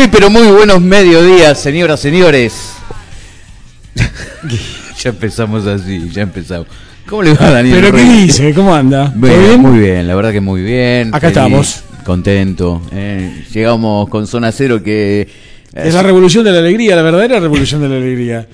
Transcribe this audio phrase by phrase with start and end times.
[0.00, 2.72] Muy pero muy buenos mediodías, señoras, señores.
[4.98, 6.68] ya empezamos así, ya empezamos.
[7.06, 7.76] ¿Cómo le va Daniel?
[7.82, 8.54] ¿Pero qué dice?
[8.54, 9.12] ¿Cómo anda?
[9.14, 11.14] Muy bien, muy bien, la verdad que muy bien.
[11.14, 11.82] Acá estamos.
[12.06, 12.80] Contento.
[12.92, 13.44] eh.
[13.52, 15.20] Llegamos con zona cero que...
[15.20, 15.28] eh,
[15.74, 18.48] Es la revolución de la alegría, la verdadera revolución de la alegría.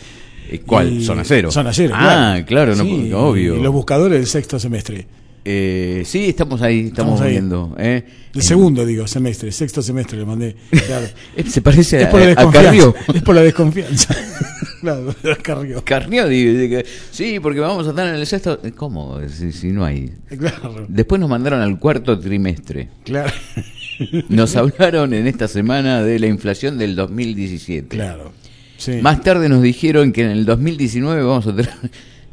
[0.66, 0.94] ¿Cuál?
[0.94, 1.52] Y- ¿Zona cero?
[1.52, 1.94] Zona cero.
[1.96, 3.54] Ah, claro, no, Sí, obvio.
[3.54, 5.06] y los buscadores del sexto semestre.
[5.48, 7.30] Eh, sí, estamos ahí, estamos, Estamos ahí.
[7.30, 7.76] viendo.
[7.78, 8.02] eh.
[8.34, 10.56] El Eh, segundo, digo, semestre, sexto semestre le mandé.
[10.86, 11.06] Claro.
[11.36, 12.50] eh, Se parece es a, por la a.
[12.50, 12.94] Carrió.
[13.14, 14.14] Es por la desconfianza.
[14.80, 15.84] claro, Carrió.
[15.84, 16.80] Carrió, digo, digo,
[17.12, 18.58] sí, porque vamos a estar en el sexto.
[18.74, 19.20] ¿Cómo?
[19.28, 20.10] Si, si no hay.
[20.36, 22.88] Claro, Después nos mandaron al cuarto trimestre.
[23.04, 23.32] claro.
[24.28, 27.88] Nos hablaron en esta semana de la inflación del 2017.
[27.96, 28.32] Claro.
[28.76, 28.98] Sí.
[29.00, 31.70] Más tarde nos dijeron que en el 2019 vamos a tener...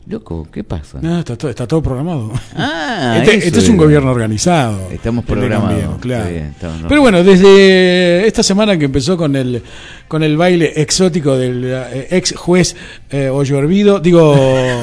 [0.06, 1.00] Loco, ¿qué pasa?
[1.02, 2.32] No, está todo, está todo programado.
[2.58, 4.90] Ah, este, este es un gobierno organizado.
[4.92, 5.98] Estamos programados.
[6.02, 6.28] Claro.
[6.30, 9.64] Estamos- Pero bueno, desde esta semana que empezó con el
[10.10, 12.76] con el baile exótico del eh, ex juez
[13.10, 14.36] eh, Ollarvido, digo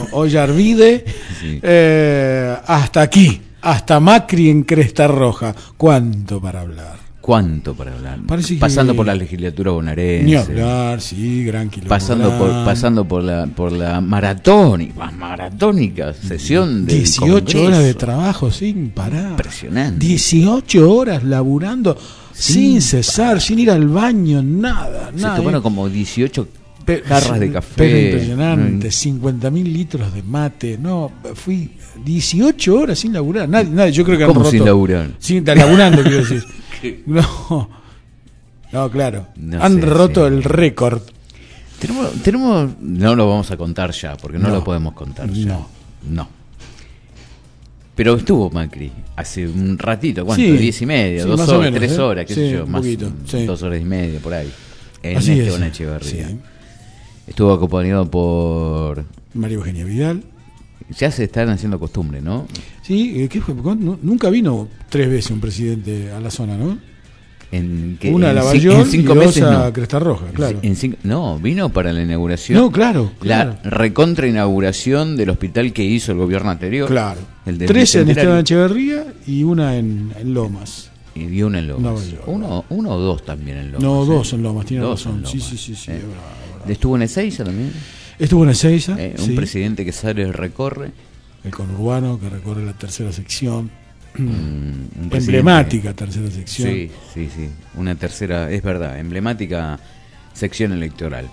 [0.13, 1.05] Ollarvide,
[1.39, 1.61] Sí.
[1.63, 5.55] eh, hasta aquí, hasta Macri en Cresta Roja.
[5.77, 7.09] ¿Cuánto para hablar?
[7.31, 8.19] ¿Cuánto para hablar?
[8.27, 10.25] Parece que- Pasando por la legislatura bonaerense.
[10.27, 11.89] Ni hablar, sí, gran quilombo.
[11.91, 18.51] Pasando por, pasando por la por la maratónica, maratónica sesión de 18 horas de trabajo
[18.51, 19.31] sin parar.
[19.31, 20.05] Impresionante.
[20.05, 21.97] 18 horas laburando
[22.33, 25.36] sin cesar, sin ir al baño, nada, Se nada.
[25.36, 26.48] tomaron como 18
[26.96, 27.72] Pe- jarras de café.
[27.77, 28.92] Pero impresionante, Mm.
[28.92, 30.78] 50 mil litros de mate.
[30.78, 31.70] No, fui
[32.05, 33.48] 18 horas sin laburar.
[33.48, 35.11] Nadie, nadie yo creo que han ¿Cómo roto- sin laburar?
[35.18, 36.44] Sin laburando, quiero decir.
[37.06, 37.68] No,
[38.72, 39.27] no, claro.
[39.36, 40.34] No han sé, roto sí.
[40.34, 41.02] el récord.
[41.78, 44.55] Tenemos, tenemos, no lo vamos a contar ya, porque no, No.
[44.56, 45.46] lo podemos contar ya.
[45.46, 45.68] No.
[46.11, 46.28] No.
[47.95, 50.42] Pero estuvo Macri hace un ratito, ¿cuánto?
[50.42, 50.52] Sí.
[50.56, 52.00] Diez y media, Sí, dos horas, menos, tres ¿eh?
[52.00, 53.11] horas, qué sé yo, más poquito,
[53.46, 54.50] dos horas y media por ahí.
[55.02, 55.39] En Así es.
[55.48, 56.30] Esteban Echeverría.
[57.30, 57.35] Sí.
[57.35, 59.05] Estuvo acompañado por.
[59.35, 60.23] María Eugenia Vidal.
[60.98, 62.46] Ya se están haciendo costumbre, ¿no?
[62.83, 63.55] Sí, eh, ¿qué fue?
[63.55, 66.77] Nu- Nunca vino tres veces un presidente a la zona, ¿no?
[67.52, 69.73] En, que- Una a en la cin- Bayol en y cinco dos meses a no.
[69.73, 70.58] Cresta Roja, claro.
[70.63, 72.58] En cinco- no, vino para la inauguración.
[72.58, 73.57] No, claro, claro.
[73.62, 76.89] La recontra inauguración del hospital que hizo el gobierno anterior.
[76.89, 77.20] Claro.
[77.47, 78.08] El del Tres en.
[78.11, 80.91] Esteban Echeverría y una en, en Lomas.
[81.14, 82.01] Y una en Lomas.
[82.27, 83.83] Uno, uno o dos también en Lomas.
[83.83, 84.07] No, ¿eh?
[84.07, 85.20] dos en Lomas, tiene Dos razón.
[85.20, 86.01] en Sí, Lomas, sí, sí, sí, ¿eh?
[86.69, 87.73] Estuvo en Ezeiza también.
[88.19, 89.15] Estuvo en Ezeiza, ¿eh?
[89.19, 90.91] Un sí, presidente que sale y recorre.
[91.45, 93.71] el conurbano que recorre la tercera sección,
[95.11, 96.69] emblemática tercera sección.
[96.69, 97.48] Sí, sí, sí.
[97.77, 99.79] Una tercera, es verdad, emblemática
[100.33, 101.29] sección electoral.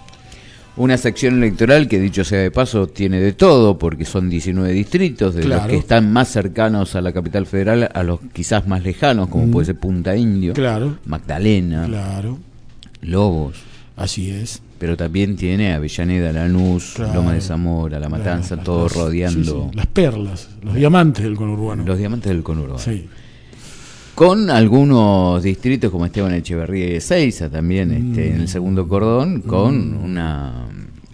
[0.77, 5.33] Una sección electoral que, dicho sea de paso, tiene de todo, porque son 19 distritos,
[5.33, 9.27] de los que están más cercanos a la capital federal, a los quizás más lejanos,
[9.29, 9.51] como Mm.
[9.51, 12.37] puede ser Punta Indio, Claro, Magdalena, claro,
[13.01, 13.57] Lobos.
[13.95, 14.61] así es.
[14.79, 17.15] Pero también tiene Avellaneda, Lanús, Claro.
[17.15, 21.35] Loma de Zamora, La Matanza, todo las- rodeando sí, sí, las perlas, los diamantes del
[21.35, 21.83] conurbano.
[21.83, 22.77] los diamantes del conurbano.
[22.77, 23.07] Sí.
[24.13, 28.35] Con algunos distritos como Esteban Echeverría y Ezeiza también este, Mm.
[28.35, 30.66] en el segundo cordón, con una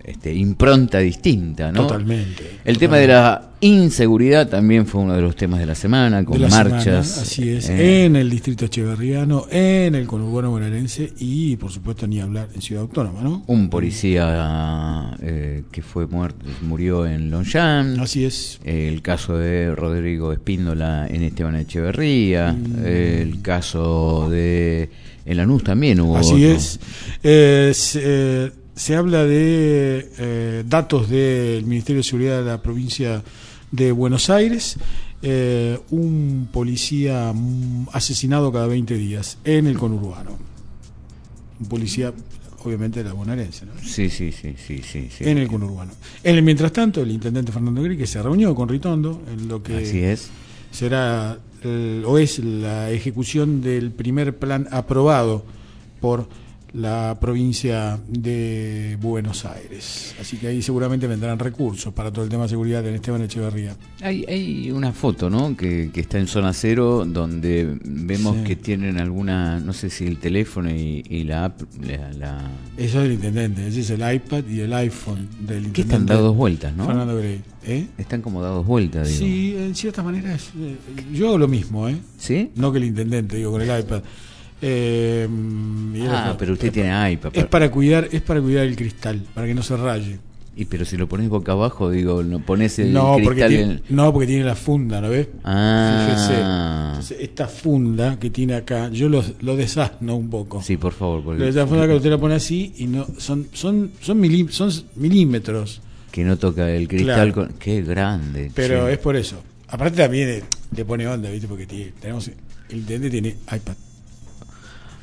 [0.03, 1.83] este, impronta distinta, ¿no?
[1.87, 2.57] Totalmente.
[2.65, 6.41] El tema de la inseguridad también fue uno de los temas de la semana, con
[6.41, 7.07] la marchas.
[7.07, 12.05] semana, así es, eh, en el distrito echeverriano, en el conurbano bonaerense y, por supuesto,
[12.05, 13.43] ni hablar en Ciudad Autónoma, ¿no?
[13.47, 17.99] un policía eh, que fue muerto, murió en Longchamp.
[17.99, 18.59] Así es.
[18.65, 22.85] El caso de Rodrigo Espíndola en Esteban Echeverría, Mm.
[22.85, 24.89] el caso de
[25.25, 26.57] en Lanús también hubo Así otro.
[26.57, 26.79] es.
[27.23, 33.23] Eh, eh, se habla de eh, datos del Ministerio de Seguridad de la provincia
[33.71, 34.77] de Buenos Aires.
[35.25, 37.33] eh, un policía
[37.93, 40.31] asesinado cada 20 días en el conurbano.
[41.61, 42.11] Un policía,
[42.65, 43.71] obviamente, de la bonaerense, ¿no?
[43.81, 45.23] Sí, sí, sí, sí, sí, sí.
[45.23, 45.93] en el conurbano.
[46.23, 49.63] En el mientras tanto, el intendente Fernando Gris que se reunió con Ritondo en lo
[49.63, 50.29] que Así es.
[50.71, 55.45] será el- o es la ejecución del primer plan aprobado
[56.01, 56.27] por
[56.73, 60.15] la provincia de Buenos Aires.
[60.19, 63.75] Así que ahí seguramente vendrán recursos para todo el tema de seguridad en Esteban Echeverría.
[64.01, 65.55] Hay, hay una foto, ¿no?
[65.55, 68.43] Que, que está en zona cero, donde vemos Sí.
[68.43, 72.99] que tienen alguna, no sé si el teléfono y, y la app, la, la- Eso
[73.01, 75.71] es el intendente, ese es el iPad y el iPhone del intendente.
[75.73, 76.87] que están dados vueltas, ¿no?
[76.87, 77.41] Fernando Grey.
[77.65, 77.87] ¿Eh?
[77.99, 79.19] Están como dados vueltas, digo.
[79.19, 80.75] Sí, en cierta manera es, eh,
[81.13, 81.97] yo hago lo mismo, ¿eh?
[82.17, 82.49] ¿Sí?
[82.55, 84.01] No que el intendente, digo, con el iPad.
[84.65, 85.27] Eh,
[86.09, 87.31] Ah, pero usted es tiene iPad.
[87.33, 90.17] Es para cuidar, es para cuidar el cristal, para que no se raye.
[90.55, 93.63] Y pero si lo pones boca abajo, digo, no pones el no, porque cristal tiene,
[93.73, 93.81] en...
[93.89, 95.27] no, porque tiene la funda, ¿no ves?
[95.43, 96.05] Ah.
[96.07, 96.39] Fíjese.
[96.39, 100.61] Entonces, esta funda que tiene acá, yo lo, lo desasno un poco.
[100.61, 103.91] Sí, por favor, porque esta funda que usted la pone así y no son son
[103.99, 105.81] son, milí- son milímetros,
[106.11, 107.33] que no toca el cristal Claro.
[107.49, 107.57] con...
[107.57, 108.51] Qué grande.
[108.53, 108.93] pero che.
[108.93, 109.41] es por eso.
[109.69, 110.43] Aparte también eh,
[110.75, 111.47] le pone onda, ¿viste?
[111.47, 112.27] Porque tiene- tenemos
[112.69, 113.73] el intendente tiene iPad.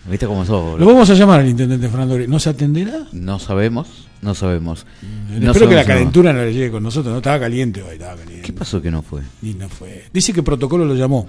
[0.09, 0.79] ¿Viste cómo sos?
[0.81, 3.07] Lo vamos a llamar al intendente Fernando Gre- ¿No se atenderá?
[3.13, 4.87] No sabemos, no sabemos.
[5.03, 5.87] Eh, No Espero que la no.
[5.89, 7.13] calentura no le llegue con nosotros.
[7.13, 8.43] No estaba caliente hoy, estaba caliente.
[8.47, 9.21] ¿Qué pasó que no fue?
[9.43, 10.05] Y no fue.
[10.13, 11.29] Dice que protocolo lo llamó.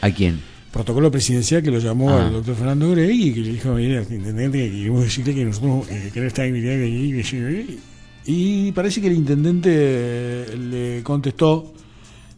[0.00, 0.40] ¿A quién?
[0.72, 2.26] Protocolo presidencial que lo llamó Ah.
[2.26, 5.44] al doctor Fernando Grey y que le dijo, mire, al intendente, que queremos decirle que
[5.44, 7.78] nosotros que, que no está invitado aquí, que sí".
[8.26, 11.74] Y parece que el intendente eh, le contestó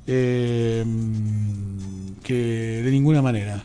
[0.08, 0.84] eh,
[2.22, 3.62] que de ninguna manera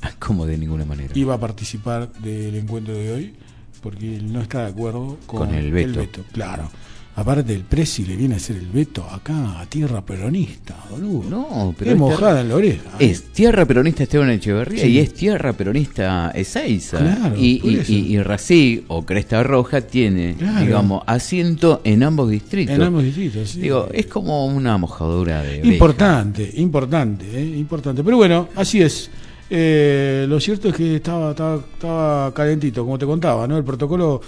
[0.18, 1.12] Como de ninguna manera.
[1.14, 3.34] iba a participar del encuentro de hoy
[3.82, 6.04] porque él no está de acuerdo con, Con el veto.
[6.32, 6.68] Claro.
[7.14, 11.28] Aparte el presi le viene a hacer el veto acá a tierra peronista, boludo.
[11.28, 12.90] No, pero es mojada en la oreja.
[13.00, 13.06] ¿eh?
[13.10, 14.88] Es tierra peronista Esteban Echeverría Sí.
[14.90, 16.98] y es tierra peronista Ezeiza.
[16.98, 20.64] Claro, y, y, y, y Racing o Cresta Roja tiene, Claro.
[20.64, 22.76] digamos, asiento en ambos distritos.
[22.76, 23.62] En ambos distritos, sí.
[23.62, 25.72] Digo, es como una mojadura de oreja.
[25.72, 28.04] Importante, importante, eh, importante.
[28.04, 29.10] Pero bueno, así es.
[29.50, 33.56] Eh, lo cierto es que estaba, estaba, calentito, como te contaba, ¿no?
[33.56, 34.20] El protocolo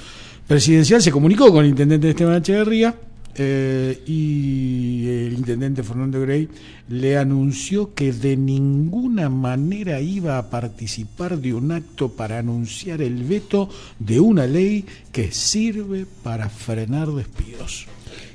[0.47, 2.95] presidencial se comunicó con el intendente Esteban Echeverría
[3.35, 6.49] eh, y el intendente Fernando Grey
[6.89, 13.23] le anunció que de ninguna manera iba a participar de un acto para anunciar el
[13.23, 13.69] veto
[13.99, 17.87] de una ley que sirve para frenar despidos.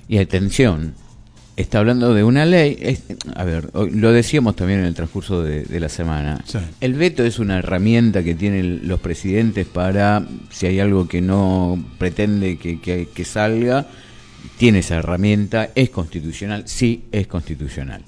[0.07, 0.93] Y atención,
[1.57, 2.77] está hablando de una ley.
[2.79, 3.03] es-
[3.35, 6.43] a ver, lo decíamos también en el transcurso de, de la semana.
[6.45, 6.57] Sí.
[6.81, 11.83] El veto es una herramienta que tienen los presidentes para, si hay algo que no
[11.97, 13.87] pretende que, que- que salga,
[14.57, 18.01] tiene esa herramienta, es constitucional, sí, es constitucional.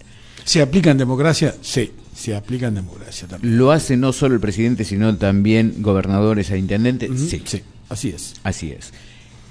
[0.44, 1.54] ¿Se aplica en democracia?
[1.62, 3.58] Sí, se aplica en democracia también.
[3.58, 7.10] ¿Lo hace no solo el presidente, sino también gobernadores e intendentes?
[7.30, 8.36] Sí, sí, así es.
[8.44, 8.94] así es.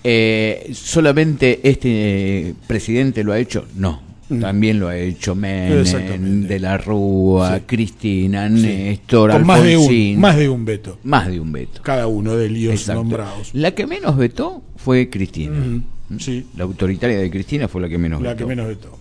[0.08, 3.66] Eh, ¿Solamente este eh, presidente lo ha hecho?
[3.74, 4.00] No.
[4.28, 4.40] Mm.
[4.40, 6.46] También lo ha hecho Menem.
[6.46, 7.62] De la Rúa, Sí.
[7.66, 8.54] Cristina, Sí.
[8.62, 10.98] Néstor, Con más de, un, más de un veto.
[11.02, 11.80] Más de un veto.
[11.82, 13.02] Cada uno de Exacto.
[13.02, 13.50] nombrados.
[13.52, 15.58] La que menos vetó fue Cristina.
[15.58, 18.38] Ujú, Sí, La autoritaria de Cristina fue la que menos la vetó.
[18.38, 18.96] que menos vetó.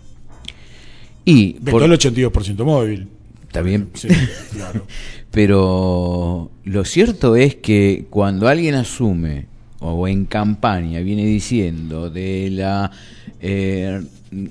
[1.23, 3.07] Y Vetó por- el 82% móvil.
[3.43, 4.07] está bien, Sí,
[4.53, 4.85] claro.
[5.31, 9.45] pero lo cierto es que cuando alguien asume
[9.93, 12.91] o en campaña viene diciendo de la
[13.39, 14.01] eh,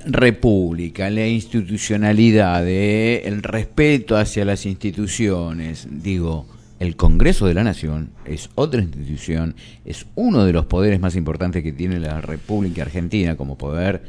[0.07, 6.47] república, la institucionalidad, de el respeto hacia las instituciones, digo,
[6.81, 9.55] el Congreso de la Nación es otra institución,
[9.85, 14.03] es uno de los poderes más importantes que tiene la República Argentina como poder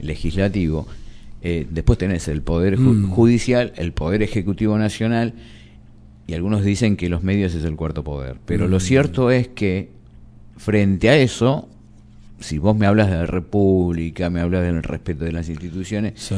[0.00, 0.86] legislativo.
[1.42, 3.10] Eh, después tenés el poder Mm.
[3.10, 5.34] judicial, el poder ejecutivo nacional
[6.26, 8.36] y algunos dicen que los medios es el cuarto poder.
[8.46, 8.70] Pero Mm.
[8.70, 9.88] lo cierto es que
[10.56, 11.68] frente a eso,
[12.40, 16.34] si vos me hablas de la república, me hablas del respeto de las instituciones, Sí.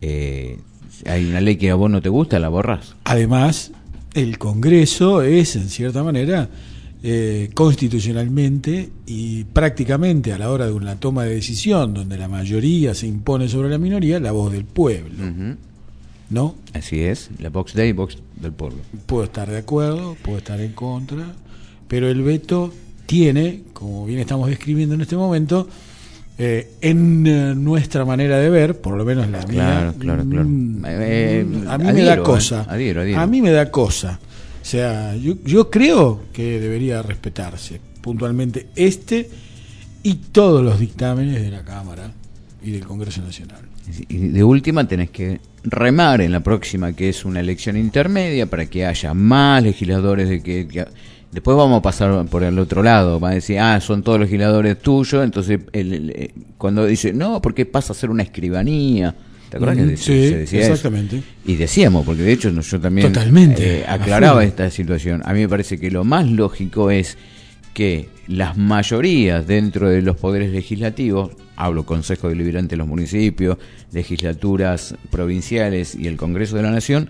[0.00, 0.58] eh,
[1.06, 2.94] hay una ley que a vos no te gusta, la borrás.
[3.04, 3.72] Además,
[4.14, 6.48] el Congreso es, en cierta manera,
[7.02, 12.94] eh, constitucionalmente y prácticamente a la hora de una toma de decisión, donde la mayoría
[12.94, 15.24] se impone sobre la minoría, la voz del pueblo.
[16.30, 16.56] ¿No?
[16.74, 18.78] Así es, la Vox Day, Vox del pueblo.
[19.06, 21.24] Puedo estar de acuerdo, puedo estar en contra,
[21.86, 22.72] pero el veto
[23.08, 25.66] tiene, como bien estamos describiendo en este momento,
[26.36, 29.48] eh, en eh, nuestra manera de ver, por lo menos la Claro,
[29.92, 30.44] mía, claro, claro.
[30.48, 32.66] mm, Eh, a mí me da eh, cosa.
[32.68, 33.20] adhiero, adhiero.
[33.20, 34.20] A mí me da cosa.
[34.60, 39.28] O sea, yo, yo creo que debería respetarse puntualmente este
[40.02, 42.12] y todos los dictámenes de la Cámara
[42.62, 43.62] y del Congreso Nacional.
[44.10, 48.66] Y de última tenés que remar en la próxima, que es una elección intermedia, para
[48.66, 50.68] que haya más legisladores de que...
[50.68, 54.20] que- después vamos a pasar por el otro lado, va a decir, ah, son todos
[54.20, 59.14] legisladores tuyos, entonces el- el- eh, cuando dice, no, porque pasa a ser una escribanía.
[59.50, 60.72] ¿Te acuerdas Mm, que sí, se decía eso?
[60.72, 61.22] exactamente.
[61.46, 65.22] Y decíamos, porque de hecho yo también Totalmente, eh, aclaraba esta situación.
[65.24, 67.16] A mí me parece que lo más lógico es
[67.72, 73.56] que las mayorías dentro de los poderes legislativos, hablo Consejo Deliberante de los municipios,
[73.92, 77.08] legislaturas provinciales y el Congreso de la Nación,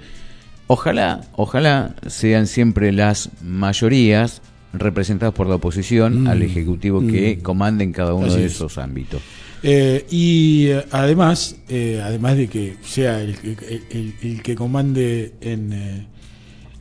[0.69, 4.41] ojalá, ojalá sean siempre las mayorías
[4.73, 7.43] representadas por la oposición Mm, al Ejecutivo que mm.
[7.43, 8.53] comande en cada uno Así de es.
[8.53, 9.21] esos ámbitos.
[9.63, 15.33] Eh, y eh, además, eh, además de que sea el, el- el- el que comande
[15.41, 16.07] en, eh,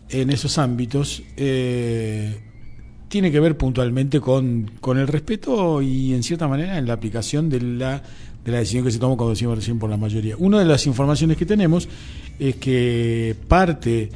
[0.09, 1.23] en esos ámbitos,
[3.07, 7.49] tiene que ver puntualmente con, con el respeto y en cierta manera en la aplicación
[7.49, 8.03] de la,
[8.43, 10.35] de la decisión que se tomó, como decimos recién, por la mayoría.
[10.37, 11.87] Una de las informaciones que tenemos
[12.39, 14.09] es que parte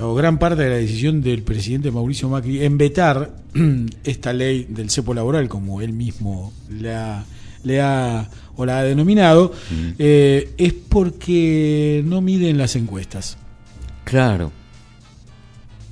[0.00, 3.34] o gran parte de la decisión del presidente Mauricio Macri en vetar
[4.04, 7.24] esta ley del cepo laboral, como él mismo la,
[7.64, 9.52] le ha o la ha denominado,
[9.98, 13.36] eh, es porque no miden las encuestas.
[14.04, 14.50] Claro.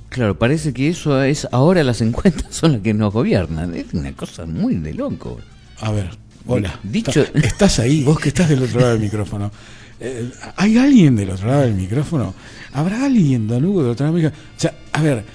[0.09, 3.75] Claro, parece que eso es ahora las encuestas son las que nos gobiernan.
[3.75, 5.39] Es una cosa muy de loco.
[5.79, 6.09] A ver,
[6.47, 6.79] hola.
[6.83, 9.51] Dicho, estás ahí, vos que estás del otro lado del micrófono.
[9.99, 12.33] Eh, ¿Hay alguien del otro lado del micrófono?
[12.73, 14.51] ¿Habrá alguien, Don Hugo, del otro lado del micrófono?
[14.55, 15.25] O sea, a ver,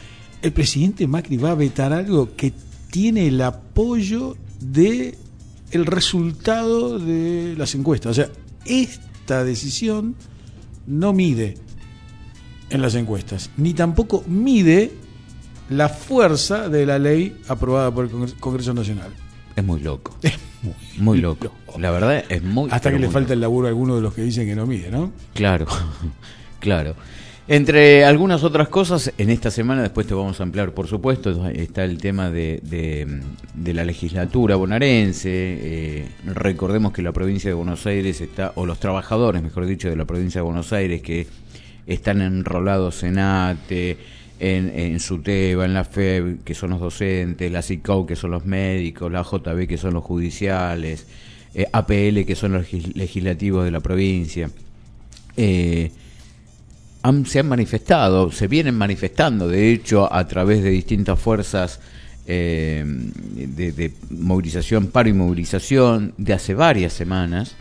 [0.42, 2.52] el presidente Macri va a vetar algo que
[2.90, 5.16] tiene el apoyo de
[5.70, 8.10] el resultado de las encuestas.
[8.10, 8.28] O sea,
[8.64, 10.16] esta decisión
[10.86, 11.56] no mide
[12.70, 14.92] en las encuestas, ni tampoco mide
[15.68, 19.12] la fuerza de la ley aprobada por el Congreso Nacional.
[19.54, 20.16] Es muy loco.
[20.62, 21.52] Muy, muy loco.
[21.78, 24.22] La verdad es muy Hasta que le falta el laburo a alguno de los que
[24.22, 25.12] dicen que no mide, ¿no?
[25.34, 25.66] Claro,
[26.60, 26.94] claro.
[27.48, 31.82] Entre algunas otras cosas, en esta semana, después te vamos a ampliar, por supuesto, está
[31.82, 33.22] el tema de, de,
[33.54, 35.30] de la legislatura bonaerense.
[35.32, 39.96] Eh, recordemos que la provincia de Buenos Aires está, o los trabajadores, mejor dicho, de
[39.96, 41.26] la provincia de Buenos Aires, que
[41.88, 43.98] están enrolados en ATE,
[44.40, 48.46] en, en SUTEBA, en la FEB, que son los docentes, la CICAU, que son los
[48.46, 51.06] médicos, la JB, que son los judiciales,
[51.54, 54.50] eh, APL, que son los legis- legislativos de la provincia.
[55.36, 55.90] Eh,
[57.02, 61.80] han- se han manifestado, se vienen manifestando, de hecho, a través de distintas fuerzas
[62.26, 67.56] eh, de, de movilización, paro y movilización, de hace varias semanas.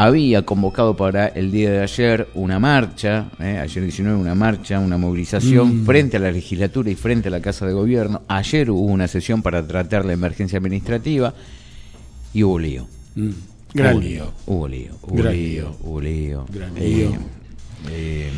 [0.00, 4.96] Había convocado para el día de ayer una marcha, eh, ayer 19 una marcha, una
[4.96, 5.86] movilización Mm.
[5.86, 8.22] frente a la legislatura y frente a la Casa de Gobierno.
[8.28, 11.34] Ayer hubo una sesión para tratar la emergencia administrativa
[12.32, 12.86] y hubo lío.
[13.74, 14.32] Gran Hubo lío.
[14.46, 15.76] Hubo lío, hubo Gran lío, lío.
[15.82, 16.46] hubo lío.
[16.48, 17.10] Gran Eh, lío.
[17.90, 18.30] eh,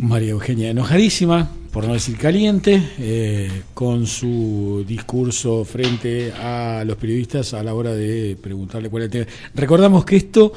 [0.00, 7.54] María Eugenia enojadísima, por no decir caliente, eh, con su discurso frente a los periodistas
[7.54, 9.36] a la hora de preguntarle cuál era el tema.
[9.54, 10.52] Recordamos que esto,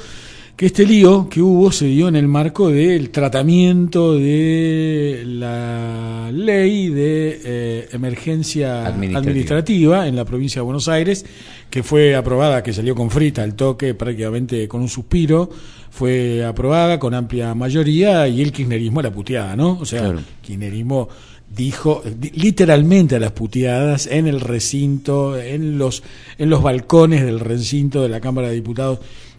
[0.58, 6.88] que este lío que hubo se dio en el marco del tratamiento de la ley
[6.88, 9.18] de eh, emergencia Administrativa.
[9.20, 11.24] administrativa en la provincia de Buenos Aires,
[11.70, 15.48] que fue aprobada, que salió con frita al toque, prácticamente con un suspiro,
[15.90, 19.78] fue aprobada con amplia mayoría y el kirchnerismo a la puteada, ¿no?
[19.80, 20.20] O sea, Claro.
[20.42, 21.08] kirchnerismo
[21.54, 26.02] dijo di- literalmente a las puteadas en el recinto, en los,
[26.36, 28.98] en los balcones del recinto de la Cámara de Diputados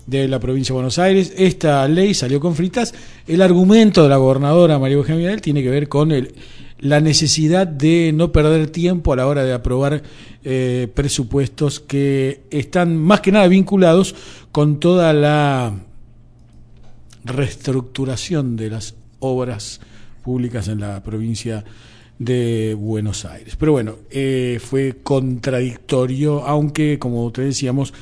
[0.10, 1.34] de la provincia de Buenos Aires.
[1.38, 2.94] Esta ley salió con fritas.
[3.28, 6.34] El argumento de la gobernadora María Eugenia Vidal tiene que ver con el,
[6.80, 10.01] la necesidad de no perder tiempo a la hora de aprobar
[10.44, 14.16] eh, presupuestos que están más que nada vinculados
[14.51, 15.74] con toda la
[17.24, 19.82] reestructuración de las obras
[20.24, 21.63] públicas en la provincia
[22.18, 23.56] de Buenos Aires.
[23.58, 27.94] Pero bueno, eh, fue contradictorio, aunque como te decíamos,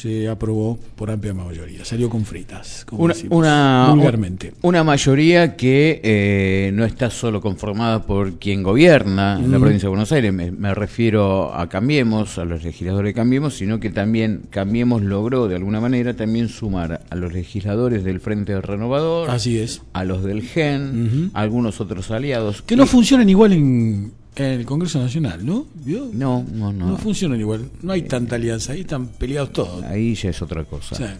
[0.00, 1.84] se aprobó por amplia mayoría.
[1.84, 4.52] Salió con fritas, como Una, decimos una- vulgarmente.
[4.62, 9.90] una mayoría que eh, no está solo conformada por quien gobierna en la provincia de
[9.90, 14.42] Buenos Aires, me, me refiero a Cambiemos, a los legisladores de Cambiemos, sino que también
[14.50, 19.82] Cambiemos logró de alguna manera también sumar a los legisladores del Frente Renovador, Así es.
[19.92, 22.62] a los del GEN, a algunos otros aliados.
[22.62, 25.66] Que no funcionan igual en, en el Congreso Nacional, ¿no?
[25.84, 26.08] ¿Vio?
[26.12, 26.86] no, no, no.
[26.88, 27.68] No funcionan igual.
[27.82, 28.72] No hay tanta alianza.
[28.72, 29.82] Ahí están peleados todos.
[29.84, 31.16] Ahí ya es otra cosa.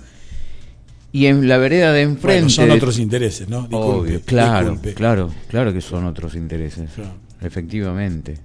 [1.13, 2.35] Y en la vereda de enfrente...
[2.43, 3.63] bueno, son otros intereses, ¿no?
[3.63, 4.95] Disculpe, Obvio, claro, disculpe.
[4.95, 6.89] claro, claro que son otros intereses.
[6.95, 7.15] Claro.
[7.41, 8.39] Efectivamente.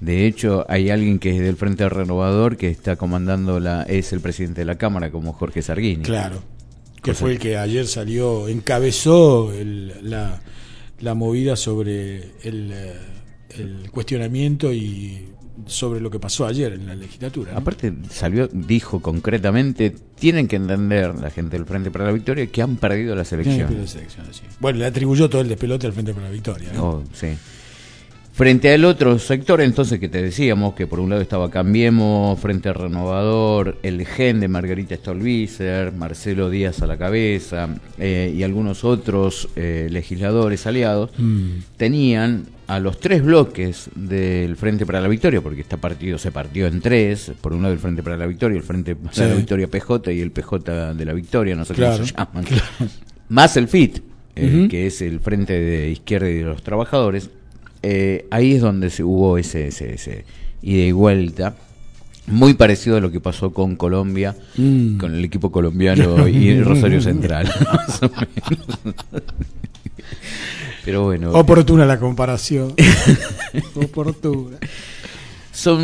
[0.00, 4.20] De hecho, hay alguien que es del Frente Renovador que está comandando la es el
[4.20, 6.02] presidente de la Cámara como Jorge Sarguini.
[6.04, 6.42] Claro.
[7.02, 10.40] Que Cosa- fue el que ayer salió, encabezó el- la,
[11.00, 12.94] la movida sobre el, eh,
[13.58, 15.28] el cuestionamiento y
[15.66, 17.52] sobre lo que pasó ayer en la legislatura.
[17.52, 17.58] ¿no?
[17.58, 22.60] Aparte salió dijo concretamente, tienen que entender la gente del Frente para la Victoria que
[22.60, 23.66] han perdido las Sí, elecciones.
[23.68, 24.42] pero es elección, sí.
[24.60, 26.70] Bueno, le atribuyó todo el despelote al Frente para la Victoria.
[26.74, 26.84] ¿no?
[26.84, 27.28] Oh, sí.
[28.36, 32.72] Frente al otro sector, entonces, que te decíamos, que por un lado estaba Cambiemos, Frente
[32.72, 39.48] Renovador, el GEN de Margarita Stolbizer, Marcelo Díaz a la cabeza eh, y algunos otros
[39.54, 41.58] eh, legisladores aliados, Mm.
[41.76, 46.66] tenían a los tres bloques del Frente para la Victoria, porque este partido se partió
[46.66, 49.20] en tres, por un lado el Frente para la Victoria, el Frente para Sí.
[49.20, 52.44] la Victoria PJ y el PJ de la Victoria, no sé Claro, cómo se llaman,
[52.46, 52.64] claro.
[53.28, 53.98] más el FIT,
[54.34, 57.30] eh, que es el Frente de Izquierda y de los Trabajadores,
[57.84, 60.24] eh, ahí es donde se hubo ese, ese, ese
[60.62, 61.54] y de vuelta.
[62.26, 64.96] Muy parecido a lo que pasó con Colombia, Mm.
[64.96, 67.46] con el equipo colombiano y Rosario Central.
[67.64, 68.94] más o menos.
[70.84, 71.32] Pero bueno.
[71.32, 72.74] Oportuna la comparación.
[73.74, 74.56] Oportuna.
[75.52, 75.80] Son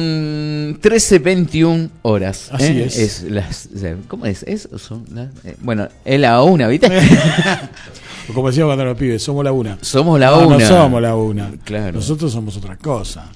[0.81, 2.49] 13.21 horas.
[2.53, 2.85] Así ¿eh?
[2.87, 3.23] es.
[3.25, 4.43] las, sea, ¿Cómo es?
[4.43, 6.89] es son las- eh, bueno, es la una, ¿viste?
[8.35, 9.79] Como decíamos cuando los pibes, somos la una.
[9.81, 10.59] Somos la No, una.
[10.59, 11.51] No somos la una.
[11.65, 11.93] Claro.
[11.93, 13.31] Nosotros somos otra cosa.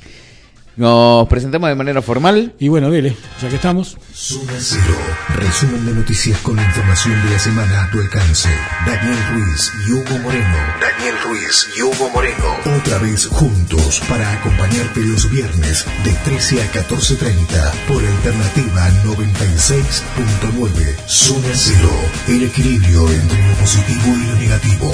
[0.77, 2.53] Nos presentamos de manera formal.
[2.59, 3.97] Y bueno, dele, ya que estamos.
[4.13, 4.97] Zona Cero.
[5.37, 8.49] Resumen de noticias con la información de la semana a tu alcance.
[8.87, 10.57] Daniel Ruiz y Hugo Moreno.
[10.81, 12.57] Daniel Ruiz y Hugo Moreno.
[12.79, 20.97] Otra vez juntos para acompañarte los viernes de 13 a 14.30 por Alternativa 96.9.
[21.07, 21.91] Zona Cero.
[22.27, 24.93] El equilibrio entre lo positivo y lo negativo.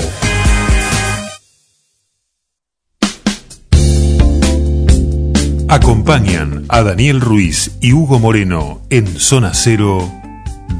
[5.70, 10.10] Acompañan a Daniel Ruiz y Hugo Moreno en Zona Cero.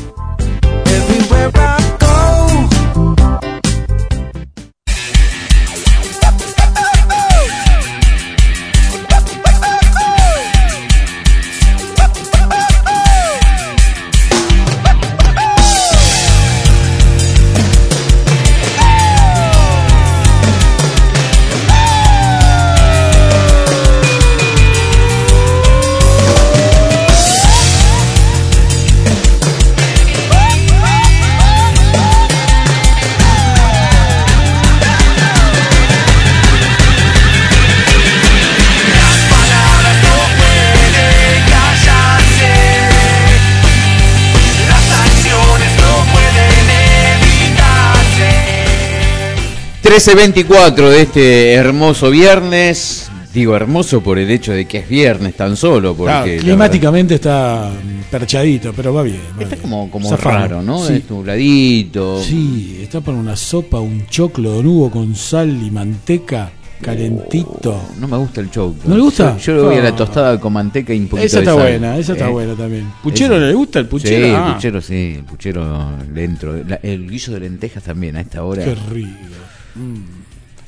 [49.95, 53.11] 13.24 de este hermoso viernes.
[53.33, 55.93] Digo hermoso por el hecho de que es viernes tan solo.
[55.93, 57.69] Porque Ah, climáticamente está
[58.09, 59.19] perchadito, pero va bien.
[59.37, 59.61] va Está bien.
[59.63, 60.87] como, como raro, ¿no?
[60.87, 60.93] Sí.
[60.93, 62.23] Es nubladito.
[62.23, 66.51] Sí, está para una sopa, un choclo de nubo con sal y manteca,
[66.81, 67.71] calentito.
[67.73, 68.81] Oh, no me gusta el choclo.
[68.85, 69.37] ¿No le gusta?
[69.39, 69.83] Yo, le voy a Ah.
[69.83, 71.63] la tostada con manteca y un poquito esa de está sal.
[71.63, 72.31] buena, esa está ¿Eh?
[72.31, 72.87] buena también.
[73.03, 73.45] ¿Puchero Esa.
[73.45, 74.25] le gusta el puchero?
[74.25, 76.63] Sí, Ah, el puchero sí, el puchero le entro.
[76.65, 78.63] La- el guiso de lentejas también a esta hora.
[78.63, 79.09] Qué rico.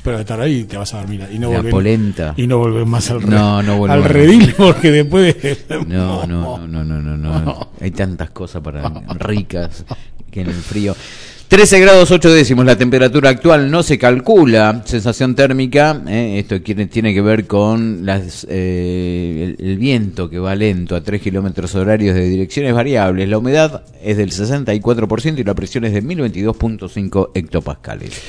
[0.03, 2.33] Pero estar ahí te vas a dormir y no La volver- polenta.
[2.35, 5.57] y no volver más al, No, no al redil porque después de...
[5.87, 7.69] No, no, no, no, no, no, no.
[7.79, 9.85] Hay tantas cosas para ricas
[10.29, 10.93] que en el frío.
[11.47, 16.87] 13 grados 8 décimos la temperatura actual, no se calcula sensación térmica, eh, esto quiere-
[16.87, 21.75] tiene que ver con las, eh, el, el viento que va lento a 3 kilómetros
[21.75, 27.29] horarios de direcciones variables, la humedad es del 64% y la presión es de 1022.5
[27.35, 28.19] hectopascales.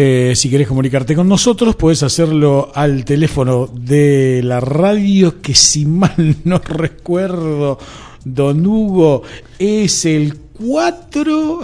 [0.00, 5.86] Eh, si querés comunicarte con nosotros, puedes hacerlo al teléfono de la radio, que si
[5.86, 7.80] mal no recuerdo,
[8.24, 9.24] don Hugo,
[9.58, 11.58] es el 4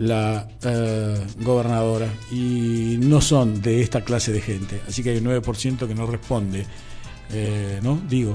[0.00, 4.80] la eh, gobernadora y no son de esta clase de gente.
[4.88, 6.64] Así que hay un 9% que no responde,
[7.32, 8.00] eh, ¿no?
[8.08, 8.34] Digo.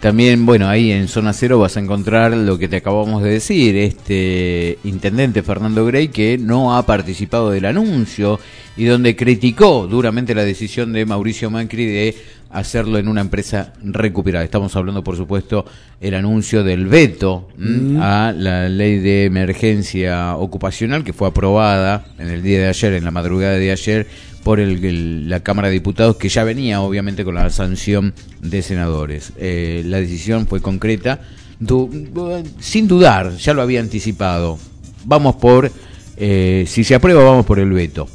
[0.00, 3.76] También, bueno, ahí en Zona Cero vas a encontrar lo que te acabamos de decir,
[3.76, 8.40] este intendente Fernando Grey que no ha participado del anuncio
[8.76, 12.16] y donde criticó duramente la decisión de Mauricio Macri de
[12.52, 14.44] hacerlo en una empresa recuperada.
[14.44, 15.64] Estamos hablando, por supuesto,
[16.00, 17.98] el anuncio del veto ¿m?
[18.02, 23.04] a la ley de emergencia ocupacional que fue aprobada en el día de ayer, en
[23.04, 24.06] la madrugada de ayer,
[24.44, 28.60] por el- el- la Cámara de Diputados, que ya venía obviamente con la sanción de
[28.62, 29.32] senadores.
[29.38, 31.20] Eh, la decisión fue concreta,
[31.60, 34.58] du- du- sin dudar, ya lo había anticipado.
[35.04, 35.70] Vamos por,
[36.16, 38.08] eh, si se aprueba, vamos por el veto.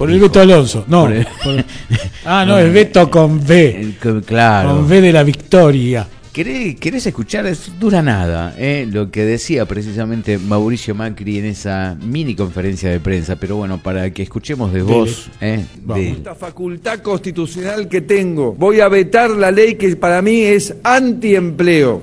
[0.00, 0.86] Por el Beto Alonso.
[0.88, 1.02] No.
[1.02, 1.64] Por el- por-
[2.24, 3.94] ah, no, es Beto con B.
[4.02, 4.70] Eh, Claro.
[4.70, 6.08] Con B de la victoria.
[6.32, 7.44] ¿Querés, querés escuchar?
[7.44, 8.88] Es dura nada, ¿eh?
[8.90, 14.08] lo que decía precisamente Mauricio Macri en esa mini conferencia de prensa, pero bueno, para
[14.10, 15.66] que escuchemos de vos, ¿eh?
[15.84, 18.54] De- esta facultad constitucional que tengo.
[18.54, 22.00] Voy a vetar la ley que para mí es antiempleo.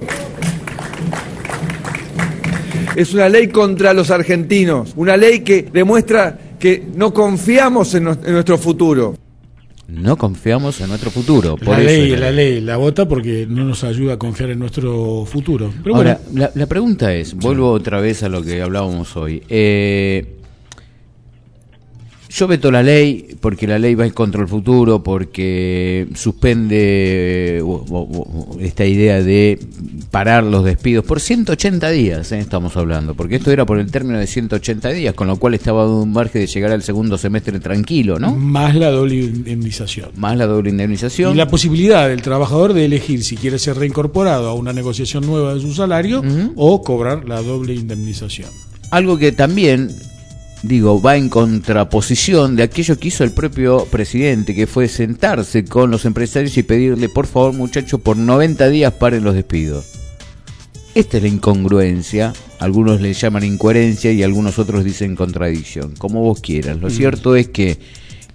[2.95, 8.57] Es una ley contra los argentinos, una ley que demuestra que no confiamos en, nuestro
[8.57, 9.15] futuro.
[9.87, 11.55] no confiamos en nuestro futuro.
[11.55, 14.59] Por la eso ley, la ley la vota porque no nos ayuda a confiar en
[14.59, 15.71] nuestro futuro.
[15.83, 19.43] Pero Ahora, bueno, la, la pregunta es, vuelvo otra vez a lo que hablábamos hoy.
[19.47, 20.33] Eh,
[22.29, 27.85] yo veto la ley porque la ley va en contra del futuro, porque suspende o-
[27.89, 29.57] o- o- esta idea de
[30.17, 34.17] parar los despidos por 180 días, eh, estamos hablando, porque esto era por el término
[34.17, 38.17] de 180 días, con lo cual estaba un margen de llegar al segundo semestre tranquilo,
[38.17, 38.35] ¿no?
[38.35, 40.09] más la doble indemnización.
[40.15, 41.33] Más la doble indemnización.
[41.33, 45.53] Y la posibilidad del trabajador de elegir si quiere ser reincorporado a una negociación nueva
[45.53, 46.23] de su salario
[46.55, 48.49] o cobrar la doble indemnización.
[48.89, 49.91] Algo que también,
[50.63, 55.91] digo, va en contraposición de aquello que hizo el propio presidente, que fue sentarse con
[55.91, 59.85] los empresarios y pedirle, por favor, muchachos, por 90 días paren los despidos.
[60.97, 66.41] Esta es la incongruencia, algunos le llaman incoherencia y algunos otros dicen contradicción, como vos
[66.41, 66.79] quieras.
[66.81, 67.77] Lo cierto es que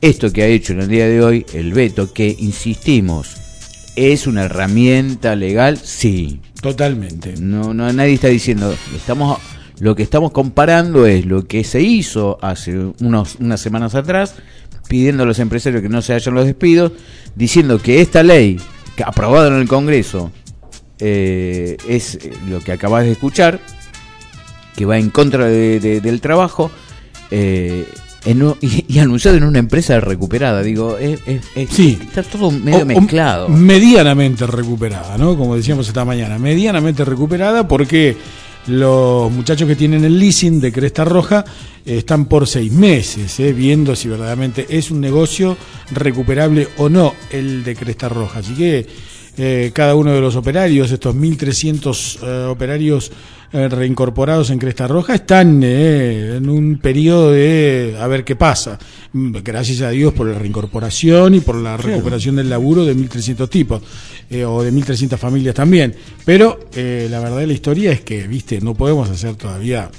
[0.00, 3.34] esto que ha hecho en el día de hoy, el veto, que insistimos,
[3.96, 7.34] es una herramienta legal, sí, Totalmente.
[7.40, 8.72] no, no, nadie está diciendo.
[8.94, 9.40] Estamos,
[9.80, 14.36] lo que estamos comparando es lo que se hizo hace unos, unas semanas atrás,
[14.86, 16.92] pidiendo a los empresarios que no se hayan los despidos,
[17.34, 18.60] diciendo que esta ley,
[18.94, 20.30] que aprobada en el Congreso,
[21.04, 23.58] eh, es eh, lo que acabas de escuchar,
[24.76, 26.70] que va en contra de- de- del trabajo.
[27.30, 27.84] eh,
[28.24, 31.98] en y, y anunciado en una empresa recuperada, digo, es- es- es- Sí.
[32.00, 33.48] está todo medio o mezclado.
[33.48, 35.36] medianamente recuperada, ¿no?
[35.36, 38.16] Como decíamos esta mañana, medianamente recuperada porque
[38.68, 41.44] los muchachos que tienen el leasing de Cresta Roja
[41.84, 43.52] eh, están por seis meses, ¿eh?
[43.52, 45.56] viendo si verdaderamente es un negocio
[45.90, 48.38] recuperable o no el de Cresta Roja.
[48.38, 48.86] Así que
[49.36, 53.10] eh, cada uno de los operarios, estos 1.300 eh, operarios
[53.52, 58.78] eh, reincorporados en Cresta Roja, están eh, en un periodo de a ver qué pasa.
[59.12, 63.48] Mm, Gracias a Dios por la reincorporación y por la recuperación del laburo de 1.300
[63.48, 63.82] tipos,
[64.30, 65.94] eh, o de 1.300 familias también.
[66.24, 69.90] Pero eh, la verdad de la historia es que, viste, no podemos hacer todavía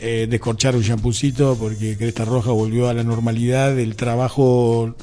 [0.00, 4.94] eh, descorchar un champucito porque Cresta Roja volvió a la normalidad del trabajo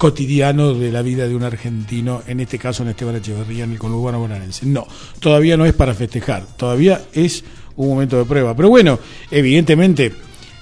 [0.00, 3.78] cotidiano de la vida de un argentino, en este caso en Esteban Echeverría, en el
[3.78, 4.64] conurbano bonaerense.
[4.64, 7.44] No, todavía no es para festejar, todavía es
[7.76, 8.56] un momento de prueba.
[8.56, 8.98] Pero bueno,
[9.30, 10.10] evidentemente,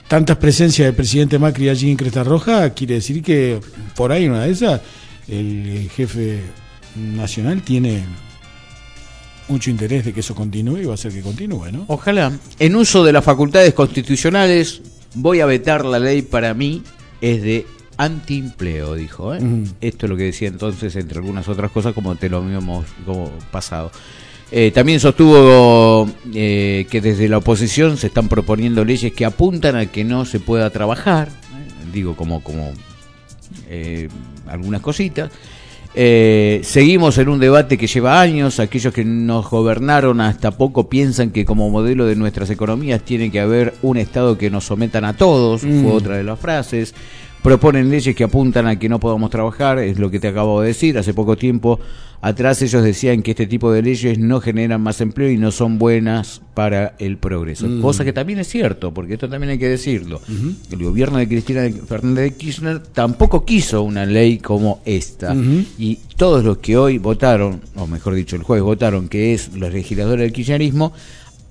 [0.08, 3.60] tantas presencias del presidente Macri allí en Cresta Roja quiere decir que
[3.94, 4.80] por ahí una de esas,
[5.28, 6.40] el jefe
[6.96, 8.02] nacional tiene
[9.46, 11.84] mucho interés de que eso continúe y va a ser que continúe, ¿no?
[11.86, 12.32] Ojalá.
[12.58, 14.82] En uso de las facultades constitucionales,
[15.14, 16.82] voy a vetar la ley para mí
[17.20, 19.34] es de antiempleo, dijo.
[19.34, 19.40] ¿eh?
[19.82, 23.30] Esto es lo que decía entonces, entre algunas otras cosas, como te lo habíamos como
[23.50, 23.90] pasado.
[24.50, 29.84] Eh, también sostuvo eh, que desde la oposición se están proponiendo leyes que apuntan a
[29.86, 31.28] que no se pueda trabajar,
[31.92, 32.72] digo como, como
[34.46, 35.30] algunas cositas.
[35.94, 38.60] Eh, seguimos en un debate que lleva años.
[38.60, 43.40] Aquellos que nos gobernaron hasta poco piensan que como modelo de nuestras economías tiene que
[43.40, 45.82] haber un Estado que nos sometan a todos, Mm.
[45.82, 46.94] fue otra de las frases.
[47.42, 50.68] Proponen leyes que apuntan a que no podamos trabajar, es lo que te acabo de
[50.68, 50.98] decir.
[50.98, 51.78] Hace poco tiempo
[52.20, 55.78] atrás ellos decían que este tipo de leyes no generan más empleo y no son
[55.78, 57.68] buenas para el progreso.
[57.68, 57.80] Mm.
[57.80, 60.20] Cosa que también es cierto, porque esto también hay que decirlo.
[60.70, 65.34] El gobierno de Cristina Fernández de Kirchner tampoco quiso una ley como esta.
[65.78, 69.72] Y todos los que hoy votaron, o mejor dicho, el jueves votaron, que es los
[69.72, 70.92] legisladores del kirchnerismo,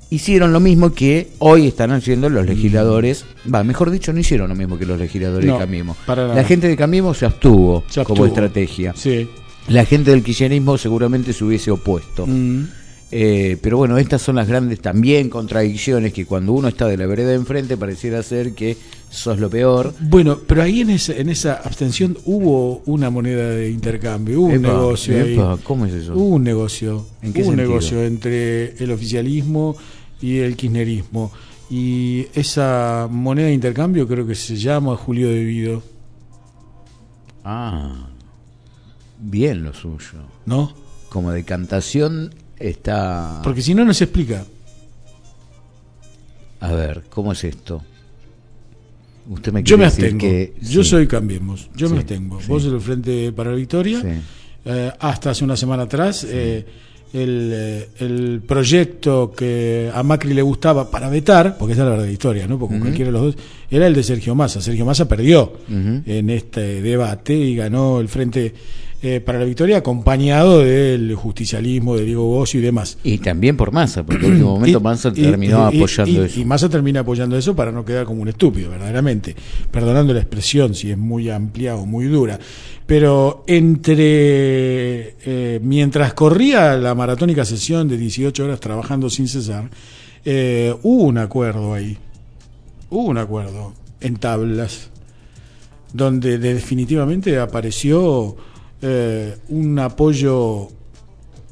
[0.10, 3.26] hicieron lo mismo que hoy están haciendo los legisladores.
[3.54, 5.98] Va, mejor dicho, no hicieron lo mismo que los legisladores No, de Cambiemos.
[6.08, 8.94] La gente de Cambiemos se abstuvo, Se como estrategia.
[8.96, 9.30] Sí.
[9.68, 12.26] La gente del kirchnerismo seguramente se hubiese opuesto.
[12.26, 12.68] Mm.
[13.10, 17.06] Eh, pero bueno, estas son las grandes también contradicciones que cuando uno está de la
[17.06, 18.76] vereda de enfrente pareciera ser que
[19.10, 19.94] sos lo peor.
[20.02, 24.56] Bueno, pero ahí en esa, en esa abstención hubo una moneda de intercambio, hubo un
[24.56, 25.40] Epa, negocio ahí.
[25.64, 26.16] ¿cómo es eso?
[26.16, 27.06] Hubo un negocio.
[27.22, 29.78] ¿En qué hubo un negocio entre el oficialismo
[30.22, 31.32] y el kirchnerismo.
[31.70, 35.84] Y esa moneda de intercambio creo que se llama Julio Debido,
[37.50, 38.10] Ah,
[39.20, 40.20] bien lo suyo.
[40.46, 40.74] ¿no?
[41.10, 43.40] Como decantación está...
[43.44, 44.46] Porque si no, no se explica.
[46.60, 47.82] A ver, ¿cómo es esto?
[49.30, 50.20] Usted me Yo me abstengo.
[50.20, 50.56] que...
[50.62, 50.90] Yo sí.
[50.90, 51.70] soy Cambiemos.
[51.76, 52.42] Yo me abstengo.
[52.42, 52.48] sí.
[52.48, 54.02] Vos en el Frente para la Victoria.
[54.02, 54.08] Sí.
[54.66, 56.66] Eh, hasta hace una semana atrás, eh,
[57.14, 61.90] el, eh, el proyecto que a Macri le gustaba para vetar, porque esa es la
[61.92, 62.60] verdad de la historia, ¿no?
[62.60, 63.38] Porque cualquiera de los dos,
[63.72, 64.62] era el de Sergio Massa.
[64.62, 68.54] Sergio Massa perdió en este debate y ganó el Frente
[69.04, 72.98] eh, para la Victoria acompañado del justicialismo de Diego Bocio y demás.
[73.04, 76.40] Y también por Massa, porque en último momento Y- Massa terminó y- apoyando y- eso.
[76.40, 79.36] Y Massa termina apoyando eso para no quedar como un estúpido, verdaderamente.
[79.70, 82.40] Perdonando la expresión si es muy amplia o muy dura.
[82.88, 85.16] Pero entre.
[85.30, 89.70] eh, mientras corría la maratónica sesión de 18 horas trabajando sin cesar,
[90.24, 91.98] eh, hubo un acuerdo ahí.
[92.90, 94.90] Hubo un acuerdo en tablas,
[95.92, 98.38] donde definitivamente apareció
[98.82, 100.70] eh, un apoyo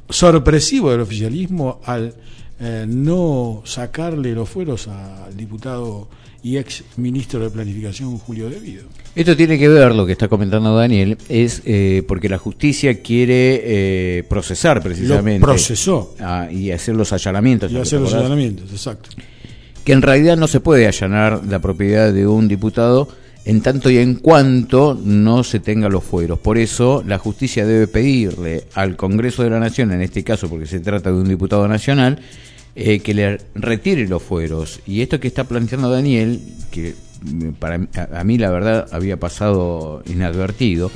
[0.10, 2.16] sorpresivo del oficialismo al
[2.88, 6.08] no sacarle los fueros al diputado
[6.42, 8.86] y ex ministro de Planificación Julio Devido.
[9.16, 13.62] Esto tiene que ver, lo que está comentando Daniel, es eh, porque la justicia quiere
[13.64, 15.40] eh, procesar precisamente.
[15.40, 17.72] Lo procesó ah, y hacer los allanamientos.
[17.72, 19.10] y ¿te hacer los allanamientos, exacto.
[19.86, 23.08] Que en realidad no se puede allanar la propiedad de un diputado
[23.46, 26.40] en tanto y en cuanto no se tenga los fueros.
[26.40, 30.66] Por eso la justicia debe pedirle al Congreso de la Nación, en este caso porque
[30.66, 32.20] se trata de un diputado nacional,
[32.76, 34.82] eh, que le retire los fueros.
[34.86, 36.40] Y esto que está planteando Daniel,
[36.72, 40.92] que mm, para a, a mí la verdad había pasado inadvertido,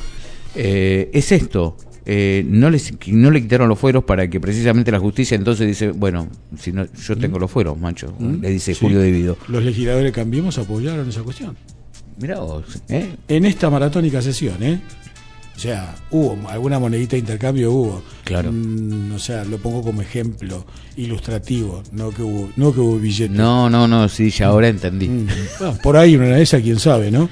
[0.55, 1.77] eh, es esto.
[2.05, 5.91] eh, no, les, no le quitaron los fueros para que precisamente la justicia entonces dice,
[5.91, 8.79] bueno, si no, yo tengo los fueros, macho, le dice Sí.
[8.81, 9.37] Julio Devido.
[9.47, 11.55] Los legisladores Cambiemos apoyaron esa cuestión.
[12.19, 13.15] Mirá vos, ¿eh?
[13.27, 14.81] En esta maratónica sesión, ¿eh?
[15.59, 18.01] O sea, hubo alguna monedita de intercambio, hubo.
[18.23, 18.49] Claro.
[18.49, 23.35] Mm, o sea, lo pongo como ejemplo ilustrativo, no que hubo, no que hubo billetes.
[23.35, 25.09] No, no, no, sí, ya ahora entendí.
[25.09, 25.27] Mm,
[25.59, 27.27] bueno, por ahí una de esas, quién sabe, ¿no?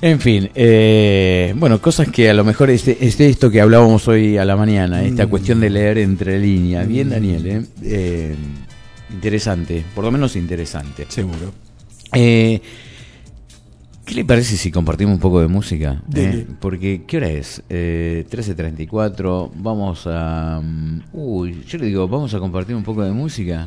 [0.00, 4.46] En fin, eh, bueno, cosas que a lo mejor es, esto que hablábamos hoy a
[4.46, 5.28] la mañana, esta Mm.
[5.28, 6.88] cuestión de leer entre líneas.
[6.88, 7.62] Bien, Daniel, ¿eh?
[7.82, 8.34] Eh,
[9.12, 11.04] interesante, por lo menos interesante.
[11.06, 11.52] Seguro.
[12.14, 12.62] Eh,
[14.10, 16.02] ¿Qué le parece si compartimos un poco de música?
[16.16, 17.62] Eh, Porque, ¿qué hora es?
[17.68, 20.60] Eh, 13.34, vamos a...
[20.60, 23.66] mm, Uy, yo le digo, vamos a compartir un poco de música.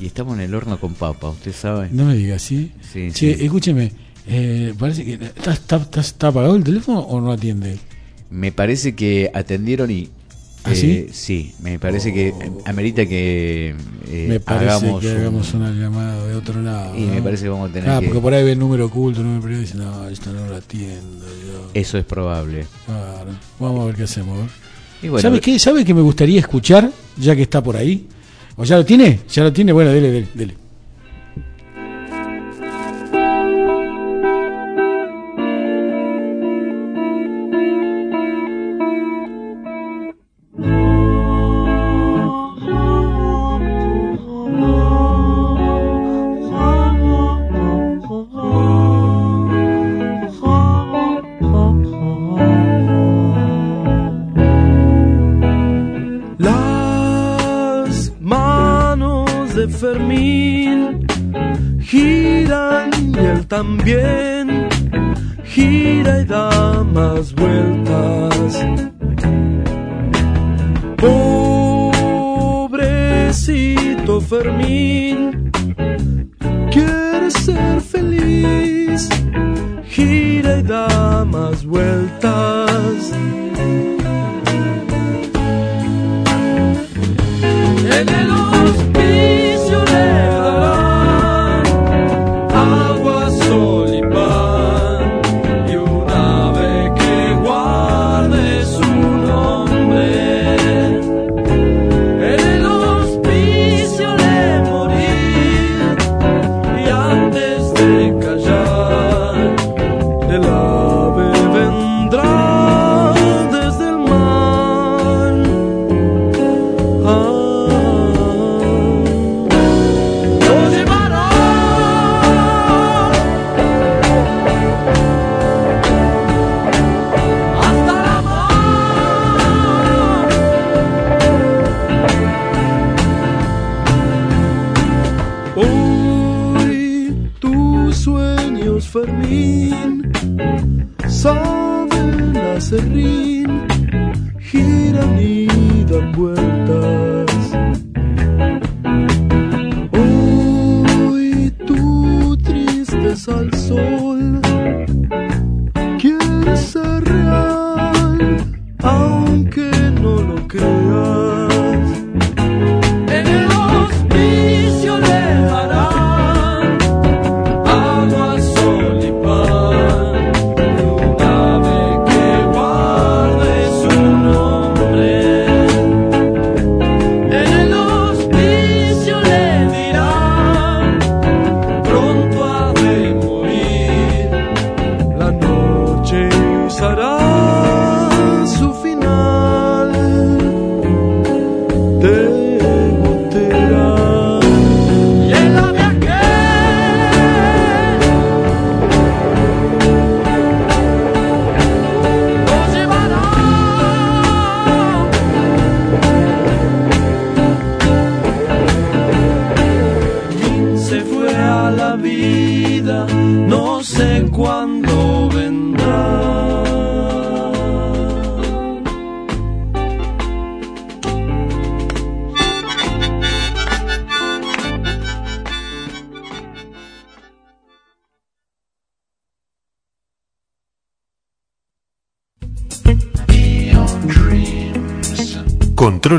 [0.00, 1.90] Y estamos en el horno con papa, ¿usted sabe?
[1.92, 2.72] No me digas, ¿sí?
[2.80, 3.44] Sí, Che, sí.
[3.44, 3.92] escúcheme,
[4.26, 5.12] eh, parece que.
[5.14, 7.78] ¿está, está, está- está apagado el teléfono o no atiende?
[8.30, 10.08] Me parece que atendieron y...
[10.68, 11.06] ¿Ah, eh, sí?
[11.12, 12.32] Sí, me parece que
[12.64, 13.74] amerita que
[14.08, 16.96] eh, me parece hagamos, que un- hagamos una llamada de otro lado.
[16.96, 17.14] Y ¿no?
[17.14, 18.06] me parece que vamos a tener Ah, que...
[18.06, 20.46] porque por ahí ve el número oculto, el número privado y dice, no, esto no
[20.46, 21.70] lo atiendo yo.
[21.74, 22.66] Eso es probable.
[22.86, 23.30] Claro.
[23.58, 24.38] Vamos a ver qué hacemos.
[24.38, 24.50] a ver.
[25.02, 25.58] Y bueno, ¿Sabe qué?
[25.58, 28.06] ¿Sabe que me gustaría escuchar, ya que está por ahí?
[28.56, 29.20] ¿O ya lo tiene?
[29.30, 29.72] ¿Ya lo tiene?
[29.72, 30.54] Bueno, dele, dele, dele.
[63.48, 64.68] También
[65.44, 68.66] gira y da más vueltas.
[72.68, 75.50] Pobrecito Fermín,
[76.70, 79.08] quiere ser feliz,
[79.88, 82.68] gira y da más vueltas.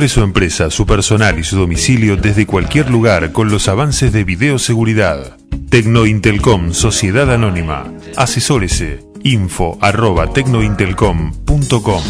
[0.08, 5.38] Su empresa, su personal y su domicilio desde cualquier lugar con los avances de videoseguridad.
[5.70, 7.92] Tecnointelcom Sociedad Anónima.
[8.16, 9.02] Asesórese.
[9.24, 12.04] Info arroba tecnointelcom.com.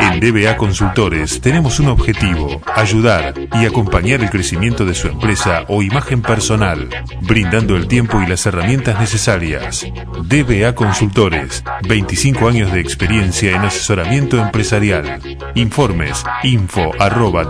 [0.00, 5.82] En DBA Consultores tenemos un objetivo, ayudar y acompañar el crecimiento de su empresa o
[5.82, 6.88] imagen personal,
[7.22, 9.86] brindando el tiempo y las herramientas necesarias.
[10.24, 15.20] DBA Consultores, 25 años de experiencia en asesoramiento empresarial.
[15.54, 17.44] Informes info arroba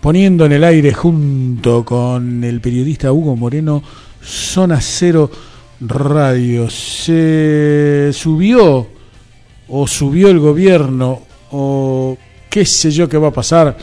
[0.01, 3.81] poniendo en el aire junto con el periodista Hugo Moreno,
[4.21, 5.31] Zona Cero
[5.79, 6.69] Radio.
[6.69, 8.85] Se subió
[9.69, 11.21] o subió el gobierno
[11.51, 12.17] o
[12.49, 13.77] qué sé yo qué va a pasar.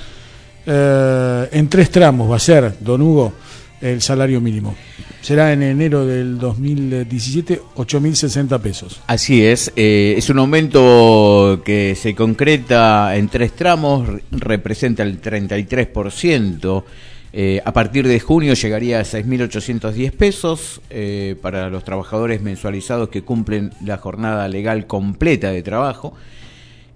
[0.67, 3.33] eh, en tres tramos va a ser, don Hugo,
[3.81, 4.75] el salario mínimo.
[5.23, 9.01] Será en enero del 2017 8.060 pesos.
[9.07, 15.21] Así es, eh, es un aumento que se concreta en tres tramos, re- representa el
[15.21, 16.85] 33%.
[17.33, 23.23] Eh, a partir de junio llegaría a 6.810 pesos eh, para los trabajadores mensualizados que
[23.23, 26.15] cumplen la jornada legal completa de trabajo.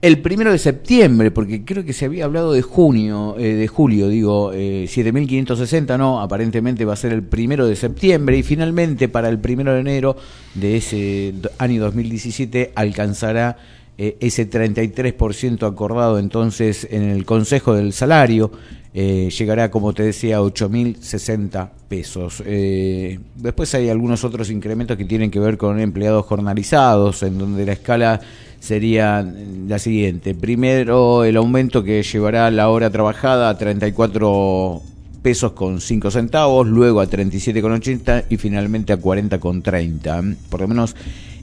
[0.04, 4.08] El primero de septiembre, porque creo que se había hablado de junio, eh, de julio,
[4.08, 9.30] digo, eh, 7.560, no, aparentemente va a ser el primero de septiembre y finalmente para
[9.30, 10.14] el primero de enero
[10.52, 13.56] de ese año 2017 alcanzará
[13.96, 18.52] eh, ese 33% acordado entonces en el Consejo del Salario,
[18.96, 22.40] eh, llegará, como te decía, a 8.060 pesos.
[22.46, 27.66] Eh, después hay algunos otros incrementos que tienen que ver con empleados jornalizados, en donde
[27.66, 28.20] la escala
[28.60, 29.28] sería
[29.66, 30.36] la siguiente.
[30.36, 34.80] Primero, el aumento que llevará la hora trabajada a 34
[35.22, 40.36] pesos con 5 centavos, luego a 37,80 y finalmente a 40,30.
[40.48, 40.94] Por lo menos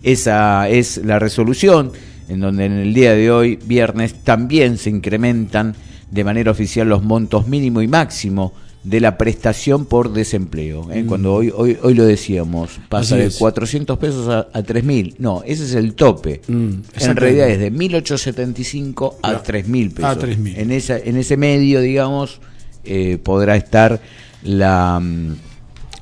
[0.04, 1.92] esa es la resolución
[2.30, 5.76] en donde en el día de hoy, viernes, también se incrementan
[6.12, 8.54] de manera oficial los montos mínimo y máximo
[8.84, 10.92] de la prestación por desempleo.
[10.92, 11.06] ¿eh?
[11.08, 13.38] Cuando hoy, hoy, hoy lo decíamos, pasa Así de es.
[13.38, 15.16] 400 pesos a, a 3.000.
[15.20, 16.42] No, ese es el tope.
[16.48, 19.44] Mm, en realidad es de 1.875 a Claro.
[19.46, 20.18] 3.000 pesos.
[20.18, 20.54] A 3.000.
[20.58, 22.40] En, esa, en ese medio, digamos,
[22.84, 24.02] eh, podrá estar
[24.44, 25.00] la...
[25.00, 25.36] mm,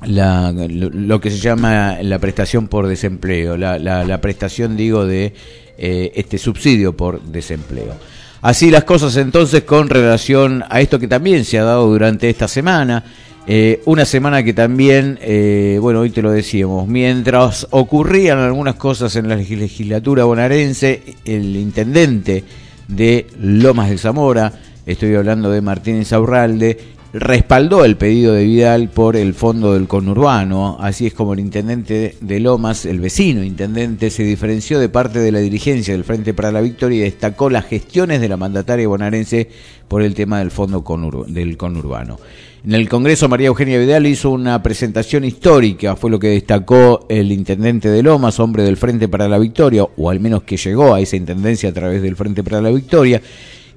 [0.05, 5.05] la, lo, lo que se llama la prestación por desempleo, la, la, la prestación, digo,
[5.05, 5.33] de
[5.77, 7.95] eh, este subsidio por desempleo.
[8.41, 12.47] Así las cosas entonces con relación a esto que también se ha dado durante esta
[12.47, 13.03] semana,
[13.45, 19.15] eh, una semana que también, eh, bueno, hoy te lo decíamos, mientras ocurrían algunas cosas
[19.17, 22.45] en la legislatura bonaerense, el intendente
[22.87, 24.53] de Lomas de Zamora,
[24.85, 26.77] estoy hablando de Martínez Aurralde,
[27.11, 32.15] respaldó el pedido de Vidal por el fondo del conurbano, así es como el intendente
[32.21, 36.51] de Lomas, el vecino intendente, se diferenció de parte de la dirigencia del Frente para
[36.51, 39.49] la Victoria y destacó las gestiones de la mandataria bonaerense
[39.87, 42.19] por el tema del fondo conur- del conurbano.
[42.63, 47.31] En el Congreso, María Eugenia Vidal hizo una presentación histórica, fue lo que destacó el
[47.31, 50.99] intendente de Lomas, hombre del Frente para la Victoria, o al menos que llegó a
[50.99, 53.21] esa intendencia a través del Frente para la Victoria,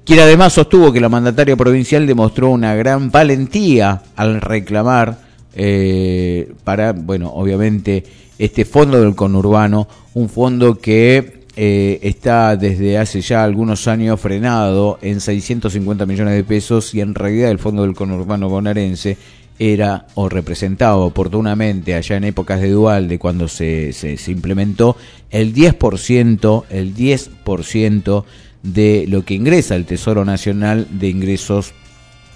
[0.05, 5.17] quien además sostuvo que la mandataria provincial demostró una gran valentía al reclamar
[5.55, 8.03] eh, para, bueno, obviamente,
[8.37, 14.97] este fondo del conurbano, un fondo que eh, está desde hace ya algunos años frenado
[15.01, 19.17] en 650 millones de pesos y en realidad el fondo del conurbano bonaerense
[19.59, 24.97] era o representaba oportunamente allá en épocas de Dualde cuando se, se, se implementó
[25.29, 28.23] el 10%, el 10%
[28.63, 31.73] de lo que ingresa el Tesoro Nacional de ingresos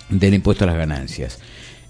[0.09, 1.39] del impuesto a las ganancias.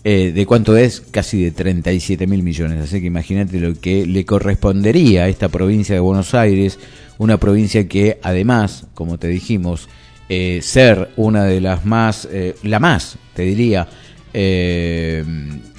[0.03, 1.01] Eh, ¿De cuánto es?
[1.01, 2.81] Casi de 37 mil millones.
[2.81, 6.79] Así que imagínate lo que le correspondería a esta provincia de Buenos Aires,
[7.17, 9.89] una provincia que además, como te dijimos,
[10.29, 13.87] eh, ser una de las más, eh, la más, te diría,
[14.33, 15.23] eh,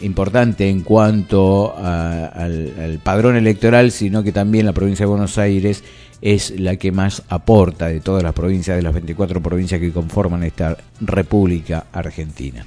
[0.02, 5.38] importante en cuanto a- al, al padrón electoral, sino que también la provincia de Buenos
[5.38, 5.84] Aires
[6.20, 10.42] es la que más aporta de todas las provincias, de las 24 provincias que conforman
[10.42, 12.64] esta República Argentina.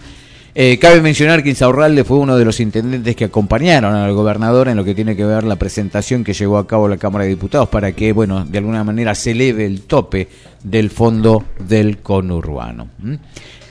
[0.53, 4.75] Eh, cabe mencionar que Insaurralde fue uno de los intendentes que acompañaron al gobernador en
[4.75, 7.69] lo que tiene que ver la presentación que llevó a cabo la Cámara de Diputados
[7.69, 10.27] para que, bueno, de alguna manera se eleve el tope
[10.61, 12.89] del fondo del conurbano.
[13.01, 13.17] ¿m?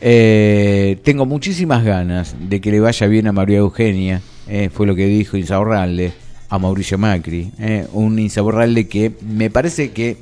[0.01, 4.95] Eh, tengo muchísimas ganas de que le vaya bien a María Eugenia, eh, fue lo
[4.95, 6.15] que dijo Insaurralde
[6.51, 10.17] a Mauricio Macri, eh, un Insaurralde que me parece que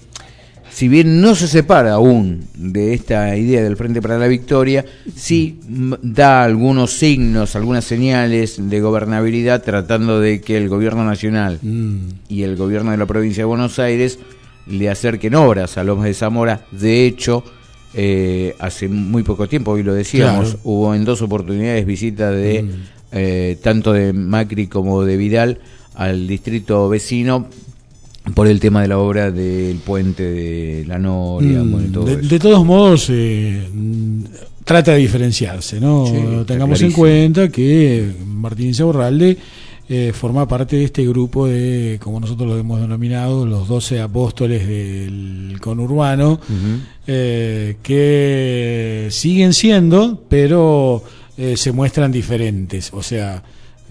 [0.70, 4.84] si bien no se separa aún de esta idea del Frente para la Victoria,
[5.16, 5.58] sí
[6.02, 11.96] da algunos signos, algunas señales de gobernabilidad tratando de que el gobierno nacional Mm.
[12.28, 14.18] y el gobierno de la provincia de Buenos Aires
[14.66, 16.60] le acerquen obras a Lomas de Zamora.
[16.70, 17.42] De hecho,
[17.94, 20.60] eh, hace muy poco tiempo, hoy lo decíamos, Claro.
[20.64, 22.66] hubo en dos oportunidades visita de
[23.10, 25.58] eh, tanto de Macri como de Vidal
[25.98, 27.48] al distrito vecino
[28.34, 32.04] por el tema de la obra del puente de la Noria, Mm, bueno, y todo
[32.04, 33.66] de, todos modos, eh,
[34.64, 36.06] trata de diferenciarse, ¿no?
[36.06, 36.14] Sí,
[36.46, 39.38] Tengamos en cuenta que Martín Insaurralde
[39.88, 44.68] eh, forma parte de este grupo de, como nosotros lo hemos denominado, los 12 apóstoles
[44.68, 46.38] del conurbano,
[47.08, 51.02] eh, que siguen siendo, pero
[51.54, 52.90] se muestran diferentes.
[52.92, 53.42] O sea,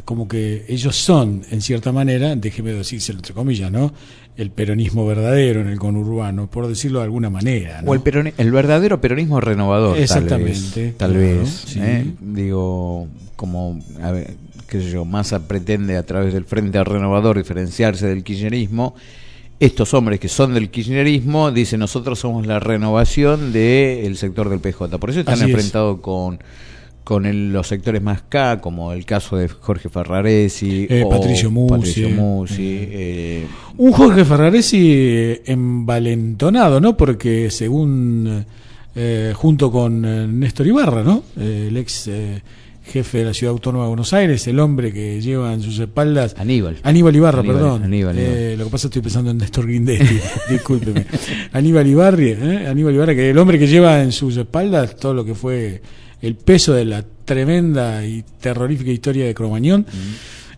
[0.06, 3.94] como que ellos son, en cierta manera, déjeme decírselo entre comillas, ¿no?
[4.36, 7.82] El peronismo verdadero en el conurbano, por decirlo de alguna manera.
[7.82, 7.92] ¿no?
[7.92, 11.24] O el, peroni- el verdadero peronismo renovador, Exactamente, tal vez.
[11.24, 11.80] Tal claro, vez sí.
[11.82, 12.06] ¿eh?
[12.22, 14.36] Digo, como, a ver,
[14.68, 18.94] qué sé yo, Massa pretende a través del Frente Renovador diferenciarse del kirchnerismo.
[19.60, 25.00] Estos hombres que son del kirchnerismo dicen nosotros somos la renovación del sector del PJ.
[25.00, 25.50] Por eso están Así es.
[25.50, 26.38] enfrentados con
[27.08, 31.50] con el- los sectores más K, como el caso de Jorge Ferraresi Eh, o Patricio
[31.50, 31.72] Musi.
[31.78, 33.48] Patricio Musi, eh,
[33.78, 36.98] Un Jorge Ferraresi eh, envalentonado, ¿no?
[36.98, 38.44] Porque según,
[38.94, 41.24] eh, junto con eh, Néstor Ibarra, ¿no?
[41.40, 42.42] Eh, el ex eh,
[42.84, 46.36] jefe de la Ciudad Autónoma de Buenos Aires, el hombre que lleva en sus espaldas...
[46.38, 46.78] Aníbal.
[46.84, 47.84] Aníbal Ibarra, Aníbal, perdón.
[47.84, 48.58] Aníbal, Eh, Aníbal.
[48.60, 51.06] lo que pasa es que estoy pensando en Néstor Grindetti, discúlpeme.
[51.54, 52.68] Aníbal Ibarri, ¿eh?
[52.68, 55.82] Aníbal Ibarra, que el hombre que lleva en sus espaldas todo lo que fue
[56.22, 59.86] el peso de la tremenda y terrorífica historia de Cromañón.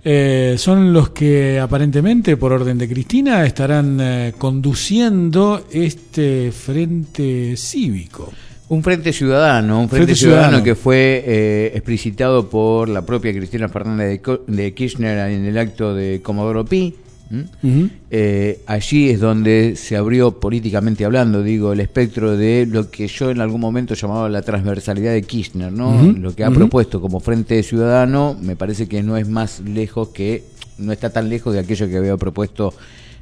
[0.04, 8.32] Eh, son los que aparentemente, por orden de Cristina, estarán eh, conduciendo este frente cívico.
[8.70, 10.64] Un frente ciudadano, un frente, Frente ciudadano, ciudadano.
[10.64, 15.96] que fue eh, explicitado por la propia Cristina Fernández de, de Kirchner en el acto
[15.96, 16.96] de Comodoro Pi,
[18.12, 23.30] Eh, allí es donde se abrió políticamente hablando, digo, el espectro de lo que yo
[23.30, 26.12] en algún momento llamaba la transversalidad de Kirchner, ¿no?
[26.14, 30.44] Lo que ha propuesto como Frente Ciudadano me parece que no es más lejos que,
[30.78, 32.74] no está tan lejos de aquello que había propuesto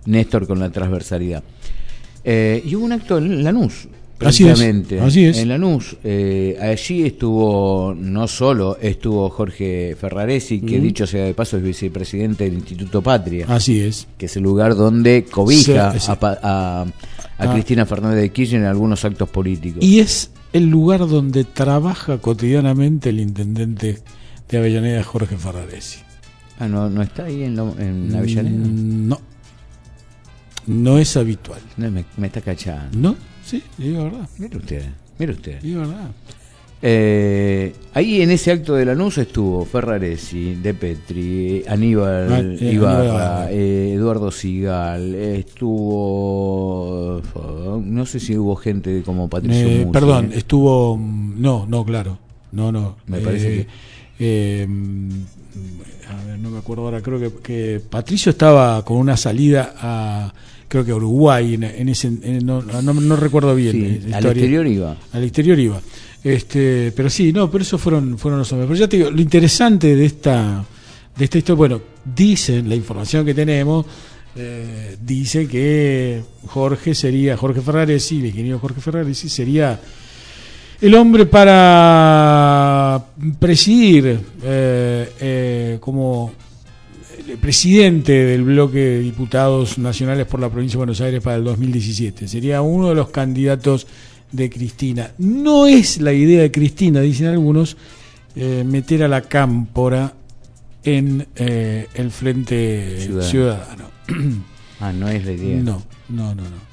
[0.05, 1.43] Néstor con la transversalidad.
[2.23, 3.87] Eh, y hubo un acto en Lanús.
[4.19, 5.37] Así es, precisamente, así es.
[5.37, 5.95] En Lanús.
[6.03, 12.45] Eh, allí estuvo, no solo estuvo Jorge Ferraresi, que dicho sea de paso es vicepresidente
[12.45, 14.07] del Instituto Patria Así es.
[14.17, 16.11] que es el lugar donde cobija Sí, sí.
[16.11, 16.85] a- a
[17.39, 17.53] Ah.
[17.53, 19.83] Cristina Fernández de Kirchner en algunos actos políticos.
[19.83, 23.99] Y es el lugar donde trabaja cotidianamente el intendente
[24.49, 25.99] de Avellaneda, Jorge Ferraresi.
[26.59, 28.57] Ah, no, no está ahí en, lo- en Avellaneda.
[28.57, 29.21] Mm, No.
[30.65, 31.61] No es habitual.
[31.77, 32.97] No, me, me está cachando.
[32.97, 33.15] ¿No?
[33.47, 34.27] Sí, digo verdad.
[34.39, 34.83] Mire usted,
[35.17, 35.61] mire usted.
[35.61, 36.11] Digo verdad.
[36.81, 43.43] Eh, ahí en ese acto de Lanús estuvo Ferraresi, De Petri, Aníbal Ah, eh, Ibarra,
[43.43, 47.21] Aníbal eh, Eduardo Sigal, estuvo.
[47.85, 50.99] No sé si hubo gente como Patricio Musi, perdón, estuvo.
[50.99, 52.17] No, no, claro.
[52.51, 52.97] No, no.
[53.07, 53.65] Me parece
[54.19, 55.09] mm,
[56.09, 57.01] a ver, no me acuerdo ahora.
[57.01, 60.33] Creo que, que Patricio estaba con una salida a.
[60.67, 61.53] Creo que a Uruguay.
[61.55, 63.71] En, en ese, en- no, no, no recuerdo bien.
[64.03, 64.97] Sí, la al exterior iba.
[65.13, 65.81] Al exterior iba.
[66.23, 68.67] Este, pero sí, no, pero esos fueron, fueron los hombres.
[68.67, 70.65] Pero ya te digo, lo interesante de esta,
[71.15, 71.81] de esta historia, bueno,
[72.15, 73.85] dicen, la información que tenemos,
[74.35, 79.79] eh, dice que Jorge sería, Jorge Ferraresi, el ingeniero Jorge Ferraresi, sería
[80.81, 83.03] el hombre para
[83.39, 86.33] presidir eh, eh, como
[87.35, 92.27] presidente del bloque de diputados nacionales por la provincia de Buenos Aires para el 2017.
[92.27, 93.87] Sería uno de los candidatos
[94.31, 95.11] de Cristina.
[95.17, 97.77] No es la idea de Cristina, dicen algunos,
[98.35, 100.13] eh, meter a la cámpora
[100.83, 103.29] en eh, el Frente Ciudadano.
[103.29, 103.91] Ciudadano.
[104.79, 105.57] Ah, no es la idea.
[105.57, 106.67] No, no, no, no.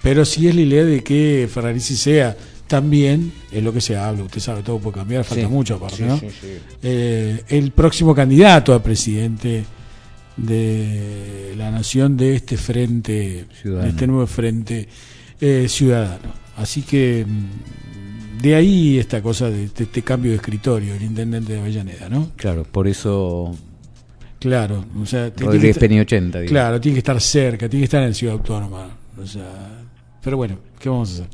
[0.00, 2.36] Pero sí es la idea de que Ferrarisi sea
[2.66, 5.50] también, es lo que se habla, usted sabe, todo puede cambiar, falta Sí.
[5.52, 6.18] mucho aparte, Sí, ¿no?
[6.18, 6.48] sí, sí.
[6.82, 9.64] Eh, el próximo candidato a presidente
[10.36, 13.84] de la nación de este frente, Ciudadano.
[13.84, 14.88] de este nuevo frente
[15.40, 16.32] eh, ciudadano.
[16.56, 21.52] Así que mm, de ahí esta cosa de, de este cambio de escritorio, el intendente
[21.54, 22.32] de Avellaneda, ¿no?
[22.36, 23.54] Claro, por eso
[24.38, 26.40] Claro, o sea, tiene que estar- Peña 80.
[26.40, 26.50] digo.
[26.50, 28.88] Claro, tiene que estar cerca, tiene que estar en Ciudad Autónoma.
[29.20, 29.84] O sea,
[30.22, 31.26] pero bueno, ¿qué vamos a hacer?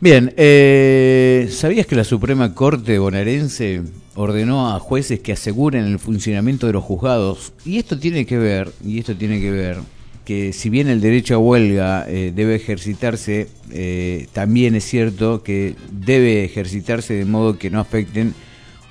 [0.00, 3.82] Bien, eh, ¿sabías que la Suprema Corte bonaerense
[4.14, 7.52] ordenó a jueces que aseguren el funcionamiento de los juzgados?
[7.64, 9.78] Y esto tiene que ver, y esto tiene que ver,
[10.24, 15.74] que si bien el derecho a huelga eh, debe ejercitarse, eh, también es cierto que
[15.90, 18.34] debe ejercitarse de modo que no afecten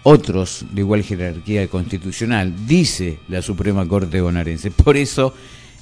[0.04, 4.72] otros de igual jerarquía constitucional, dice la Suprema Corte bonaerense.
[4.72, 5.34] Por eso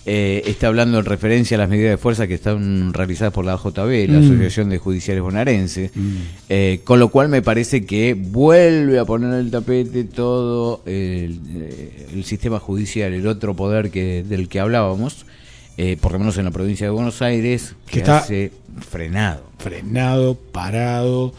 [0.06, 3.54] eh, está hablando en referencia a las medidas de fuerza que están realizadas por la
[3.54, 4.24] AJB, la Mm.
[4.26, 5.92] Asociación de Judiciales Bonaerenses,
[6.50, 11.40] eh, con lo cual me parece que vuelve a poner en el tapete todo el,
[11.56, 15.26] eh, el sistema judicial, el otro poder que del que hablábamos,
[15.78, 18.52] eh, por lo menos en la provincia de Buenos Aires, que, Que está- hace
[18.90, 19.44] frenado.
[19.58, 21.34] Frenado, parado,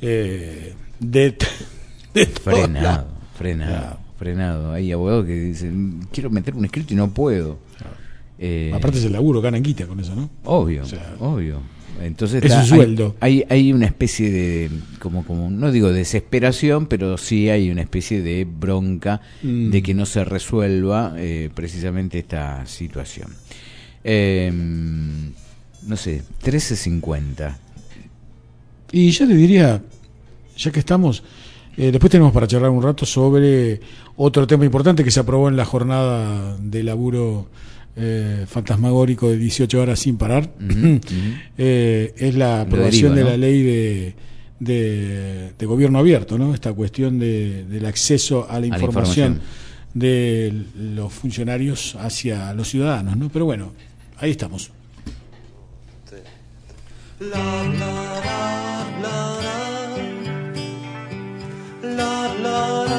[0.00, 1.36] eh, de.
[2.42, 3.06] Frenado,
[3.36, 4.72] frenado, frenado.
[4.72, 7.58] Hay abogados que dicen, quiero meter un escrito y no puedo.
[8.38, 10.28] Eh, Aparte es el laburo, ganan guita con eso, ¿no?
[10.44, 11.60] obvio, o sea, obvio.
[12.02, 13.16] Entonces es está- un hay- sueldo.
[13.20, 18.20] Hay, hay, una especie de, como, como, no digo desesperación, pero sí hay una especie
[18.20, 19.70] de bronca Mm.
[19.70, 23.28] de que no se resuelva eh, precisamente esta situación.
[24.04, 27.56] Eh, no sé, 13.50.
[28.92, 29.82] Y yo le diría,
[30.56, 31.22] ya que estamos,
[31.76, 33.80] eh, después tenemos para charlar un rato sobre
[34.16, 37.48] otro tema importante que se aprobó en la jornada de laburo
[37.96, 40.50] eh, fantasmagórico de 18 horas sin parar.
[41.58, 44.14] Eh, es la aprobación deriva, de la ley de,
[44.60, 46.52] de, de gobierno abierto, ¿no?
[46.52, 49.40] Esta cuestión de, del acceso a la la información,
[49.94, 53.30] de los funcionarios hacia los ciudadanos, ¿no?
[53.30, 53.72] Pero bueno,
[54.18, 54.70] ahí estamos.
[61.96, 62.95] Not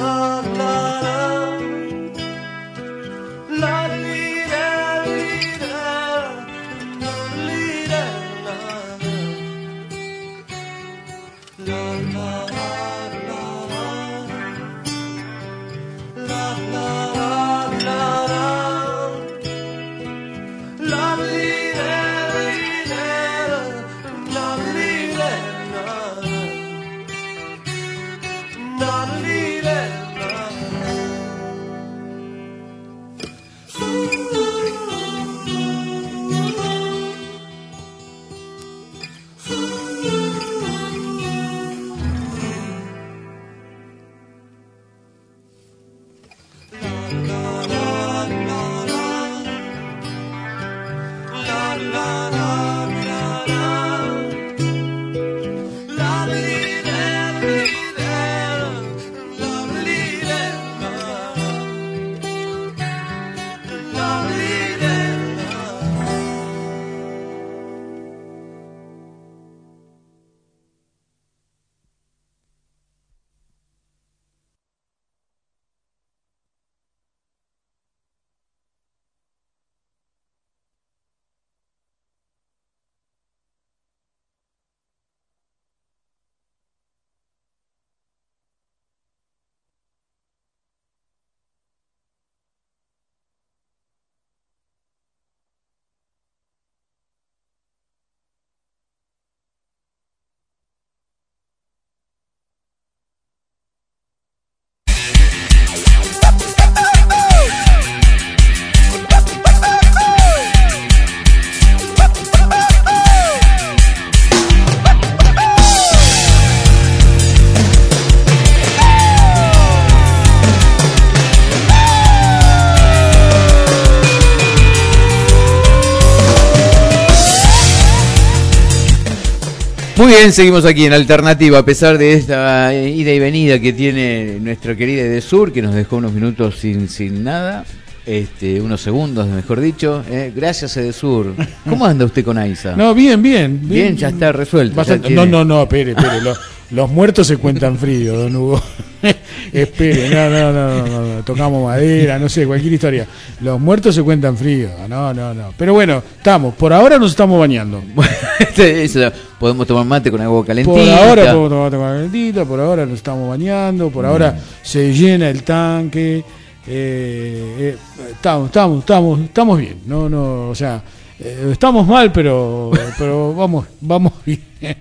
[130.07, 134.37] Muy bien, seguimos aquí en Alternativa, a pesar de esta ida y venida que tiene
[134.39, 137.65] nuestra querida de Sur, que nos dejó unos minutos sin, sin nada,
[138.05, 140.05] este, unos segundos, mejor dicho.
[140.09, 140.31] eh.
[140.33, 141.33] Gracias, Edesur.
[141.67, 142.73] ¿Cómo anda usted con Aiza?
[142.77, 143.59] No, bien, bien.
[143.67, 144.71] Bien, ya está resuelto.
[144.75, 146.21] ya Bastante- tiene- No, no, no, espere, espere.
[146.21, 146.39] Los,
[146.71, 148.63] los muertos se cuentan frío, don Hugo.
[149.51, 153.05] espere, no, no, no, no, no, tocamos madera, no sé, cualquier historia.
[153.41, 155.53] Los muertos se cuentan frío, no, no, no.
[155.57, 157.83] Pero bueno, estamos, por ahora nos estamos bañando.
[158.39, 160.73] Este, eso, podemos tomar mate con agua calentita.
[160.77, 164.65] Por ahora podemos tomar agua calentita, por ahora nos estamos bañando, por ahora Mm.
[164.65, 166.23] se llena el tanque.
[166.69, 167.77] eh, eh,
[168.11, 169.77] estamos, estamos, estamos, estamos bien.
[169.85, 170.81] No, no, o sea,
[171.19, 174.43] eh, estamos mal, pero, pero vamos, vamos bien.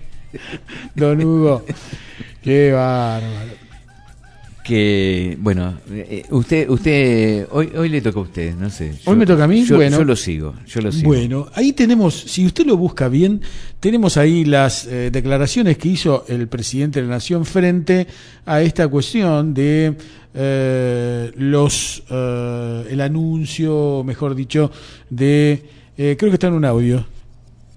[0.95, 1.63] Don Hugo,
[2.43, 3.66] qué bárbaro.
[4.67, 8.95] Que, bueno, eh, usted, usted, hoy, hoy le toca a usted, no sé.
[9.05, 9.97] Hoy me toca a mí, yo, bueno.
[9.97, 11.07] Yo lo sigo, yo lo sigo.
[11.07, 13.41] Bueno, ahí tenemos, si usted lo busca bien,
[13.79, 18.07] tenemos ahí las eh, declaraciones que hizo el presidente de la Nación frente
[18.45, 19.95] a esta cuestión de
[20.33, 24.69] eh, los, eh, el anuncio, mejor dicho,
[25.09, 25.63] de,
[25.97, 27.05] eh, creo que está en un audio.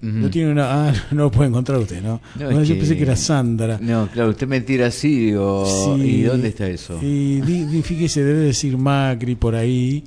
[0.01, 2.21] No tiene una, ah, no lo puede encontrar usted, ¿no?
[2.39, 3.77] No, Bueno, es yo que- pensé que era Sandra.
[3.81, 6.01] No, claro, usted me tira así, digo, Sí.
[6.03, 6.99] ¿y dónde está eso?
[7.01, 10.03] Y di- di- fíjese, debe decir Macri por ahí.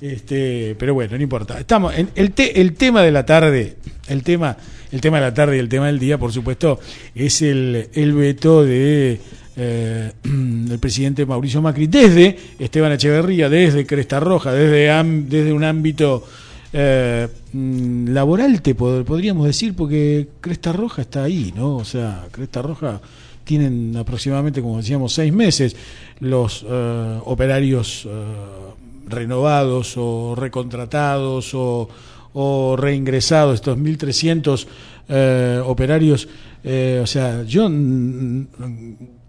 [0.00, 1.58] Este, pero bueno, no importa.
[1.58, 3.76] Estamos en el, te- el tema de la tarde,
[4.08, 4.56] el tema,
[4.92, 6.78] el tema de la tarde y el tema del día, por supuesto,
[7.14, 9.18] es el, el veto de
[9.56, 15.64] eh, el presidente Mauricio Macri desde Esteban Echeverría, desde Cresta Roja, desde am- desde un
[15.64, 16.26] ámbito
[16.76, 21.76] eh, mm, laboral, te pod- podríamos decir, porque Cresta Roja está ahí, ¿no?
[21.76, 23.00] O sea, Cresta Roja
[23.44, 25.76] tienen aproximadamente, como decíamos, seis meses
[26.18, 28.10] los eh, operarios eh,
[29.08, 31.88] renovados o recontratados o,
[32.32, 34.66] o reingresados, estos 1.300
[35.08, 36.26] eh, operarios.
[37.02, 37.68] o sea, yo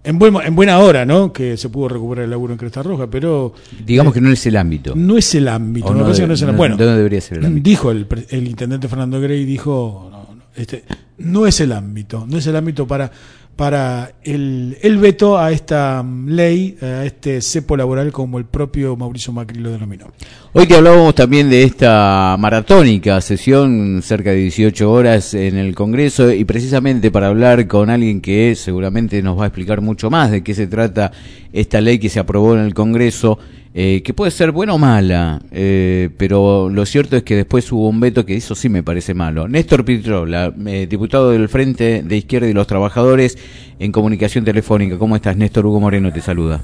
[0.06, 1.34] en, buen, en buena hora, ¿no?
[1.34, 3.54] Que se pudo recuperar el laburo en Cresta Roja, pero
[3.86, 4.94] Digamos que no es el ámbito.
[4.96, 5.94] no es el ámbito.
[5.94, 7.70] No parece de- que no es el no- Bueno, no debería ser el ámbito.
[7.70, 8.08] dijo el,
[8.48, 10.84] intendente Fernando Grey, dijo, no, no, este,
[11.18, 13.12] no es el ámbito, no es el ámbito para,
[13.56, 19.32] para el, veto a esta mm, ley, a este cepo laboral como el propio Mauricio
[19.32, 20.08] Macri lo denominó.
[20.54, 26.32] Hoy te hablábamos también de esta maratónica sesión, cerca de 18 horas en el Congreso,
[26.32, 30.44] y precisamente para hablar con alguien que seguramente nos va a explicar mucho más de
[30.44, 31.12] qué se trata
[31.54, 33.40] esta ley que se aprobó en el Congreso,
[33.78, 37.90] eh, que puede ser buena o mala, eh, pero lo cierto es que después hubo
[37.90, 39.50] un veto que eso sí me parece malo.
[39.50, 43.38] Néstor Pitrola, eh, diputado del Frente de Izquierda y los Trabajadores
[43.78, 44.98] en Comunicación Telefónica.
[44.98, 45.66] ¿Cómo estás, Néstor?
[45.66, 46.62] Hugo Moreno te saluda.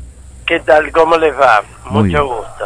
[0.47, 0.89] ¿Qué tal?
[0.93, 1.61] ¿Cómo les va?
[1.89, 2.37] Muy Mucho bien.
[2.37, 2.65] gusto.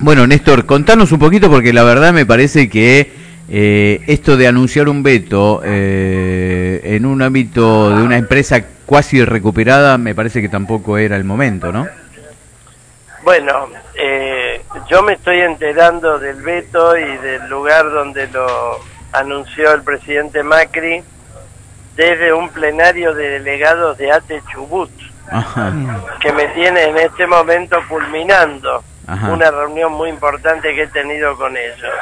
[0.00, 3.12] Bueno, Néstor, contanos un poquito porque la verdad me parece que
[3.48, 9.98] eh, esto de anunciar un veto eh, en un ámbito de una empresa cuasi recuperada
[9.98, 11.86] me parece que tampoco era el momento, ¿no?
[13.22, 18.80] Bueno, eh, yo me estoy enterando del veto y del lugar donde lo
[19.12, 21.02] anunció el presidente Macri
[21.94, 24.90] desde un plenario de delegados de ATE Chubut,
[25.30, 25.72] Ajá.
[26.20, 29.30] que me tiene en este momento culminando Ajá.
[29.30, 31.92] una reunión muy importante que he tenido con ellos.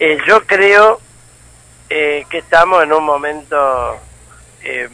[0.00, 1.00] Eh, yo creo
[1.88, 3.98] eh, que estamos en un momento
[4.62, 4.88] eh,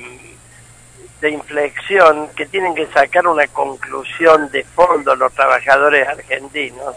[1.27, 6.95] de inflexión que tienen que sacar una conclusión de fondo los trabajadores argentinos.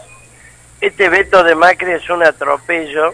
[0.80, 3.12] Este veto de Macri es un atropello,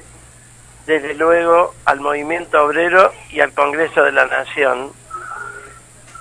[0.85, 4.93] desde luego, al movimiento obrero y al Congreso de la Nación.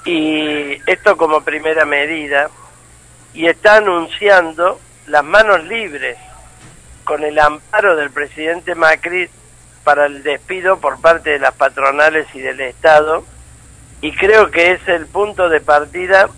[0.06, 2.50] Y esto como primera medida,
[3.34, 6.18] y está anunciando las manos libres
[7.04, 9.30] con el amparo del presidente Macri
[9.84, 13.26] para el despido por parte de las patronales y del Estado
[14.06, 16.30] y creo que es el punto de partida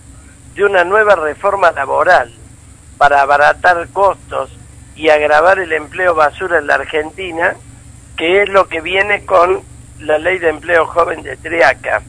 [0.55, 2.33] de una nueva reforma laboral
[2.97, 4.49] para abaratar costos
[4.95, 7.57] y agravar el empleo basura en la Argentina,
[8.15, 9.63] que es lo que viene con
[9.99, 12.03] la ley de empleo joven de Triaca.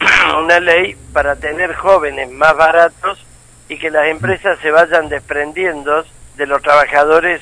[0.38, 3.24] Una ley para tener jóvenes más baratos
[3.70, 6.04] y que las empresas se vayan desprendiendo
[6.36, 7.40] de los trabajadores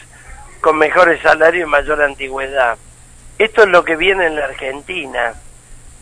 [0.61, 2.79] con mejores salarios y mayor antigüedad.
[3.37, 5.35] Esto es lo que viene en la Argentina.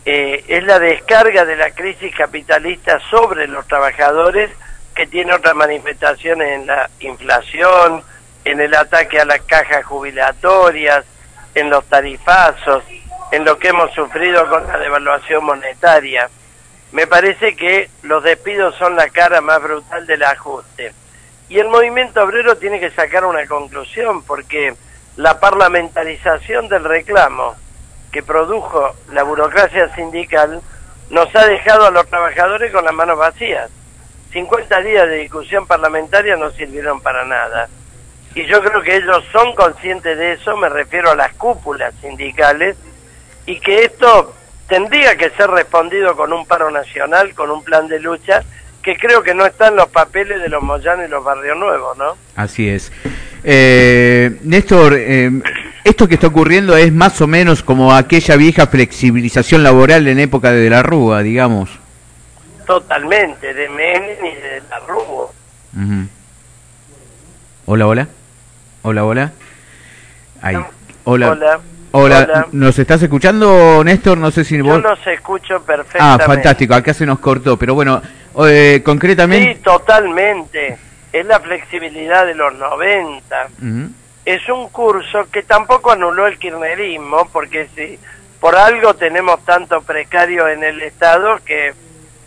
[0.03, 4.49] Eh, es la descarga de la crisis capitalista sobre los trabajadores
[4.95, 8.03] que tiene otras manifestaciones en la inflación,
[8.43, 11.05] en el ataque a las cajas jubilatorias,
[11.53, 12.83] en los tarifazos,
[13.31, 16.29] en lo que hemos sufrido con la devaluación monetaria.
[16.91, 20.93] Me parece que los despidos son la cara más brutal del ajuste.
[21.47, 24.73] Y el movimiento obrero tiene que sacar una conclusión, porque
[25.15, 27.55] la parlamentarización del reclamo
[28.11, 30.61] que produjo la burocracia sindical
[31.09, 33.69] nos ha dejado a los trabajadores con las manos vacías.
[34.31, 37.67] 50 días de discusión parlamentaria no sirvieron para nada.
[38.33, 42.77] Y yo creo que ellos son conscientes de eso, me refiero a las cúpulas sindicales,
[43.45, 44.33] y que esto
[44.67, 48.43] tendría que ser respondido con un paro nacional, con un plan de lucha,
[48.81, 52.15] que creo que no están los papeles de los Moyanos y los Barrios Nuevos, ¿no?
[52.35, 52.91] Así es.
[53.43, 55.31] Eh, Néstor, eh,
[55.83, 60.51] esto que está ocurriendo es más o menos como aquella vieja flexibilización laboral en época
[60.51, 61.69] de la Rúa, digamos.
[62.65, 65.27] Totalmente, de Menem y de la Rúa.
[67.65, 68.07] Hola, hola.
[68.83, 69.31] Hola, hola.
[70.41, 70.55] Ahí.
[71.03, 71.31] Hola.
[71.31, 71.59] Hola.
[71.93, 72.23] Hola.
[72.23, 72.47] Hola.
[72.51, 74.17] ¿Nos estás escuchando, Néstor?
[74.17, 74.81] No sé si Yo vos...
[74.81, 76.25] los escucho Ah, perfectamente.
[76.25, 76.73] fantástico.
[76.73, 77.57] Acá se nos cortó.
[77.57, 78.01] Pero bueno,
[78.47, 79.55] eh, concretamente...
[79.55, 80.77] Sí, totalmente.
[81.13, 83.47] Es la flexibilidad de los 90.
[83.57, 83.89] Ujú.
[84.25, 87.99] Es un curso que tampoco anuló el kirchnerismo, porque si
[88.39, 91.73] por algo tenemos tanto precario en el Estado que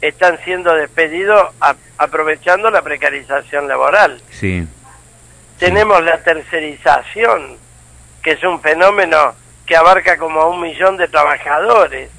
[0.01, 4.21] están siendo despedidos a- aprovechando la precarización laboral.
[4.31, 4.67] Sí.
[5.59, 7.57] Tenemos la tercerización,
[8.23, 9.35] que es un fenómeno
[9.67, 12.11] que abarca como a un millón de trabajadores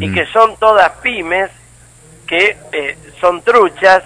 [0.00, 1.50] y que son todas pymes
[2.26, 4.02] que eh, son truchas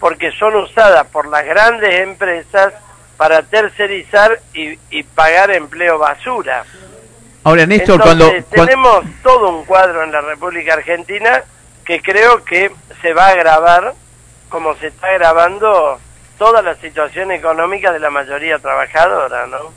[0.00, 2.72] porque son usadas por las grandes empresas
[3.16, 6.64] para tercerizar y, y pagar empleo basura.
[7.44, 8.48] Ahora, Néstor, Entonces, cuando...
[8.48, 11.42] cuan- tenemos todo un cuadro en la República Argentina
[11.84, 12.70] que creo que
[13.02, 13.94] se va a agravar
[14.48, 15.98] como se está agravando
[16.38, 19.72] toda la situación económica de la mayoría trabajadora, ¿no?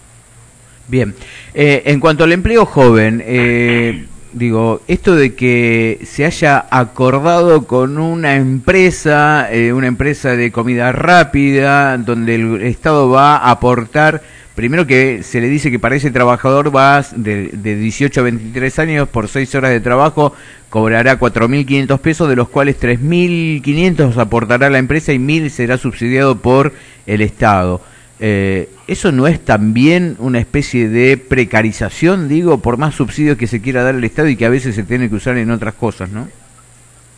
[0.88, 1.15] Bien,
[1.53, 7.98] Eh, en cuanto al empleo joven, eh, digo, esto de que se haya acordado con
[7.98, 14.22] una empresa, eh, una empresa de comida rápida, donde el Estado va a aportar,
[14.56, 18.80] primero que se le dice que para ese trabajador va de, de 18 a 23
[18.80, 20.34] años por 6 horas de trabajo,
[20.70, 26.74] cobrará 4.500 pesos, de los cuales 3.500 aportará la empresa y 1.000 será subsidiado por
[27.06, 27.82] el Estado.
[28.26, 33.61] Eh, ¿Eso no es también una especie de precarización, digo, por más subsidios que se
[33.61, 36.07] quiera dar al Estado y que a veces se tiene que usar en otras cosas,
[36.07, 36.30] ¿no?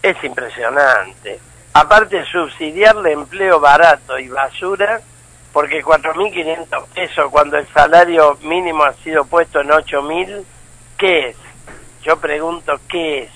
[0.01, 1.39] Es impresionante.
[1.73, 4.99] Aparte, subsidiarle empleo barato y basura,
[5.53, 10.43] porque 4.500 pesos cuando el salario mínimo ha sido puesto en 8.000,
[10.97, 11.37] ¿qué es?
[12.03, 13.29] Yo pregunto, ¿qué es?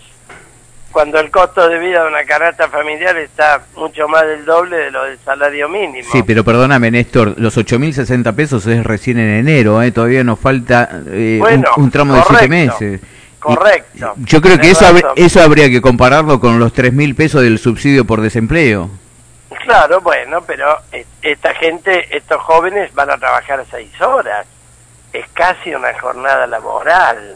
[0.92, 4.92] Cuando el costo de vida de una canasta familiar está mucho más del doble de
[4.92, 6.08] lo del salario mínimo.
[6.12, 9.92] Sí, pero perdóname, Néstor, los 8.060 pesos es recién en enero, ¿eh?
[9.92, 13.02] todavía nos falta eh, un- Bueno, un, tramo de siete correcto, meses.
[13.02, 17.42] Y- correcto, Yo creo que eso, habr- eso habría que compararlo con los 3.000 pesos
[17.44, 18.90] del subsidio por desempleo.
[19.64, 20.76] Claro, bueno, pero
[21.22, 24.46] esta gente, estos jóvenes van a trabajar seis horas.
[25.14, 27.36] Es casi una jornada laboral.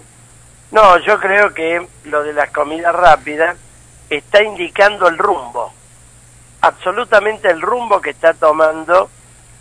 [0.73, 3.55] No, yo creo que lo de las comidas rápidas
[4.09, 5.71] está indicando el rumbo.
[6.61, 9.07] Absolutamente el rumbo que está tomando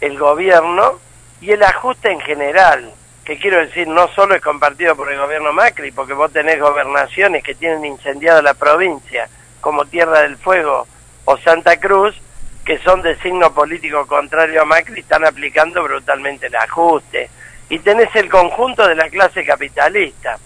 [0.01, 0.99] el gobierno
[1.43, 2.95] y el ajuste en general.
[3.27, 7.45] Que quiero decir, no solo es compartido por el gobierno Macri, porque vos tenés gobernaciones
[7.45, 9.29] que tienen incendiada la provincia,
[9.61, 10.87] como Tierra del Fuego
[11.27, 12.17] o Santa Cruz,
[12.65, 17.29] que son de signo político contrario a Macri, están aplicando brutalmente el ajuste.
[17.69, 20.39] Y tenés el conjunto de la clase capitalista.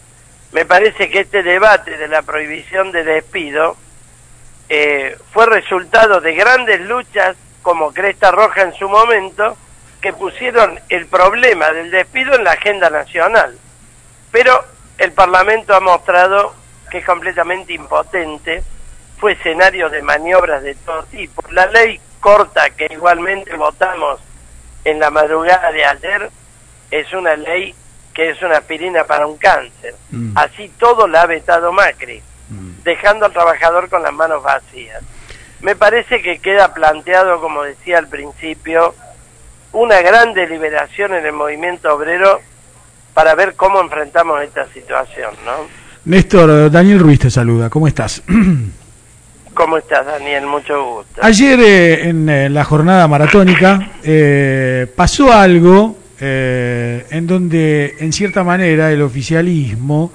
[0.52, 3.76] Me parece que este debate de la prohibición de despido
[4.68, 9.56] eh, fue resultado de grandes luchas como Cresta Roja en su momento,
[10.00, 13.58] que pusieron el problema del despido en la agenda nacional.
[14.30, 14.64] Pero
[14.98, 16.54] el Parlamento ha mostrado
[16.90, 18.62] que es completamente impotente,
[19.18, 21.42] fue escenario de maniobras de todo tipo.
[21.50, 24.20] La ley corta que igualmente votamos
[24.84, 26.30] en la madrugada de ayer
[26.90, 27.74] es una ley
[28.16, 29.94] que es una aspirina para un cáncer.
[30.10, 30.30] Mm.
[30.34, 32.22] Así todo la ha vetado Macri,
[32.82, 35.02] dejando al trabajador con las manos vacías.
[35.60, 38.94] Me parece que queda planteado, como decía al principio,
[39.72, 42.40] una gran deliberación en el movimiento obrero
[43.12, 45.68] para ver cómo enfrentamos esta situación, ¿no?
[46.06, 48.22] Néstor, Daniel Ruiz te saluda, ¿cómo estás?
[49.52, 50.46] ¿Cómo estás, Daniel?
[50.46, 51.20] Mucho gusto.
[51.22, 58.42] Ayer eh, en eh, la jornada maratónica eh, pasó algo eh, en donde, en cierta
[58.42, 60.12] manera, el oficialismo,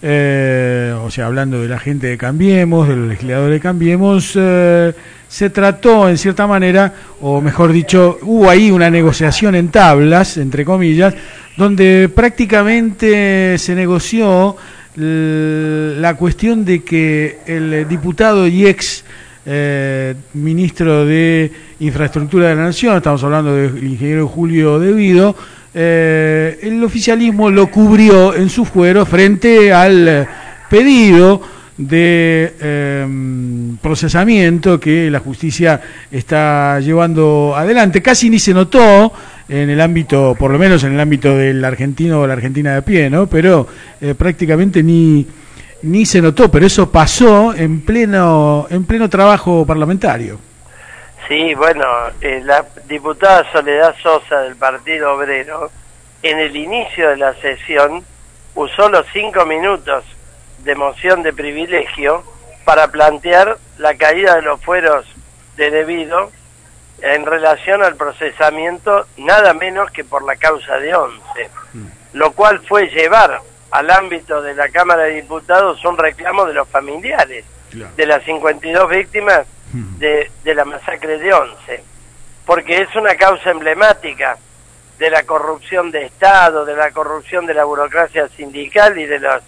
[0.00, 4.94] eh, o sea, hablando de la gente de Cambiemos, de los de Cambiemos, eh,
[5.28, 10.64] se trató, en cierta manera, o mejor dicho, hubo ahí una negociación en tablas, entre
[10.64, 11.14] comillas,
[11.56, 14.56] donde prácticamente se negoció
[14.98, 19.04] la cuestión de que el diputado y ex
[19.46, 25.36] eh, ministro de Infraestructura de la Nación, estamos hablando del ingeniero Julio Devido,
[25.72, 30.26] eh, el oficialismo lo cubrió en su fuero frente al
[30.68, 31.40] pedido
[31.78, 35.80] de em, procesamiento que la justicia
[36.10, 38.02] está llevando adelante.
[38.02, 39.12] Casi ni se notó
[39.48, 42.82] en el ámbito, por lo menos en el ámbito del argentino o la argentina de
[42.82, 43.26] pie, ¿no?
[43.26, 43.66] Pero
[44.00, 45.26] eh, prácticamente ni
[45.82, 50.38] ni se notó, pero eso pasó en pleno en pleno trabajo parlamentario.
[51.28, 51.84] Sí, bueno,
[52.20, 55.70] eh, la diputada Soledad Sosa del Partido Obrero,
[56.22, 58.04] en el inicio de la sesión,
[58.54, 60.04] usó los cinco minutos
[60.58, 62.22] de moción de privilegio
[62.64, 65.04] para plantear la caída de los fueros
[65.56, 66.30] de debido
[67.02, 71.50] en relación al procesamiento nada menos que por la causa de once,
[72.12, 73.40] lo cual fue llevar
[73.70, 77.44] al ámbito de la Cámara de Diputados un reclamo de los familiares
[77.96, 81.82] de las 52 víctimas de, de la masacre de Once,
[82.46, 84.38] porque es una causa emblemática
[84.98, 89.42] de la corrupción de Estado, de la corrupción de la burocracia sindical y de los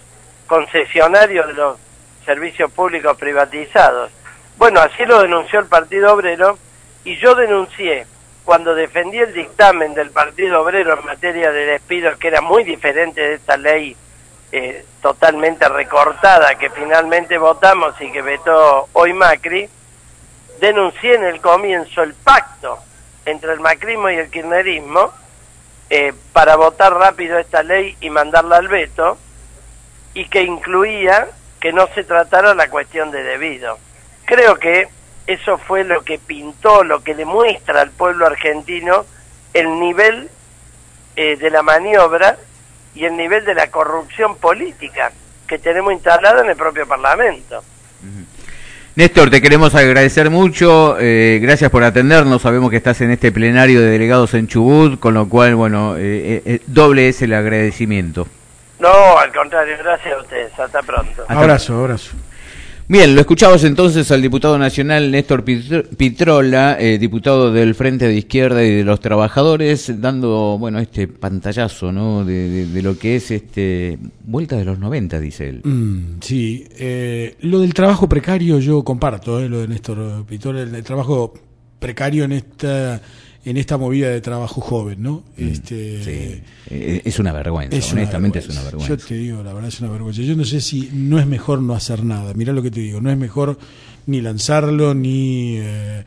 [0.45, 1.77] concesionarios de los
[2.25, 4.11] servicios públicos privatizados.
[4.57, 6.57] Bueno, así lo denunció el Partido Obrero
[7.03, 8.05] y yo denuncié
[8.45, 13.21] cuando defendí el dictamen del Partido Obrero en materia de despidos, que era muy diferente
[13.21, 13.95] de esta ley
[14.51, 19.69] eh, totalmente recortada que finalmente votamos y que vetó hoy Macri,
[20.59, 22.79] denuncié en el comienzo el pacto
[23.25, 25.11] entre el macrismo y el kirchnerismo
[25.89, 29.17] eh, para votar rápido esta ley y mandarla al veto
[30.13, 31.27] y que incluía
[31.59, 33.77] que no se tratara la cuestión de debido.
[34.25, 34.87] Creo que
[35.27, 39.05] eso fue lo que pintó, lo que demuestra al pueblo argentino
[39.53, 40.29] el nivel
[41.15, 42.37] eh, de la maniobra
[42.99, 45.13] y el nivel de la corrupción política
[45.47, 47.63] que tenemos instalada en el propio Parlamento.
[48.95, 53.79] Néstor, te queremos agradecer mucho, eh, gracias por atendernos, sabemos que estás en este plenario
[53.79, 58.27] de delegados en Chubut, con lo cual, bueno, eh, eh, doble es el agradecimiento.
[58.79, 61.21] No, al contrario, gracias a ustedes, hasta pronto.
[61.21, 62.11] Hasta abrazo, abrazo.
[62.91, 68.63] Bien, lo escuchamos entonces al diputado nacional Néstor Pitrola, eh, diputado del Frente de Izquierda
[68.65, 72.25] y de los Trabajadores, dando, bueno, este pantallazo, ¿no?
[72.25, 75.61] De, lo que es este vuelta de los 90, dice él.
[75.63, 80.83] Mm, sí, eh, lo del trabajo precario yo comparto, eh, lo de Néstor Pitrola, el
[80.83, 81.35] trabajo
[81.77, 82.99] precario en esta
[83.45, 85.23] en esta movida de trabajo joven, ¿no?
[85.37, 86.41] Este, sí.
[86.69, 88.51] Es una vergüenza, es honestamente una vergüenza.
[88.51, 88.95] es una vergüenza.
[88.95, 90.21] Yo te digo, la verdad es una vergüenza.
[90.21, 92.33] Yo no sé si no es mejor no hacer nada.
[92.33, 93.57] Mirá lo que te digo, no es mejor
[94.07, 96.03] ni lanzarlo, ni, eh,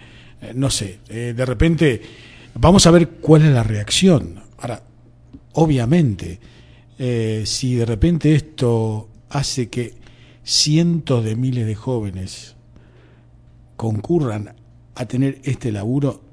[0.54, 2.02] no sé, eh, de repente
[2.54, 4.42] vamos a ver cuál es la reacción.
[4.58, 4.82] Ahora,
[5.52, 6.38] obviamente,
[6.98, 9.94] eh, si de repente esto hace que
[10.44, 12.56] cientos de miles de jóvenes
[13.76, 14.54] concurran
[14.94, 16.31] a tener este laburo,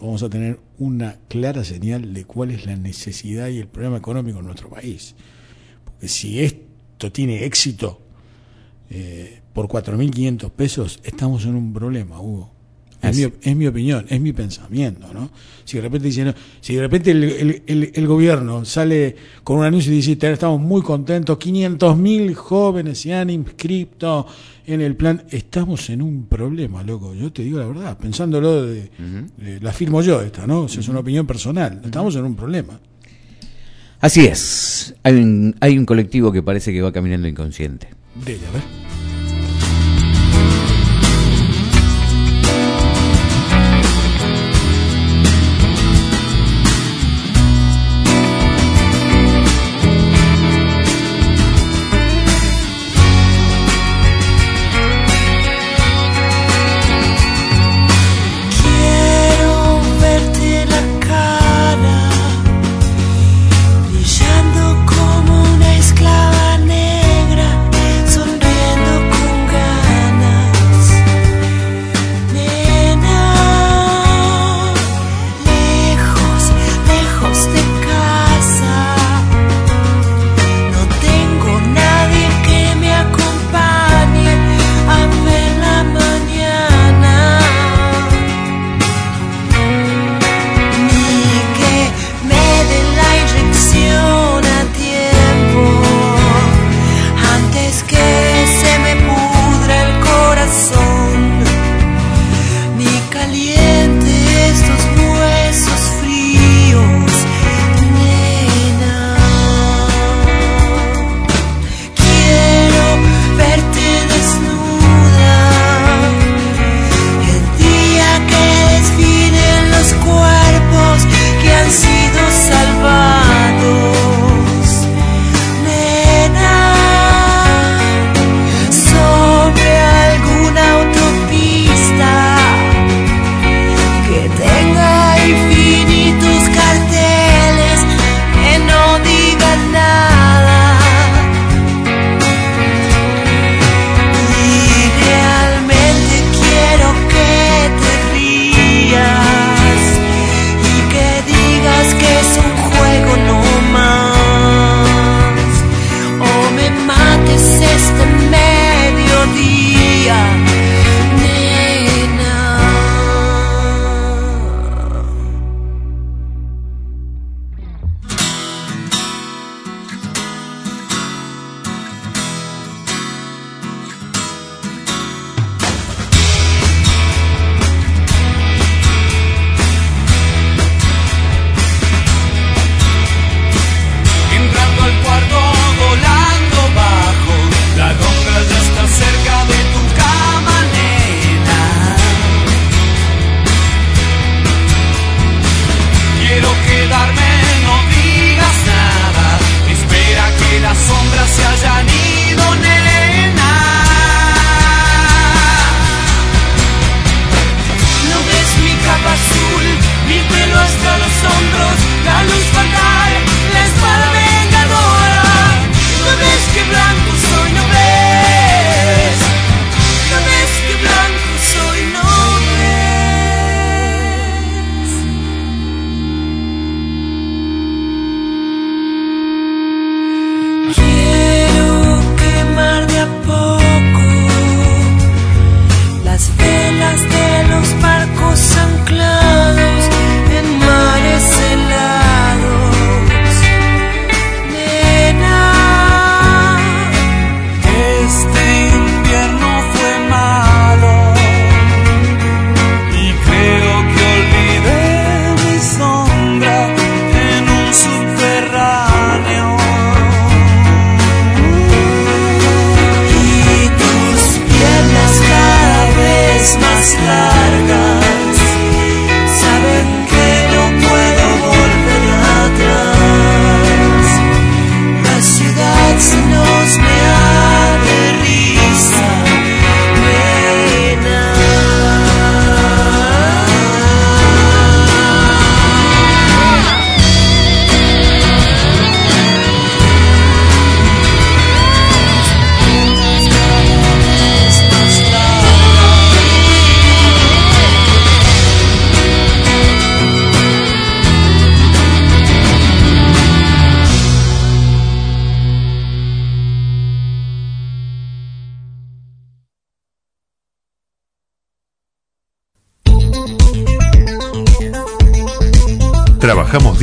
[0.00, 4.40] vamos a tener una clara señal de cuál es la necesidad y el problema económico
[4.40, 5.14] en nuestro país.
[5.84, 8.00] Porque si esto tiene éxito
[8.90, 12.55] eh, por 4.500 pesos, estamos en un problema, Hugo.
[13.10, 15.30] Es mi, es mi, opinión, es mi pensamiento, ¿no?
[15.64, 19.64] Si de repente dicen, si de repente el, el, el, el, gobierno sale con un
[19.64, 24.26] anuncio y dice, estamos muy contentos, 500.000 jóvenes se han inscrito
[24.66, 27.14] en el plan, estamos en un problema, loco.
[27.14, 29.30] Yo te digo la verdad, pensándolo de, uh -huh.
[29.36, 30.62] de la firmo yo esta, ¿no?
[30.62, 31.80] O sea, es una opinión personal.
[31.84, 32.78] Estamos en un problema.
[34.00, 34.94] Así es.
[35.02, 37.88] Hay un, hay un colectivo que parece que va caminando inconsciente.
[38.24, 38.85] De a ver.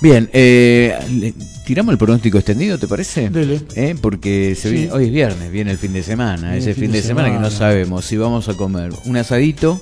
[0.00, 1.32] Bien, eh,
[1.64, 3.30] tiramos el pronóstico extendido, ¿te parece?
[3.30, 3.60] Dele.
[3.74, 4.74] Eh, Porque se Sí.
[4.74, 6.50] viene- hoy es viernes, viene el fin de semana.
[6.52, 9.80] Viene Ese fin de semana, que no sabemos si vamos a comer un asadito,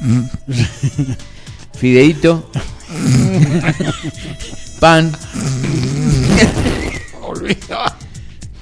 [1.74, 2.50] fideíto,
[4.80, 5.12] pan.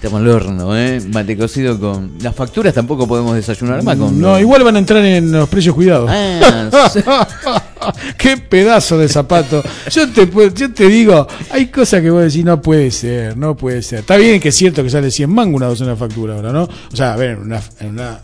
[0.03, 0.99] Estamos al horno, ¿eh?
[1.13, 2.13] Mate cocido con.
[2.23, 4.19] Las facturas tampoco podemos desayunar más con.
[4.19, 6.09] No, igual van a entrar en los precios cuidados.
[6.11, 7.63] Ah.
[8.17, 9.63] Qué pedazo de zapato.
[9.91, 13.83] Yo te, yo te digo, hay cosas que vos decís, no puede ser, no puede
[13.83, 13.99] ser.
[13.99, 16.63] Está bien que es cierto que sale 100 mangos una docena de factura ahora, ¿no?
[16.63, 18.21] O sea, a ver, en una, en una,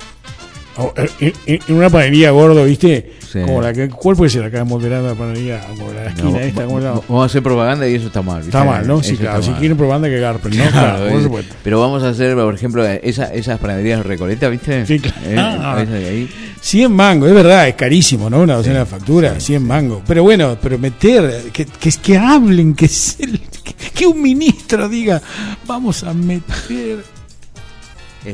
[1.19, 3.16] en una panadería gordo, ¿viste?
[3.33, 3.41] Sí.
[3.41, 5.61] Como la que, ¿Cuál puede ser la panadería?
[5.77, 7.01] Como la esquina No, esta, ¿cómo se llama?
[7.09, 8.37] vamos a hacer propaganda y eso está mal.
[8.43, 8.49] ¿viste?
[8.57, 9.03] Está mal, ¿no?
[9.03, 9.43] Sí, Eso claro.
[9.43, 10.65] Si quieren propaganda que garpen, ¿no?
[10.71, 11.55] Claro, Claro, por es- supuesto.
[11.63, 14.87] pero vamos a hacer, por ejemplo, esa- esas panaderías recoletas, ¿viste?
[14.87, 15.17] Sí, claro.
[15.25, 15.85] Eh, Ah.
[15.85, 16.31] de ahí.
[16.61, 18.41] 100 mangos, es verdad, es carísimo, ¿no?
[18.41, 20.03] Una docena de facturas, 100 mangos.
[20.07, 25.21] Pero bueno, pero meter, que, que, que hablen, que, se- que, que un ministro diga,
[25.67, 27.05] vamos a meter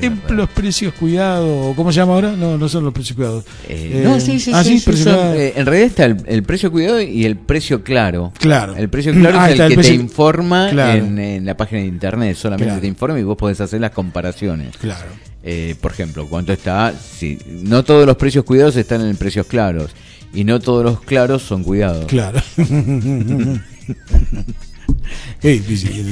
[0.00, 2.32] en los precios cuidados, ¿cómo se llama ahora?
[2.32, 3.44] No, no son los precios cuidados.
[3.68, 6.70] Eh, Eh, no, sí, sí, ah, sí, son, eh, en realidad está el, el precio
[6.72, 8.32] cuidado y el precio claro.
[8.38, 8.74] Claro.
[8.76, 11.04] El precio claro Ah, es el el que te informa Claro.
[11.04, 12.80] en, en la página de internet, solamente Claro.
[12.80, 14.76] te informa y vos podés hacer las comparaciones.
[14.78, 15.06] Claro.
[15.44, 19.90] Eh, por ejemplo, cuánto está, si no todos los precios cuidados están en precios claros
[20.32, 22.06] y no todos los claros son cuidados.
[22.06, 22.40] Claro.
[25.40, 26.04] Qué difícil.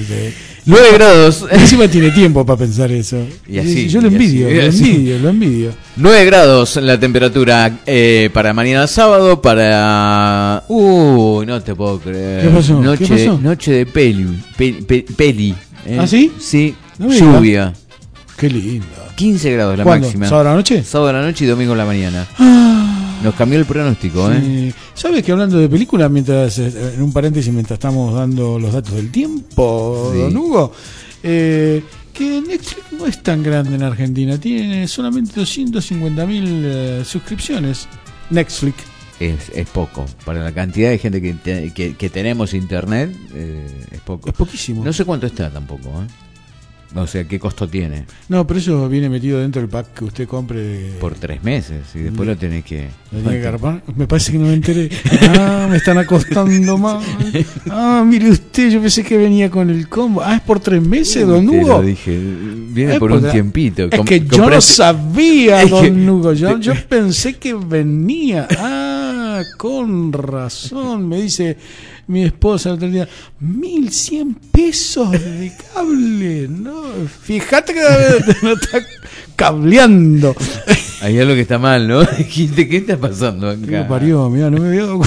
[0.67, 1.47] 9 grados.
[1.51, 3.17] Encima tiene tiempo para pensar eso.
[3.49, 4.91] Y así, Yo lo envidio, así, lo así.
[4.91, 5.73] envidio, lo envidio.
[5.97, 10.65] 9 grados la temperatura eh, para mañana sábado, para...
[10.69, 12.43] Uy, no te puedo creer.
[12.43, 12.81] ¿Qué pasó?
[12.81, 13.39] Noche, ¿Qué pasó?
[13.41, 14.27] noche de peli.
[14.57, 14.83] Peli.
[14.83, 15.55] pe- peli,
[15.87, 15.99] eh.
[16.01, 16.33] ¿Ah, sí?
[16.39, 16.75] Sí.
[16.99, 17.13] No.
[17.13, 17.73] Lluvia.
[18.37, 18.87] Qué lindo.
[19.17, 20.07] 15 grados la ¿Cuándo?
[20.07, 20.27] máxima.
[20.29, 20.83] ¿Sábado a la noche?
[20.83, 22.27] Sábado a la noche y domingo a la mañana.
[23.23, 24.73] Nos cambió el pronóstico, ¿eh?
[24.95, 28.95] ¿Sabes que hablando de películas, mientras eh, en un paréntesis, mientras estamos dando los datos
[28.95, 30.21] del tiempo, Sí.
[30.21, 30.73] don Hugo,
[31.23, 31.83] eh,
[32.15, 37.89] que Netflix no es tan grande en Argentina, tiene solamente 250 mil suscripciones.
[38.31, 38.77] Netflix.
[39.19, 40.07] Es, es poco.
[40.25, 44.31] Para la cantidad de gente que, te- que, que tenemos internet, eh, es poco.
[44.31, 44.83] Es poquísimo.
[44.83, 46.07] No sé cuánto está tampoco, ¿eh?
[46.95, 48.05] O sea, qué costo tiene.
[48.29, 50.61] No, pero eso viene metido dentro del pack que usted compre.
[50.61, 52.89] de- Por tres meses y después lo tenés que...
[53.13, 53.83] ¿Lo tiene que agarpar?
[53.97, 54.91] Me parece que no me enteré.
[55.39, 57.01] Ah, me están acostando mal.
[57.71, 60.21] Ah, mire usted, yo pensé que venía con el combo.
[60.21, 61.69] Ah, es por tres meses, don Te Hugo.
[61.81, 62.19] lo dije,
[62.71, 63.85] viene Es por un tiempito.
[63.85, 66.33] Es Com- que yo no sabía, Es que- don Hugo.
[66.33, 68.49] Yo, yo pensé que venía.
[68.59, 71.09] Ah, con razón.
[71.09, 71.57] Me dice
[72.11, 73.09] mi esposa el otro día:
[73.39, 76.49] 1100 pesos de cable.
[76.49, 76.83] No,
[77.23, 77.81] fíjate que
[78.43, 78.85] no está
[79.37, 80.35] cableando.
[81.01, 82.05] Hay algo que está mal, ¿no?
[82.29, 83.89] Gente, ¿Qué está pasando ¿Qué acá?
[83.89, 84.29] parió?
[84.29, 85.01] Mirá, no me veo.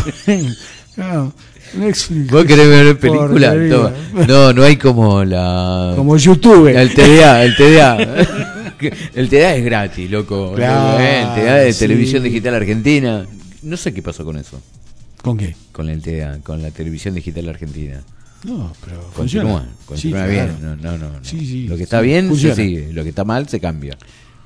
[0.95, 1.33] Claro.
[1.75, 2.31] Netflix.
[2.31, 3.53] ¿Vos querés ver película?
[3.69, 3.91] Toma.
[4.27, 5.93] No, no hay como la.
[5.95, 6.67] Como YouTube.
[6.67, 7.97] El TDA, el TDA.
[9.15, 10.53] El TDA es gratis, loco.
[10.55, 11.79] Claro, El TDA de sí.
[11.79, 13.25] Televisión Digital Argentina.
[13.61, 14.59] No sé qué pasó con eso.
[15.23, 15.55] ¿Con qué?
[15.71, 18.03] Con el TDA, con la Televisión Digital Argentina.
[18.43, 19.69] No, pero Continúa, funciona.
[19.85, 20.45] continúa Sí, bien.
[20.47, 20.59] claro.
[20.61, 21.23] No, no, no, no.
[21.23, 22.55] Sí, sí, Lo que está bien funciona.
[22.55, 23.97] se sigue, lo que está mal se cambia.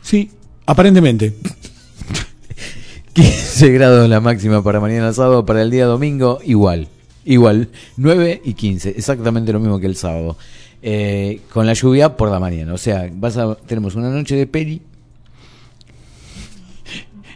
[0.02, 0.30] Sí,
[0.66, 1.34] aparentemente.
[3.14, 6.88] 15 grados la máxima para mañana sábado, para el día domingo igual,
[7.26, 10.38] igual, 9 y 15, exactamente lo mismo que el sábado.
[10.84, 14.46] Eh, con la lluvia por la mañana, o sea, vas a, tenemos una noche de
[14.46, 14.80] peri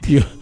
[0.08, 0.20] Yo-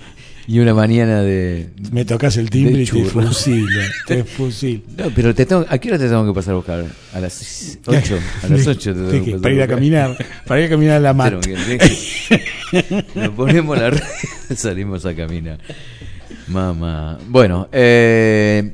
[0.52, 1.70] y una mañana de...
[1.92, 3.68] me tocas el timbre y te fusilo.
[4.08, 4.82] Te fusilo.
[4.98, 6.86] No, pero te tengo, ¿a qué hora te tengo que pasar a buscar?
[7.14, 10.18] A las 8, a las 8 te ¿De tengo que pasar Para ir a caminar.
[10.48, 11.34] Para ir a caminar a la mat.
[11.40, 12.42] Pero que-
[13.16, 14.02] Nos ponemos la red,
[14.56, 15.60] salimos a caminar.
[16.48, 17.20] Mamá.
[17.28, 18.74] Bueno, eh,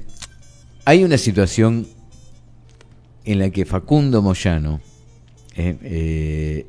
[0.86, 1.86] hay una situación
[3.26, 4.80] en la que Facundo Moyano,
[5.58, 6.66] eh, eh,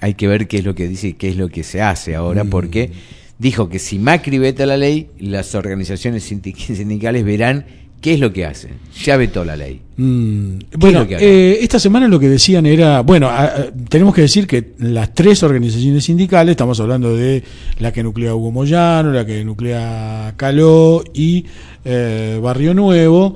[0.00, 2.14] hay que ver qué es lo que dice y qué es lo que se hace
[2.14, 2.50] ahora, Mm.
[2.50, 2.92] porque
[3.38, 7.64] dijo que si Macri veta la ley, las organizaciones sindic- sindicales verán
[8.00, 8.72] qué es lo que hacen.
[9.04, 9.80] Ya vetó la ley.
[9.96, 14.46] Mm, bueno, eh, esta semana lo que decían era, bueno, a- a- tenemos que decir
[14.46, 17.42] que las tres organizaciones sindicales, estamos hablando de
[17.80, 21.46] la que nuclea Hugo Moyano, la que nuclea Caló y
[21.84, 23.34] eh, Barrio Nuevo,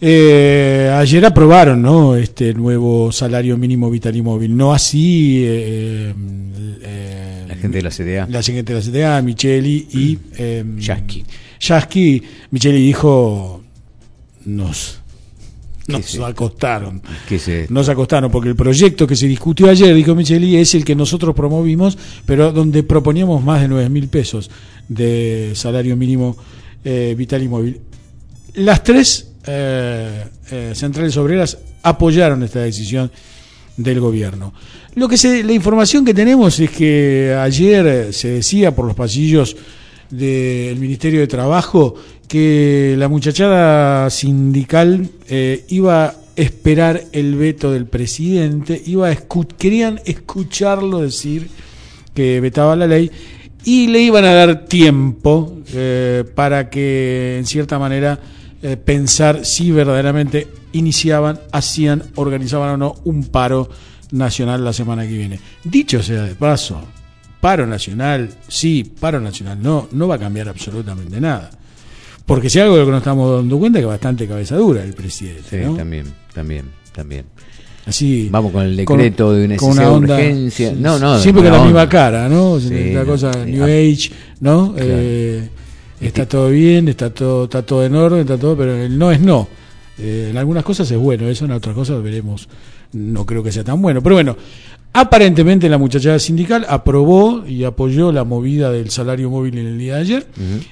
[0.00, 2.16] eh, ayer aprobaron ¿no?
[2.16, 6.12] este nuevo salario mínimo vital y móvil, no así eh,
[6.82, 7.21] eh,
[7.62, 8.26] gente de la CDA.
[8.28, 11.24] la gente de la CTA, Micheli y eh, Yasky.
[11.60, 13.62] Yasky, Micheli dijo,
[14.44, 15.00] nos,
[15.86, 17.02] nos acostaron.
[17.68, 21.34] Nos acostaron porque el proyecto que se discutió ayer, dijo Micheli, es el que nosotros
[21.34, 24.50] promovimos, pero donde proponíamos más de 9 mil pesos
[24.88, 26.36] de salario mínimo
[26.84, 27.80] eh, vital y móvil.
[28.54, 33.10] Las tres eh, eh, centrales obreras apoyaron esta decisión
[33.76, 34.52] del gobierno.
[34.94, 39.56] Lo que se, la información que tenemos es que ayer se decía por los pasillos
[40.10, 41.94] del Ministerio de Trabajo
[42.28, 49.16] que la muchachada sindical eh, iba a esperar el veto del presidente, iba a
[49.58, 51.48] querían escucharlo decir
[52.14, 53.10] que vetaba la ley
[53.64, 58.18] y le iban a dar tiempo eh, para que en cierta manera
[58.62, 63.68] eh, pensar si verdaderamente iniciaban, hacían, organizaban o no un paro
[64.12, 65.40] nacional la semana que viene.
[65.64, 66.80] Dicho sea de paso,
[67.40, 71.50] paro nacional, sí, paro nacional, no, no va a cambiar absolutamente nada.
[72.24, 74.82] Porque si algo de lo que nos estamos dando cuenta es que bastante cabeza dura
[74.84, 75.42] el presidente.
[75.50, 75.74] Sí, ¿no?
[75.74, 77.24] también, también, también.
[77.84, 80.70] Así, Vamos con el decreto de con de onda- urgencia.
[80.70, 82.60] sí, No, no, Siempre con la misma cara, ¿no?
[82.60, 83.66] Sí, la cosa New ah.
[83.66, 84.72] Age, ¿no?
[84.72, 84.88] Claro.
[84.88, 85.48] Eh,
[86.06, 89.10] está Este- todo bien, está todo, está todo en orden, está todo, pero el no
[89.12, 89.48] es no.
[89.98, 92.48] Eh, en algunas cosas es bueno, eso en otras cosas veremos.
[92.92, 94.02] No creo que sea tan bueno.
[94.02, 94.36] Pero bueno,
[94.92, 99.94] aparentemente la muchachada sindical aprobó y apoyó la movida del salario móvil en el día
[99.96, 100.26] de ayer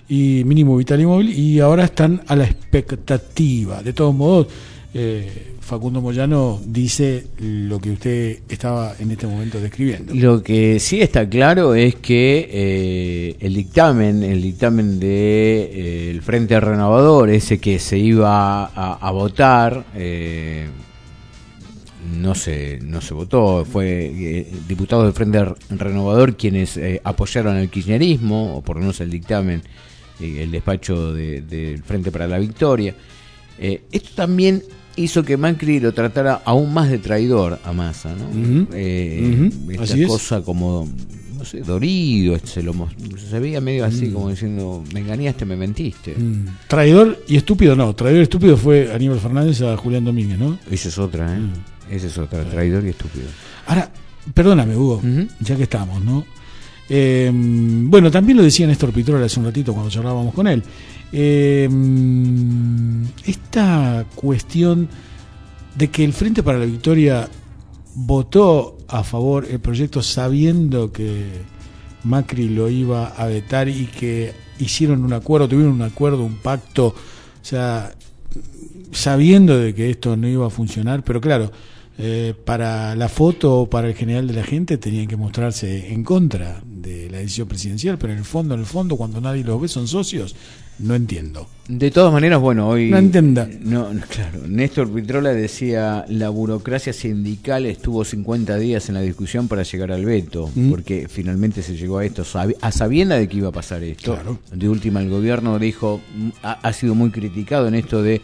[0.08, 3.82] y mínimo vital y móvil y ahora están a la expectativa.
[3.82, 4.48] De todos modos,
[4.92, 10.12] eh, Facundo Moyano dice lo que usted estaba en este momento describiendo.
[10.14, 16.22] Lo que sí está claro es que eh, el dictamen, el dictamen de eh, el
[16.22, 20.66] Frente Renovador, ese que se iba a, votar, eh,
[22.16, 28.62] no se no se votó, fue diputados del Frente Renovador quienes apoyaron el kirchnerismo, o
[28.62, 29.62] por lo menos el dictamen,
[30.18, 32.92] el despacho de- del Frente para la Victoria.
[33.58, 34.62] Esto también
[34.96, 38.66] hizo que Macri lo tratara aún más de traidor a Massa, ¿no?
[38.72, 40.08] Eh, ujú, esta así es.
[40.08, 40.88] cosa como,
[41.38, 42.74] no sé, dorido, se, lo,
[43.30, 44.12] se veía medio así, Mm.
[44.12, 46.14] como diciendo, me engañaste, me mentiste.
[46.16, 47.94] Mm, Traidor y estúpido no.
[47.94, 50.58] Traidor y estúpido fue Aníbal Fernández a Julián Domínguez, ¿no?
[50.70, 51.40] Esa es otra, ¿eh?
[51.40, 51.94] Mm.
[51.94, 53.26] Esa es otra, traidor y estúpido.
[53.66, 53.90] Ahora,
[54.34, 55.02] perdóname, Hugo,
[55.40, 56.24] ya que estamos, ¿no?
[56.92, 60.60] Eh, bueno, también lo decía Néstor Pitrola hace un ratito cuando charlábamos con él.
[61.12, 61.68] Eh,
[63.24, 64.88] esta cuestión
[65.76, 67.28] de que el Frente para la Victoria
[67.94, 71.26] votó a favor el proyecto sabiendo que
[72.02, 76.88] Macri lo iba a vetar y que hicieron un acuerdo, tuvieron un acuerdo, un pacto,
[76.88, 76.94] o
[77.44, 77.92] sea,
[78.90, 81.52] sabiendo de que esto no iba a funcionar, pero claro,
[81.98, 86.02] eh, para la foto o para el general de la gente tenían que mostrarse en
[86.02, 89.60] contra de la decisión presidencial, pero en el fondo, en el fondo, cuando nadie los
[89.60, 90.34] ve son socios,
[90.78, 91.46] no entiendo.
[91.68, 92.90] De todas maneras, bueno, hoy...
[92.90, 93.48] No entienda.
[93.60, 94.40] No, no, claro.
[94.48, 100.04] Néstor Pitrola decía, la burocracia sindical estuvo 50 días en la discusión para llegar al
[100.04, 100.70] veto, Mm.
[100.70, 102.24] porque finalmente se llegó a esto,
[102.60, 104.14] a sabienda de que iba a pasar esto.
[104.14, 104.38] Claro.
[104.52, 108.22] De última, el gobierno dijo, mm, ha, ha sido muy criticado en esto de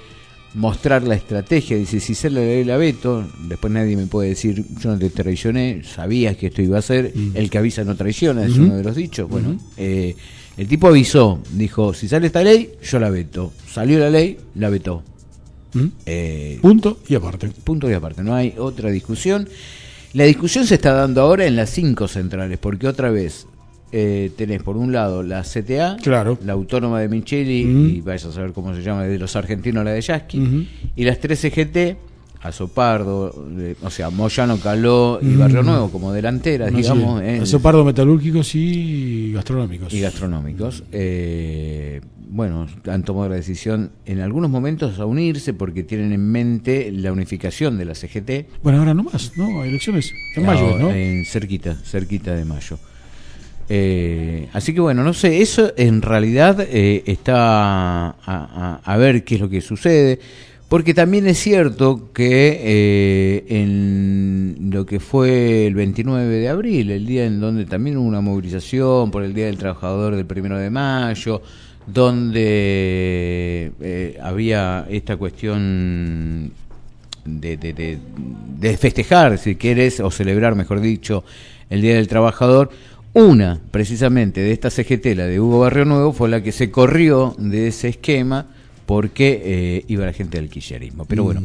[0.56, 1.76] mostrar la estrategia.
[1.76, 5.10] Dice, si sale la ley la veto, después nadie me puede decir, yo no te
[5.10, 8.82] traicioné, sabías que esto iba a ser, el que avisa no traiciona, es uno de
[8.82, 9.28] los dichos.
[9.28, 10.16] Bueno, eh,
[10.56, 13.52] el tipo avisó, dijo, si sale esta ley, yo la veto.
[13.70, 15.02] Salió la ley, la vetó.
[15.74, 15.86] ¿Mm?
[16.06, 17.48] Eh, Punto y aparte.
[17.48, 19.46] punto y aparte, no hay otra discusión.
[20.14, 23.46] La discusión se está dando ahora en las cinco centrales, porque otra vez
[23.98, 26.38] eh, tenés por un lado la CTA, Claro.
[26.44, 27.84] la autónoma de Micheli, Ujú.
[27.96, 31.18] y vais a saber cómo se llama, de los argentinos la de Yasky, y las
[31.18, 31.96] tres CGT,
[32.42, 35.38] Azopardo, de- o sea, Moyano, Caló y Mm.
[35.38, 39.92] Barrio Nuevo como delanteras, digamos, eh, Azopardo metalúrgicos y gastronómicos.
[39.94, 40.84] y gastronómicos.
[40.92, 46.92] Eh, bueno, han tomado la decisión en algunos momentos a unirse porque tienen en mente
[46.92, 48.46] la unificación de la CGT.
[48.62, 49.64] Bueno, ahora no más, ¿no?
[49.64, 50.90] Elecciones en mayo, ¿no?
[50.92, 52.78] En cerquita, cerquita de mayo.
[53.68, 59.34] Eh, así que bueno, no sé, eso en realidad eh, está a, a- ver qué
[59.34, 60.20] es lo que sucede,
[60.68, 67.06] porque también es cierto que eh, en lo que fue el 29 de abril, el
[67.06, 70.70] día en donde también hubo una movilización por el Día del Trabajador del primero de
[70.70, 71.42] mayo,
[71.86, 76.52] donde eh, había esta cuestión
[77.24, 77.98] de, de-
[78.60, 81.24] de festejar, si quieres, o celebrar, mejor dicho,
[81.70, 82.70] el Día del Trabajador.
[83.16, 87.34] Una, precisamente, de esta CGT, la de Hugo Barrio Nuevo, fue la que se corrió
[87.38, 88.44] de ese esquema
[88.84, 91.06] porque eh, iba la gente del kirchnerismo.
[91.06, 91.40] Pero bueno,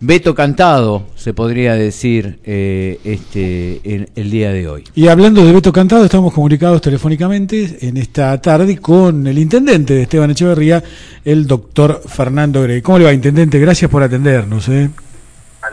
[0.00, 4.84] veto cantado, se podría decir, eh, este el, el día de hoy.
[4.94, 10.04] Y hablando de Beto Cantado, estamos comunicados telefónicamente en esta tarde con el intendente de
[10.04, 10.82] Esteban Echeverría,
[11.22, 12.80] el doctor Fernando Grey.
[12.80, 13.60] ¿Cómo le va, intendente?
[13.60, 14.70] Gracias por atendernos.
[14.70, 14.88] ¿eh?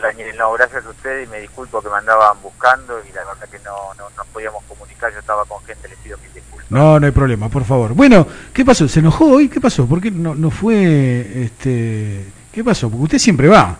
[0.04, 3.48] A no, gracias a usted y me disculpo que me andaban buscando y la verdad
[3.48, 6.70] que no, no nos podíamos comunicar, yo estaba con gente, les pido mil disculpas.
[6.70, 7.94] No, no hay problema, por favor.
[7.94, 8.86] Bueno, ¿qué pasó?
[8.86, 9.48] ¿Se enojó hoy?
[9.48, 9.86] ¿Qué pasó?
[9.86, 11.44] ¿Por qué no, no fue?
[11.44, 12.24] Este...
[12.52, 12.88] ¿Qué pasó?
[12.88, 13.76] Porque usted siempre va.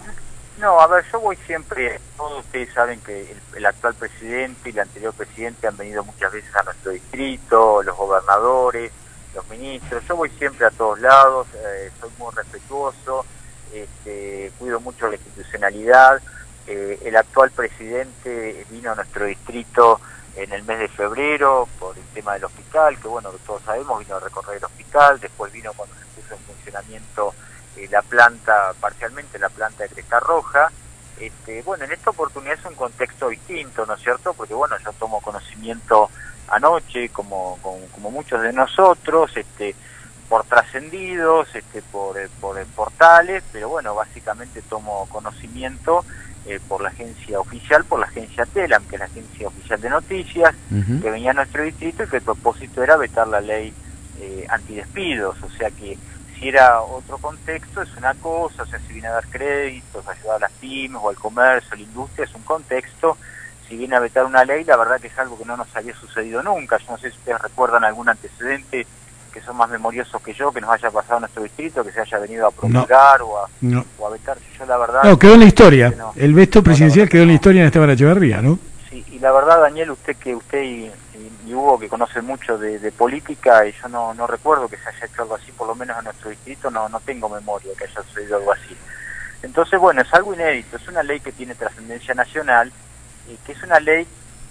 [0.59, 4.73] No, a ver, yo voy siempre, todos ustedes saben que el, el actual presidente y
[4.73, 8.91] el anterior presidente han venido muchas veces a nuestro distrito, los gobernadores,
[9.35, 13.25] los ministros, yo voy siempre a todos lados, eh, soy muy respetuoso,
[13.73, 16.21] este, cuido mucho la institucionalidad,
[16.67, 20.01] eh, el actual presidente vino a nuestro distrito
[20.37, 24.17] en el mes de febrero por el tema del hospital, que bueno, todos sabemos, vino
[24.17, 27.35] a recorrer el hospital, después vino cuando se puso en funcionamiento
[27.77, 30.71] eh, la planta, parcialmente la planta de Cresta Roja.
[31.19, 34.35] Este, bueno, en esta oportunidad es un contexto distinto, ¿no es cierto?
[34.35, 36.11] Porque bueno, yo tomo conocimiento
[36.49, 39.75] anoche, como, como, como muchos de nosotros, este,
[40.29, 46.05] por trascendidos, este, por, eh, por eh, portales, pero bueno, básicamente tomo conocimiento
[46.47, 49.91] eh, por la agencia oficial, por la agencia TELAM, que es la agencia oficial de
[49.91, 50.55] noticias,
[51.03, 53.73] que venía a nuestro distrito y que el propósito era vetar la ley
[54.21, 55.99] eh, antidespidos, o sea que
[56.35, 60.37] si era otro contexto es una cosa, o sea, si viene a dar créditos, ayudar
[60.37, 63.19] a las pymes o al comercio, a la industria, es un contexto,
[63.69, 65.95] si viene a vetar una ley, la verdad que es algo que no nos había
[65.95, 68.87] sucedido nunca, yo no sé si ustedes recuerdan algún antecedente
[69.39, 72.01] que son más memoriosos que yo, que nos haya pasado en nuestro distrito, que se
[72.01, 73.85] haya venido a promulgar o, a, No.
[73.99, 75.03] o a vetar, yo la verdad...
[75.05, 75.95] No, quedó en la historia.
[75.97, 76.13] no.
[76.17, 78.59] El veto presidencial quedó en la historia en Esteban Echeverría, ¿no?
[78.91, 82.59] Sí, y la verdad, Daniel, usted que usted y, y- y Hugo, que conocen mucho
[82.59, 85.67] de, de política, y yo no, no recuerdo que se haya hecho algo así, por
[85.69, 88.77] lo menos en nuestro distrito, no, no tengo memoria que haya sucedido algo así.
[89.43, 92.73] Entonces, bueno, es algo inédito, es una ley que tiene trascendencia nacional,
[93.31, 94.07] y que es una ley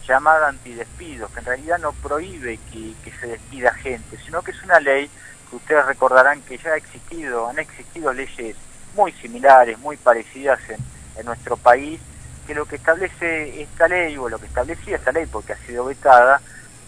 [0.07, 4.63] llamada antidespidos, que en realidad no prohíbe que, que se despida gente, sino que es
[4.63, 5.09] una ley
[5.49, 8.55] que ustedes recordarán que ya ha existido, han existido leyes
[8.95, 10.77] muy similares, muy parecidas en,
[11.17, 11.99] en nuestro país,
[12.45, 15.85] que lo que establece esta ley, o lo que establecía esta ley, porque ha sido
[15.85, 16.41] vetada,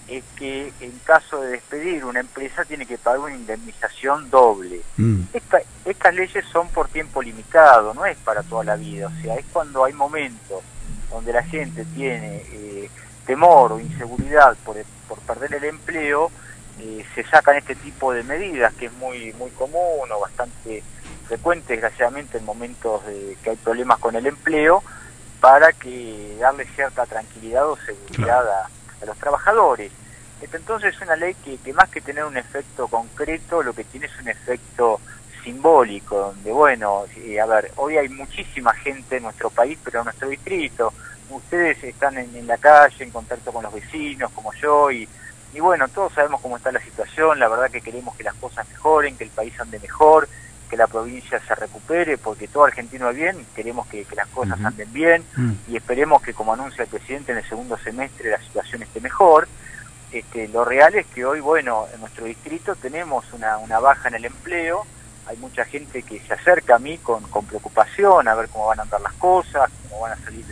[0.07, 4.81] es que en caso de despedir una empresa tiene que pagar una indemnización doble.
[4.97, 5.21] Mm.
[5.33, 9.35] Esta- estas leyes son por tiempo limitado, no es para toda la vida, o sea,
[9.35, 10.63] es cuando hay momentos
[11.11, 12.89] donde la gente tiene eh,
[13.29, 14.75] temor o inseguridad por,
[15.07, 16.31] por perder el empleo,
[16.79, 20.81] eh, se sacan este tipo de medidas, que es muy, muy común o bastante
[21.27, 24.81] frecuente, desgraciadamente, en momentos de que hay problemas con el empleo,
[25.39, 28.69] para que darle cierta tranquilidad o seguridad a,
[29.01, 29.91] a los trabajadores.
[30.41, 33.83] Este, Entonces es una ley que, que más que tener un efecto concreto, lo que
[33.83, 34.99] tiene es un efecto
[35.43, 40.05] simbólico, donde, bueno, eh, a ver, hoy hay muchísima gente en nuestro país, pero en
[40.05, 40.93] nuestro distrito,
[41.37, 45.07] ustedes están en, en la calle, en contacto con los vecinos, como yo, y,
[45.53, 48.67] y bueno, todos sabemos cómo está la situación, la verdad que queremos que las cosas
[48.69, 50.27] mejoren, que el país ande mejor,
[50.69, 54.59] que la provincia se recupere, porque todo argentino es bien, queremos que, que las cosas
[54.63, 55.53] anden bien, Mm.
[55.67, 59.47] y esperemos que, como anuncia el presidente, en el segundo semestre la situación esté mejor.
[60.11, 64.15] Este, lo real es que hoy, bueno, en nuestro distrito tenemos una, una baja en
[64.15, 64.85] el empleo,
[65.27, 68.79] hay mucha gente que se acerca a mí con, con preocupación a ver cómo van
[68.79, 70.43] a andar las cosas, cómo van a salir,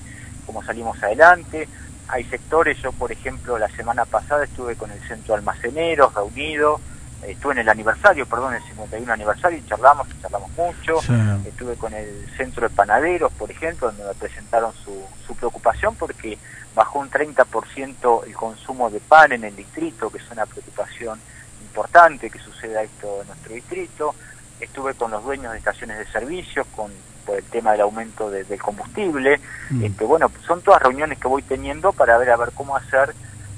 [0.47, 1.67] cómo salimos adelante.
[2.07, 6.79] Hay sectores, yo por ejemplo la semana pasada estuve con el centro de almaceneros reunido,
[7.21, 11.01] estuve en el aniversario, perdón, el 51 aniversario y charlamos, charlamos mucho.
[11.01, 11.13] Sí.
[11.45, 16.39] Estuve con el centro de panaderos, por ejemplo, donde me presentaron su, su preocupación porque
[16.73, 21.19] bajó un 30% el consumo de pan en el distrito, que es una preocupación
[21.61, 24.15] importante que suceda esto en nuestro distrito.
[24.59, 26.91] Estuve con los dueños de estaciones de servicios con
[27.27, 29.39] por el tema del aumento de- del combustible.
[29.69, 29.83] Mm.
[29.83, 33.13] Este, bueno, son todas reuniones que voy teniendo para ver a ver cómo hacer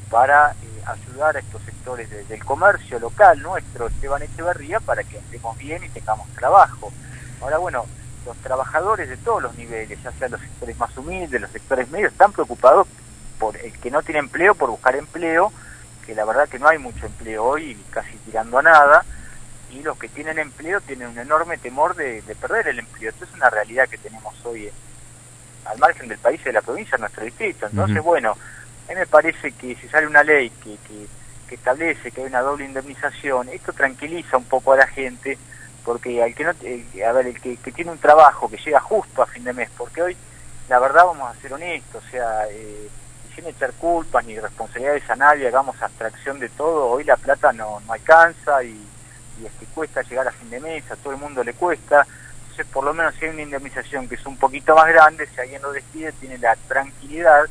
[0.10, 5.18] para eh, ayudar a estos sectores de- del comercio local nuestro, Esteban Echeverría, para que
[5.20, 6.91] estemos bien y tengamos trabajo.
[7.41, 7.86] Ahora, bueno,
[8.26, 12.12] los trabajadores de todos los niveles, ya sean los sectores más humildes, los sectores medios,
[12.12, 12.88] están preocupados
[13.38, 15.54] por el que no tiene empleo, por buscar empleo,
[16.06, 19.06] que la verdad que no hay mucho empleo hoy, casi tirando a nada,
[19.70, 23.12] y los que tienen empleo tienen un enorme temor de, de perder el empleo.
[23.12, 24.74] Esto es una realidad que tenemos hoy en-
[25.66, 27.68] al margen del país y de la provincia, en nuestro distrito.
[27.68, 31.08] Entonces, bueno, a mí me parece que si sale una ley que, que,
[31.48, 35.38] que establece que hay una doble indemnización, esto tranquiliza un poco a la gente,
[35.84, 38.80] porque al que no, el- a ver, el que, que tiene un trabajo que llega
[38.80, 40.18] justo a fin de mes, porque hoy,
[40.68, 42.90] la verdad, vamos a ser honestos, o sea, eh,
[43.36, 47.80] sin echar culpas ni responsabilidades a nadie, hagamos abstracción de todo, hoy la plata no,
[47.82, 48.90] no alcanza y,
[49.41, 52.06] y este, cuesta llegar a fin de mes, a todo el mundo le cuesta,
[52.41, 55.41] entonces por lo menos si hay una indemnización que es un poquito más grande, si
[55.41, 57.45] alguien lo despide, tiene la tranquilidad,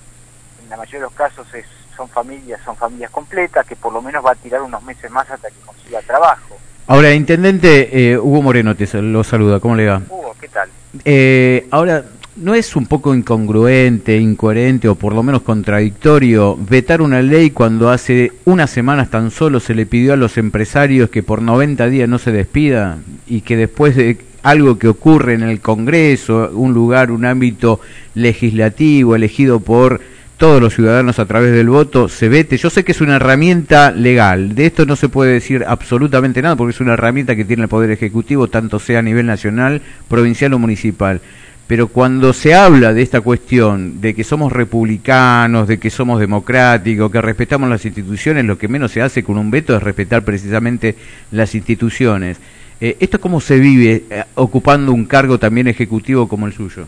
[0.63, 1.67] en la mayoría de los casos es,
[1.97, 5.29] son familias, son familias completas, que por lo menos va a tirar unos meses más
[5.31, 6.57] hasta que consiga trabajo.
[6.87, 10.01] Ahora, intendente eh, Hugo Moreno te lo saluda, ¿cómo le va?
[10.09, 10.71] Hugo, ¿qué tal?
[11.05, 12.05] Eh, ahora,
[12.41, 17.91] ¿no es un poco incongruente, incoherente o por lo menos contradictorio vetar una ley cuando
[17.91, 22.09] hace unas semanas tan solo se le pidió a los empresarios que por 90 días
[22.09, 27.11] no se despida y que después de algo que ocurre en el Congreso, un lugar,
[27.11, 27.81] un ámbito
[28.15, 30.01] legislativo elegido por
[30.37, 32.57] todos los ciudadanos a través del voto se vete.
[32.57, 36.55] Yo sé que es una herramienta legal, de esto no se puede decir absolutamente nada
[36.55, 40.55] porque es una herramienta que tiene el Poder Ejecutivo, tanto sea a nivel nacional, provincial
[40.55, 41.21] o municipal.
[41.69, 47.13] Pero cuando se habla de esta cuestión, de que somos republicanos, de que somos democráticos,
[47.13, 50.97] que respetamos las instituciones, lo que menos se hace con un veto es respetar precisamente
[51.31, 52.39] las instituciones.
[52.81, 56.87] Eh, ¿Esto cómo se vive eh, ocupando un cargo también ejecutivo como el suyo?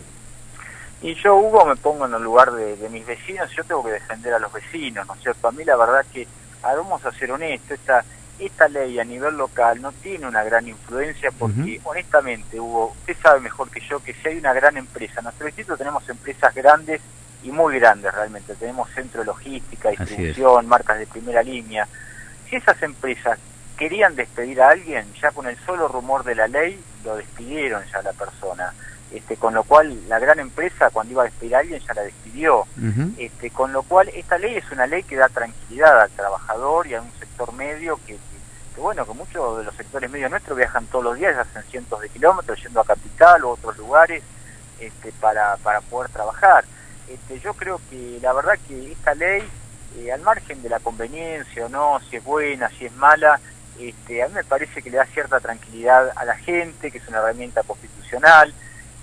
[1.03, 3.91] Y yo, Hugo, me pongo en el lugar de, de mis vecinos, yo tengo que
[3.91, 5.47] defender a los vecinos, ¿no es cierto?
[5.47, 6.27] A mí la verdad que,
[6.63, 8.03] vamos a ser honestos, esta,
[8.41, 13.39] esta ley a nivel local no tiene una gran influencia porque, honestamente, Hugo, usted sabe
[13.39, 17.01] mejor que yo que si hay una gran empresa, en nuestro distrito tenemos empresas grandes
[17.43, 21.87] y muy grandes realmente, tenemos centro de logística, distribución, marcas de primera línea.
[22.49, 23.37] Si esas empresas
[23.77, 27.99] querían despedir a alguien, ya con el solo rumor de la ley, lo despidieron ya
[27.99, 28.73] a la persona.
[29.11, 32.03] Este, con lo cual la gran empresa cuando iba a despedir a alguien ya la
[32.03, 32.65] despidió.
[33.17, 36.93] Este, con lo cual esta ley es una ley que da tranquilidad al trabajador y
[36.93, 38.17] a un sector medio que,
[38.81, 42.09] bueno, que muchos de los sectores medios nuestros viajan todos los días, hacen cientos de
[42.09, 44.23] kilómetros yendo a Capital o otros lugares
[44.79, 46.65] este, para, para poder trabajar.
[47.07, 49.47] Este, yo creo que la verdad que esta ley,
[49.97, 53.39] eh, al margen de la conveniencia o no, si es buena, si es mala,
[53.79, 57.07] este, a mí me parece que le da cierta tranquilidad a la gente, que es
[57.07, 58.53] una herramienta constitucional.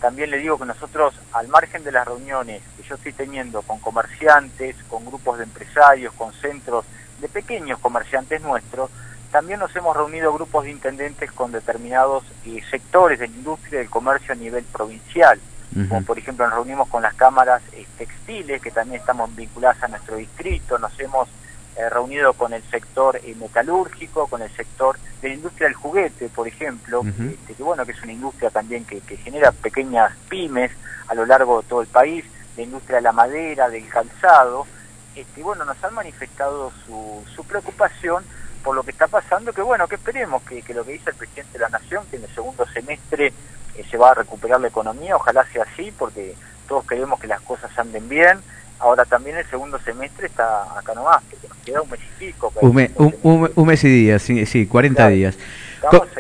[0.01, 3.79] También le digo que nosotros, al margen de las reuniones que yo estoy teniendo con
[3.81, 6.85] comerciantes, con grupos de empresarios, con centros
[7.21, 8.91] de pequeños comerciantes nuestros,
[9.31, 13.83] también nos hemos reunido grupos de intendentes con determinados eh, sectores de la industria y
[13.83, 15.41] del comercio a nivel provincial.
[15.89, 19.89] Como por ejemplo nos reunimos con las cámaras eh, textiles, que también estamos vinculadas a
[19.89, 21.29] nuestro distrito, nos hemos
[21.77, 26.29] eh, reunido con el sector eh, metalúrgico, con el sector de la industria del juguete,
[26.29, 30.73] por ejemplo, este, que bueno, que es una industria también que, que genera pequeñas pymes
[31.07, 32.25] a lo largo de todo el país,
[32.57, 34.67] la industria de la madera, del calzado,
[35.15, 38.25] este, bueno, nos han manifestado su, su preocupación
[38.63, 41.17] por lo que está pasando, que bueno, que esperemos que, que lo que dice el
[41.17, 43.33] presidente de la Nación, que en el segundo semestre
[43.75, 46.37] eh, se va a recuperar la economía, ojalá sea así, porque
[46.67, 48.43] todos queremos que las cosas anden bien.
[48.81, 52.53] Ahora también el segundo semestre está acá nomás, porque nos queda un mes y pico.
[52.61, 52.79] Un,
[53.23, 55.15] un- un- mes y días, sí, sí 40 Claro.
[55.15, 55.39] días.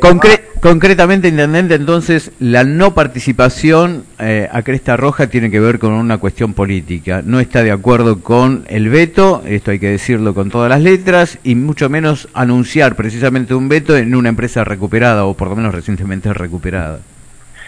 [0.00, 5.92] Concre- concretamente, intendente, entonces, la no participación eh, a Cresta Roja tiene que ver con
[5.92, 7.22] una cuestión política.
[7.24, 11.38] No está de acuerdo con el veto, esto hay que decirlo con todas las letras,
[11.42, 15.74] y mucho menos anunciar precisamente un veto en una empresa recuperada, o por lo menos
[15.74, 17.00] recientemente recuperada.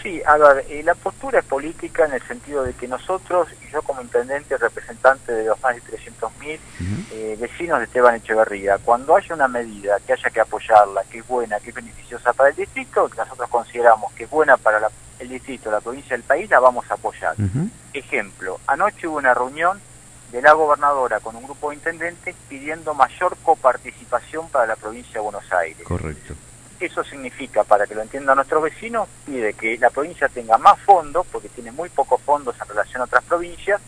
[0.01, 3.71] Sí, a ver, eh, la postura es política en el sentido de que nosotros, y
[3.71, 6.59] yo como intendente representante de los más de 300.000
[7.11, 11.27] eh, vecinos de Esteban Echeverría, cuando haya una medida que haya que apoyarla, que es
[11.27, 14.91] buena, que es beneficiosa para el distrito, que nosotros consideramos que es buena para la-
[15.19, 17.35] el distrito, la provincia del país, la vamos a apoyar.
[17.93, 19.79] Ejemplo, anoche hubo una reunión
[20.31, 25.19] de la gobernadora con un grupo de intendentes pidiendo mayor coparticipación para la provincia de
[25.19, 25.83] Buenos Aires.
[25.83, 26.33] Correcto.
[26.81, 31.27] Eso significa, para que lo entiendan nuestros vecinos, pide que la provincia tenga más fondos,
[31.31, 33.79] porque tiene muy pocos fondos en relación a otras provincias,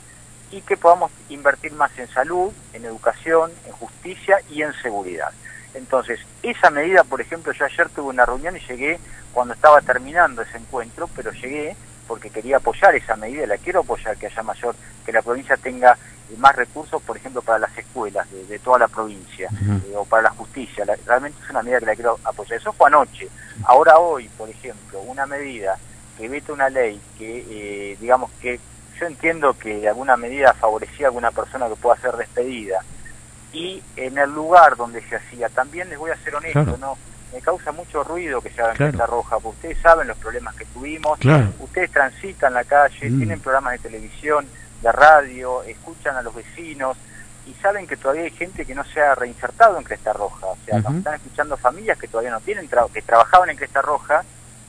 [0.51, 5.29] y que podamos invertir más en salud, en educación, en justicia y en seguridad.
[5.73, 8.99] Entonces, esa medida, por ejemplo, yo ayer tuve una reunión y llegué
[9.33, 11.75] cuando estaba terminando ese encuentro, pero llegué
[12.07, 15.97] porque quería apoyar esa medida, la quiero apoyar, que haya mayor, que la provincia tenga
[16.37, 20.23] más recursos, por ejemplo, para las escuelas de, de toda la provincia, eh, o para
[20.23, 20.83] la justicia.
[20.85, 22.57] La- realmente es una medida que la quiero apoyar.
[22.59, 23.27] Eso fue anoche.
[23.65, 25.77] Ahora hoy, por ejemplo, una medida
[26.17, 28.59] que vete una ley que, eh, digamos que
[28.99, 32.79] yo entiendo que de alguna medida favorecía a alguna persona que pueda ser despedida,
[33.51, 36.77] y en el lugar donde se hacía, también les voy a ser honesto, Claro.
[36.79, 36.97] no
[37.31, 38.91] me causa mucho ruido que se haga en Claro.
[38.91, 41.51] Cresta Roja, porque ustedes saben los problemas que tuvimos, Claro.
[41.59, 43.17] ustedes transitan la calle, Mm.
[43.17, 44.47] tienen programas de televisión,
[44.83, 46.97] de radio, escuchan a los vecinos
[47.47, 50.57] y saben que todavía hay gente que no se ha reinsertado en Cresta Roja, o
[50.65, 54.23] sea, nos están escuchando familias que todavía no tienen trabajo, que trabajaban en Cresta Roja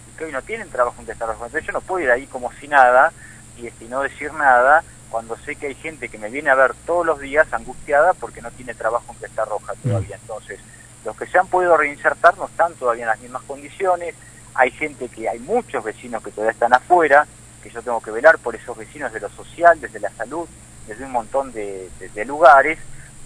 [0.08, 1.46] y que hoy no tienen trabajo en Cresta Roja.
[1.46, 3.12] Entonces yo no puedo ir ahí como si nada
[3.58, 6.56] y, este, y no decir nada cuando sé que hay gente que me viene a
[6.56, 10.16] ver todos los días angustiada porque no tiene trabajo en Cresta Roja todavía.
[10.20, 10.58] Entonces,
[11.04, 14.14] los que se han podido reinsertar no están todavía en las mismas condiciones,
[14.54, 17.26] hay gente que, hay muchos vecinos que todavía están afuera,
[17.64, 20.46] que yo tengo que velar por esos vecinos de lo social, desde la salud,
[20.86, 22.78] desde un montón de, de- de lugares,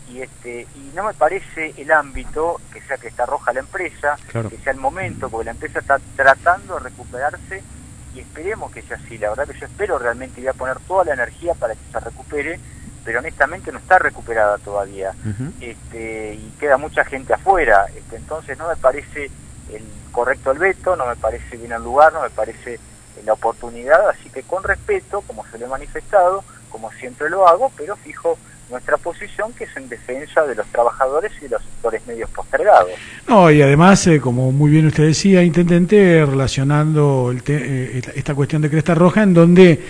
[0.06, 4.16] y este y no me parece el ámbito que sea que está roja la empresa,
[4.28, 4.48] Claro.
[4.48, 7.64] que sea el momento, porque la empresa está tratando de recuperarse
[8.14, 9.18] y esperemos que sea así.
[9.18, 11.82] La verdad que yo espero realmente y voy a poner toda la energía para que
[11.90, 12.60] se recupere,
[13.04, 15.12] pero honestamente no está recuperada todavía
[15.60, 17.86] este, y queda mucha gente afuera.
[17.92, 19.32] Este, entonces no me parece
[19.68, 22.78] el correcto el veto, no me parece bien el lugar, no me parece
[23.24, 27.72] la oportunidad, así que con respeto, como se lo he manifestado, como siempre lo hago,
[27.76, 28.38] pero fijo
[28.70, 32.90] nuestra posición que es en defensa de los trabajadores y de los sectores medios postergados.
[33.26, 38.12] No, y además, eh, como muy bien usted decía, intendente, relacionando el te- eh, esta-
[38.12, 39.82] esta cuestión de Cresta Roja, en donde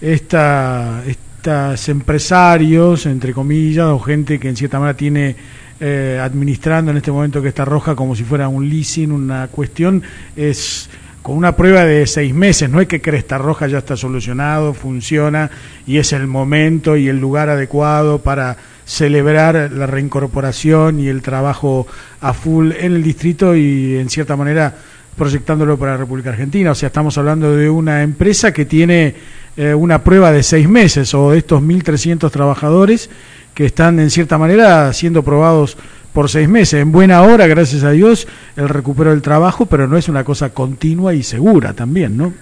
[0.00, 5.36] esta, estos empresarios, entre comillas, o gente que en cierta manera tiene
[5.78, 10.02] eh, administrando en este momento Cresta Roja como si fuera un leasing, una cuestión,
[10.34, 10.88] es
[11.26, 15.50] con una prueba de seis meses, no es que Cresta Roja ya está solucionado, funciona
[15.84, 21.88] y es el momento y el lugar adecuado para celebrar la reincorporación y el trabajo
[22.20, 24.72] a full en el distrito y en cierta manera
[25.16, 26.70] proyectándolo para la República Argentina.
[26.70, 29.16] O sea, estamos hablando de una empresa que tiene
[29.56, 33.10] eh, una prueba de seis meses o de estos 1.300 trabajadores
[33.52, 35.76] que están en cierta manera siendo probados
[36.16, 36.80] por seis meses.
[36.80, 38.26] En buena hora, gracias a Dios,
[38.56, 42.32] el recupero del trabajo, pero no es una cosa continua y segura también, ¿no?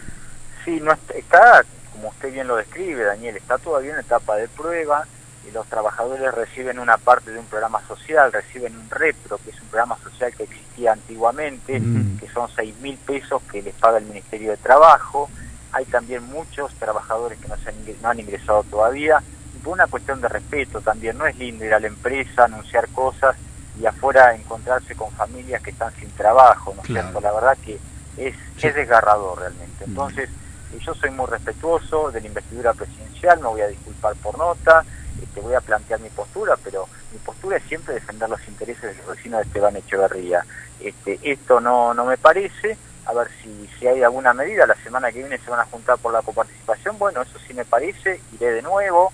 [0.64, 4.46] Sí, no est- está, como usted bien lo describe, Daniel, está todavía en etapa de
[4.46, 5.04] prueba
[5.48, 9.60] y los trabajadores reciben una parte de un programa social, reciben un repro, que es
[9.60, 12.18] un programa social que existía antiguamente, Mm.
[12.18, 15.28] que son seis mil pesos que les paga el Ministerio de Trabajo.
[15.72, 19.20] Hay también muchos trabajadores que no, se han, no han ingresado todavía.
[19.64, 23.34] Por una cuestión de respeto también, no es lindo ir a la empresa, anunciar cosas
[23.80, 27.08] y afuera encontrarse con familias que están sin trabajo, ¿no es Claro.
[27.08, 27.20] cierto?
[27.20, 27.78] La verdad que
[28.16, 29.84] es, es desgarrador realmente.
[29.84, 30.28] Entonces,
[30.72, 34.84] eh, yo soy muy respetuoso de la investidura presidencial, me voy a disculpar por nota,
[35.20, 39.02] este, voy a plantear mi postura, pero mi postura es siempre defender los intereses de
[39.02, 40.44] los vecinos de Esteban Echeverría.
[40.80, 42.76] Este, esto no, no me parece,
[43.06, 45.98] a ver si, si hay alguna medida, la semana que viene se van a juntar
[45.98, 49.12] por la coparticipación, bueno, eso sí me parece, iré de nuevo,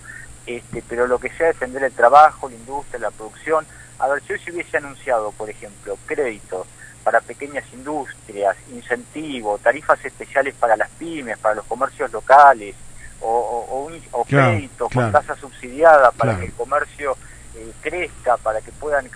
[0.56, 3.66] este, pero lo que sea defender el trabajo, la industria, la producción,
[3.98, 6.68] a ver, si hoy se hubiese anunciado, por ejemplo, créditos
[7.02, 12.76] para pequeñas industrias, incentivos, tarifas especiales para las pymes, para los comercios locales,
[13.20, 15.12] o, o, o un- o Claro, créditos claro.
[15.12, 16.40] con tasa subsidiada para Claro.
[16.40, 17.18] que el comercio
[17.52, 19.06] eh, crezca, para que puedan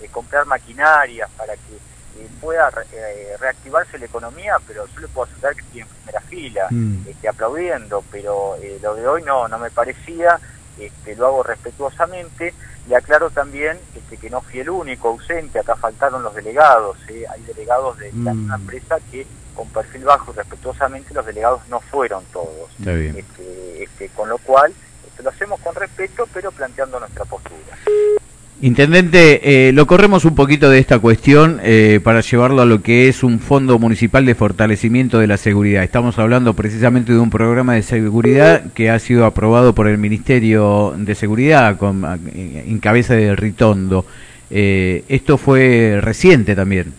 [0.00, 1.76] eh, comprar maquinaria, para que
[2.14, 5.88] eh, pueda re- eh, reactivarse la economía, pero yo le puedo asegurar que estoy en
[5.88, 7.06] primera fila, Mm.
[7.06, 10.40] este, aplaudiendo, pero eh, lo de hoy no, no me parecía,
[10.78, 12.54] este, lo hago respetuosamente
[12.88, 17.24] y aclaro también este, que no fui el único ausente, acá faltaron los delegados, ¿eh?
[17.30, 18.38] hay delegados de la Mm.
[18.38, 22.70] misma empresa que con perfil bajo y respetuosamente los delegados no fueron todos.
[23.18, 24.72] Este, este, con lo cual
[25.06, 27.76] este, lo hacemos con respeto, pero planteando nuestra postura.
[28.62, 33.08] Intendente, eh, lo corremos un poquito de esta cuestión eh, para llevarlo a lo que
[33.08, 35.82] es un fondo municipal de fortalecimiento de la seguridad.
[35.82, 40.94] Estamos hablando precisamente de un programa de seguridad que ha sido aprobado por el Ministerio
[40.96, 42.04] de Seguridad con,
[42.36, 44.06] en cabeza de Ritondo.
[44.48, 46.94] Eh, esto fue reciente también.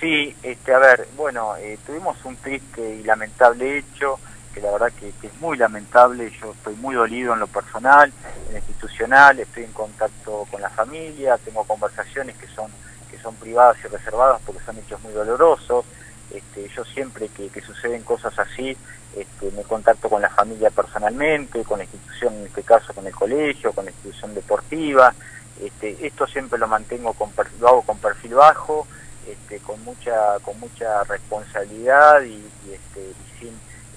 [0.00, 4.18] Sí, este, a ver, bueno, eh, tuvimos un triste y lamentable hecho
[4.56, 8.10] que la verdad que, es muy lamentable, yo estoy muy dolido en lo personal,
[8.46, 12.70] en lo institucional, estoy en contacto con la familia, tengo conversaciones que son
[13.10, 15.84] que son privadas y reservadas porque son hechos muy dolorosos,
[16.32, 18.74] este, yo siempre que, suceden cosas así,
[19.14, 23.14] este, me contacto con la familia personalmente, con la institución, en este caso con el
[23.14, 25.14] colegio, con la institución deportiva,
[25.62, 27.30] este, esto siempre lo mantengo con,
[27.60, 28.86] lo hago con perfil bajo,
[29.28, 33.12] este, con mucha con mucha responsabilidad y, y, este,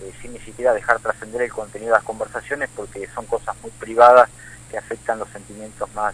[0.02, 3.72] eh, sin ni siquiera dejar trascender el contenido de las conversaciones porque son cosas muy
[3.72, 4.30] privadas
[4.70, 6.14] que afectan los sentimientos más,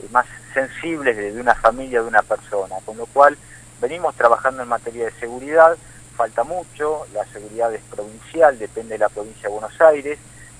[0.00, 2.76] eh, más sensibles de, de, una familia, de una persona.
[2.84, 3.36] Con lo cual
[3.80, 5.76] venimos trabajando en materia de seguridad,
[6.16, 10.18] falta mucho, la seguridad es provincial, depende de la provincia de Buenos Aires,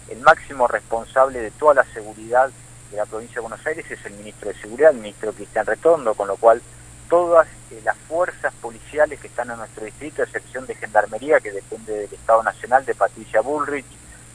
[0.08, 2.50] el máximo responsable de toda la seguridad
[2.90, 6.14] de la provincia de Buenos Aires es el ministro de Seguridad, el ministro Cristian Retondo,
[6.14, 6.62] con lo cual
[7.08, 11.92] todas eh, las fuerzas policiales que están en nuestro distrito, excepción de Gendarmería, que depende
[11.92, 13.86] del Estado Nacional, de Patricia Bullrich,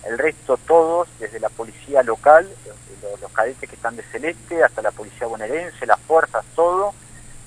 [0.05, 4.81] el resto todos, desde la policía local, los, los cadetes que están de Celeste, hasta
[4.81, 6.93] la policía bonaerense, las fuerzas, todo,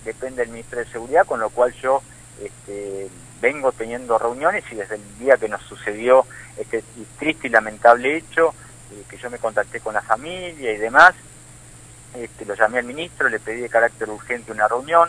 [0.04, 2.02] depende del Ministro de Seguridad, con lo cual yo
[2.42, 3.08] este,
[3.40, 6.24] vengo teniendo reuniones y desde el día que nos sucedió
[6.56, 6.82] este
[7.18, 8.54] triste y lamentable hecho,
[8.92, 11.14] eh, que yo me contacté con la familia y demás,
[12.16, 15.08] este, lo llamé al ministro, le pedí de carácter urgente una reunión,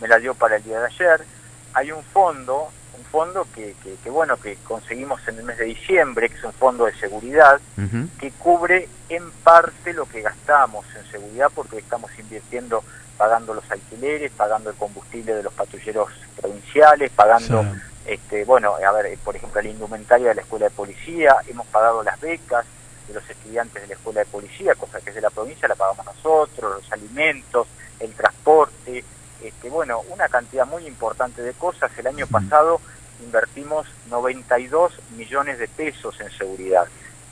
[0.00, 1.24] me la dio para el día de ayer.
[1.72, 2.68] Hay un fondo,
[2.98, 6.44] un fondo que, que, que bueno, que conseguimos en el mes de diciembre, que es
[6.44, 8.08] un fondo de seguridad, uh -huh.
[8.18, 12.82] que cubre en parte lo que gastamos en seguridad, porque estamos invirtiendo,
[13.18, 16.08] pagando los alquileres, pagando el combustible de los patrulleros
[16.40, 17.68] provinciales, pagando, sí.
[18.06, 22.02] este, bueno, a ver, por ejemplo, la indumentaria de la escuela de policía, hemos pagado
[22.02, 22.64] las becas,
[23.08, 25.74] de los estudiantes de la escuela de policía, cosa que es de la provincia, la
[25.74, 27.66] pagamos nosotros, los alimentos,
[28.00, 29.04] el transporte,
[29.42, 31.90] este, bueno, una cantidad muy importante de cosas.
[31.98, 32.80] El año pasado
[33.22, 36.86] invertimos 92 millones de pesos en seguridad.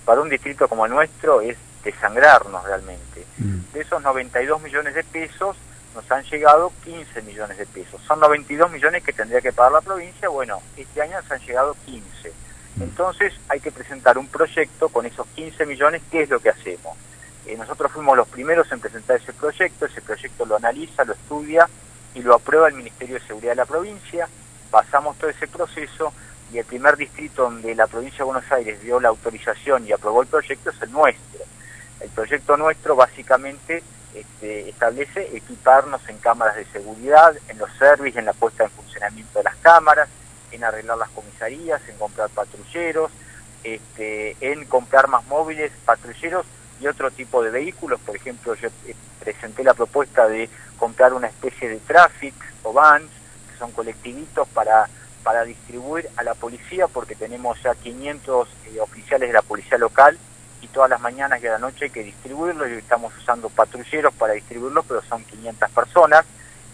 [0.04, 3.24] Para un distrito como el nuestro es desangrarnos realmente.
[3.36, 5.56] De esos 92 millones de pesos
[5.94, 8.00] nos han llegado 15 millones de pesos.
[8.06, 11.76] Son 92 millones que tendría que pagar la provincia, bueno, este año nos han llegado
[11.86, 12.32] 15
[12.80, 16.96] entonces hay que presentar un proyecto con esos 15 millones, ¿qué es lo que hacemos?
[17.46, 21.68] Eh, nosotros fuimos los primeros en presentar ese proyecto, ese proyecto lo analiza, lo estudia
[22.14, 24.28] y lo aprueba el Ministerio de Seguridad de la provincia,
[24.70, 26.12] pasamos todo ese proceso
[26.52, 30.22] y el primer distrito donde la provincia de Buenos Aires dio la autorización y aprobó
[30.22, 31.40] el proyecto es el nuestro.
[32.00, 33.82] El proyecto nuestro básicamente
[34.14, 39.38] este, establece equiparnos en cámaras de seguridad, en los servicios, en la puesta en funcionamiento
[39.38, 40.08] de las cámaras,
[40.52, 43.10] en arreglar las comisarías, en comprar patrulleros,
[43.64, 46.46] este, en comprar más móviles, patrulleros
[46.80, 48.00] y otro tipo de vehículos.
[48.00, 50.48] Por ejemplo, yo eh, presenté la propuesta de
[50.78, 52.34] comprar una especie de traffic
[52.64, 53.10] o vans,
[53.50, 54.88] que son colectivitos para,
[55.22, 60.18] para distribuir a la policía, porque tenemos ya 500 eh, oficiales de la policía local
[60.60, 64.14] y todas las mañanas y a la noche hay que distribuirlos y estamos usando patrulleros
[64.14, 66.24] para distribuirlos, pero son 500 personas.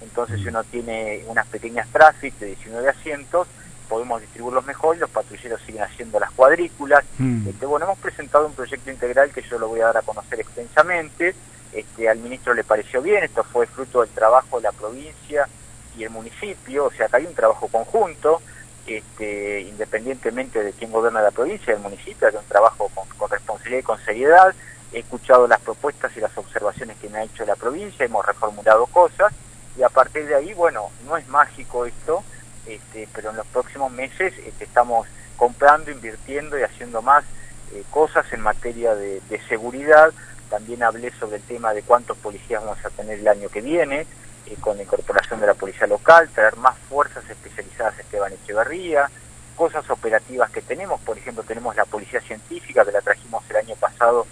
[0.00, 3.48] Entonces, si uno tiene unas pequeñas traffic de 19 asientos,
[3.88, 7.04] podemos distribuirlos mejor y los patrulleros siguen haciendo las cuadrículas.
[7.18, 7.48] Mm.
[7.48, 10.40] Este, bueno, hemos presentado un proyecto integral que yo lo voy a dar a conocer
[10.40, 11.34] extensamente.
[11.72, 15.48] Este, al ministro le pareció bien, esto fue fruto del trabajo de la provincia
[15.96, 18.40] y el municipio, o sea que hay un trabajo conjunto,
[18.86, 23.30] este, independientemente de quién gobierna la provincia y el municipio, hay un trabajo con, con
[23.30, 24.54] responsabilidad y con seriedad.
[24.92, 28.86] He escuchado las propuestas y las observaciones que me ha hecho la provincia, hemos reformulado
[28.86, 29.32] cosas
[29.78, 32.24] y a partir de ahí, bueno, no es mágico esto,
[32.68, 37.24] este, pero en los próximos meses este, estamos comprando, invirtiendo y haciendo más
[37.72, 40.12] eh, cosas en materia de, de, seguridad.
[40.50, 44.06] También hablé sobre el tema de cuántos policías vamos a tener el año que viene,
[44.46, 49.10] eh, con la incorporación de la policía local, traer más fuerzas especializadas a Esteban Echeverría,
[49.56, 53.74] cosas operativas que tenemos, por ejemplo, tenemos la policía científica que la trajimos el año
[53.76, 54.26] pasado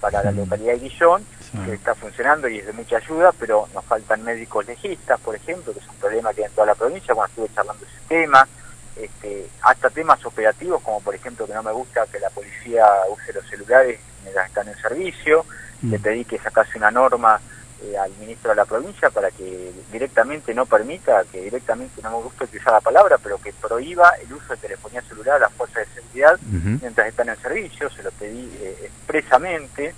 [0.00, 1.24] para la localidad de Guillón,
[1.66, 5.72] que está funcionando y es de mucha ayuda, pero nos faltan médicos legistas, por ejemplo,
[5.72, 8.48] que es un problema que hay en toda la provincia, bueno, estuve charlando ese tema,
[8.96, 13.32] este, hasta temas operativos, como por ejemplo que no me gusta que la policía use
[13.32, 15.44] los celulares mientras están en servicio,
[15.82, 15.90] mm.
[15.90, 17.40] le pedí que sacase una norma
[17.84, 22.24] eh, al ministro de la provincia para que directamente no permita, que directamente no me
[22.24, 25.88] gusta utilizar la palabra, pero que prohíba el uso de telefonía celular a las fuerzas
[25.88, 26.38] de seguridad
[26.80, 29.94] mientras están en servicio, se lo pedí eh, expresamente.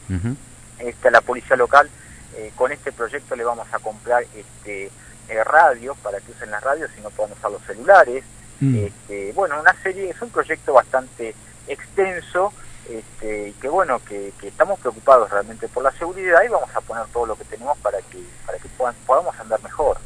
[0.79, 1.89] Esta, la policía local
[2.37, 4.91] eh, con este proyecto le vamos a comprar este,
[5.29, 8.25] eh, radios para que usen las radios y no puedan usar los celulares.
[8.61, 8.85] Mm.
[8.85, 11.35] Este, bueno, una serie, es un proyecto bastante
[11.69, 12.53] extenso
[12.89, 16.81] este, y que bueno, que, que estamos preocupados realmente por la seguridad y vamos a
[16.81, 19.97] poner todo lo que tenemos para que, para que puedan, podamos andar mejor.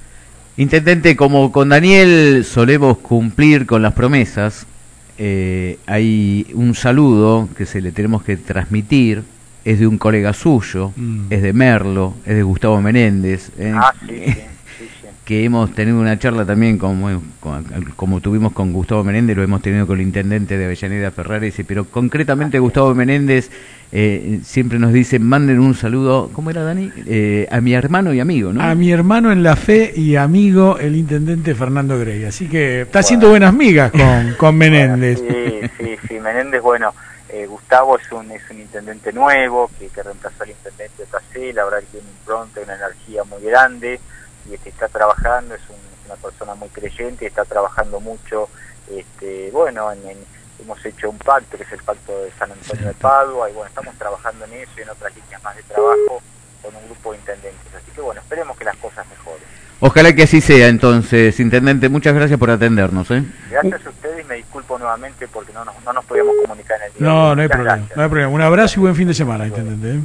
[0.57, 4.66] Intendente, como con Daniel solemos cumplir con las promesas,
[5.16, 9.24] eh, hay un saludo que se le tenemos que transmitir,
[9.70, 11.27] es de un colega suyo, Mm.
[11.31, 14.24] es de Merlo, es de Gustavo Menéndez, eh, Ah, sí, sí,
[14.78, 15.07] sí, sí.
[15.24, 17.65] que hemos tenido una charla también como, con-
[17.97, 21.65] como tuvimos con Gustavo Menéndez, lo hemos tenido con el intendente de Avellaneda Ferrari, dice,
[21.65, 23.51] pero concretamente Gustavo Menéndez
[23.90, 26.90] eh, siempre nos dice, manden un saludo, ¿cómo era Dani?
[27.07, 28.61] Eh, a mi hermano y amigo, ¿no?
[28.62, 32.24] A mi hermano en la fe y amigo el intendente Fernando Grey.
[32.24, 35.23] Así que está haciendo buenas migas con, con Menéndez.
[35.23, 36.93] Bueno, sí, sí, sí, Menéndez, bueno,
[37.28, 41.80] eh, Gustavo es un, es un intendente nuevo que, reemplazó al intendente Tacé, la verdad
[41.80, 44.00] que tiene un impronta, una energía muy grande
[44.48, 48.48] y este, está trabajando, es, un- una persona muy creyente, está trabajando mucho,
[48.90, 50.26] este, bueno, en, en-
[50.60, 53.68] hemos hecho un pacto, que es el pacto de San Antonio de Padua, y bueno,
[53.68, 56.22] estamos trabajando en eso y en otras líneas más de trabajo
[56.62, 59.44] con un grupo de intendentes, así que bueno, esperemos que las cosas mejoren.
[59.80, 63.10] Ojalá que así sea entonces, intendente, muchas gracias por atendernos.
[63.12, 63.22] ¿eh?
[63.50, 66.86] Gracias a ustedes y me disculpo nuevamente porque no nos, no nos podíamos comunicar en
[66.86, 67.09] el día.
[67.09, 67.76] de No, no hay problema.
[67.76, 67.96] gracias.
[67.96, 68.32] No hay problema.
[68.32, 69.94] Un abrazo y buen fin de semana, intendente.
[69.94, 70.00] ¿eh?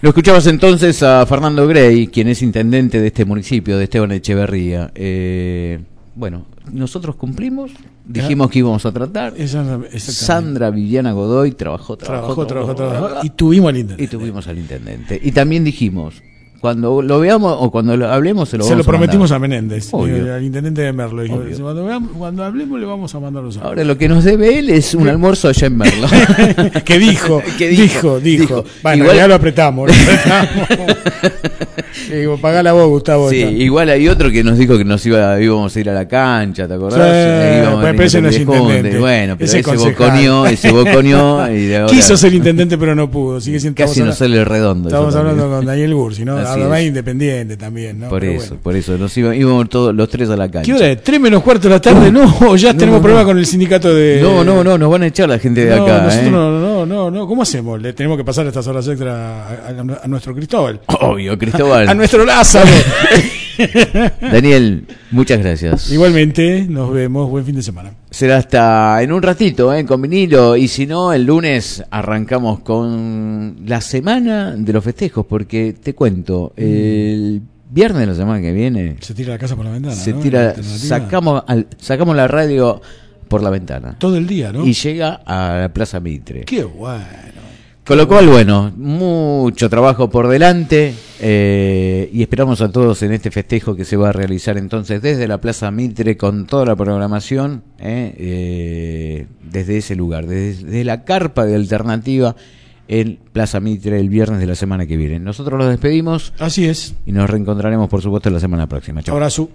[0.00, 4.90] Lo escuchabas entonces a Fernando Grey, quien es intendente de este municipio, de Esteban Echeverría.
[4.94, 5.78] Eh,
[6.14, 7.72] bueno, nosotros cumplimos,
[8.06, 9.34] dijimos que íbamos a tratar.
[9.98, 13.24] Sandra Viviana Godoy trabajó, trabajó, Trabajó, trabajó, trabajó.
[13.26, 14.04] Y tuvimos al intendente.
[14.04, 15.20] y tuvimos al intendente.
[15.22, 16.22] Y también dijimos,
[16.60, 19.38] cuando lo veamos o cuando lo hablemos se lo Se vamos lo prometimos a.
[19.38, 21.22] Menéndez, eh, al intendente de Merlo.
[21.22, 21.58] Obvio.
[21.60, 24.70] cuando, veamos- cuando hablemos le vamos a mandar los Ahora lo que nos debe él
[24.70, 26.08] es un almuerzo allá en Merlo.
[26.84, 28.64] que dijo, Que dijo, dijo, dijo.
[28.82, 29.88] Bueno, Igual- ya lo apretamos.
[29.88, 30.96] Lo apretamos.
[32.10, 33.30] Digo, pagala vos, Gustavo.
[33.30, 36.06] Sí, igual hay otro que nos dijo que nos iba, íbamos a ir a la
[36.06, 37.00] cancha, ¿te acordás?
[37.00, 38.98] Sí, íbamos pero ese no es intendente.
[38.98, 43.10] Bueno, pero Ese ese, boconeó, ese boconeó y de ahora Quiso ser intendente, pero no
[43.10, 43.40] pudo.
[43.40, 44.88] Sigue siendo, casi estamos sale redondo.
[44.88, 46.38] estamos hablando con Daniel Bursi, ¿no?
[46.54, 46.86] Es.
[46.86, 48.08] independiente también, ¿no?
[48.08, 48.62] Por Pero eso, bueno.
[48.62, 50.66] por eso, nos iba- íbamos todos los tres a la cancha.
[50.66, 51.02] ¿Qué hora es?
[51.02, 52.10] ¿Tres menos cuarto de la tarde?
[52.12, 53.28] No, ya No, tenemos no, problemas no.
[53.30, 54.20] con el sindicato de.
[54.22, 56.02] No, no, no, nos van a echar la gente de No, acá.
[56.02, 56.30] nosotros ¿eh?
[56.30, 57.26] no, no, no, no.
[57.26, 57.80] ¿Cómo hacemos?
[57.80, 60.80] Le tenemos que pasar estas horas extra a, a- a nuestro Cristóbal.
[61.00, 61.88] Obvio, Cristóbal.
[61.88, 62.70] A nuestro Lázaro.
[64.20, 65.90] Daniel, muchas gracias.
[65.90, 67.28] Igualmente, nos vemos.
[67.30, 67.90] Buen fin de semana.
[68.16, 69.84] Será hasta en un ratito, ¿eh?
[69.84, 70.56] con vinilo.
[70.56, 76.54] Y si no, el lunes arrancamos con la semana de los festejos, porque te cuento,
[76.56, 79.94] el viernes de la semana que viene Se tira la casa por la ventana.
[79.94, 82.80] se tira, sacamos, al- sacamos la radio
[83.28, 84.64] por la ventana Todo el día, ¿no?
[84.64, 86.44] y llega a la Plaza Mitre.
[86.46, 87.04] Qué bueno.
[87.86, 93.30] Con lo cual, bueno, mucho trabajo por delante eh, y esperamos a todos en este
[93.30, 97.62] festejo que se va a realizar entonces desde la Plaza Mitre con toda la programación,
[97.78, 102.34] eh, eh, desde ese lugar, desde, desde la carpa de alternativa
[102.88, 105.20] en Plaza Mitre el viernes de la semana que viene.
[105.20, 106.96] Nosotros los despedimos Así es.
[107.06, 109.00] y nos reencontraremos por supuesto la semana próxima.
[109.00, 109.14] Chao.
[109.14, 109.48] Abrazo.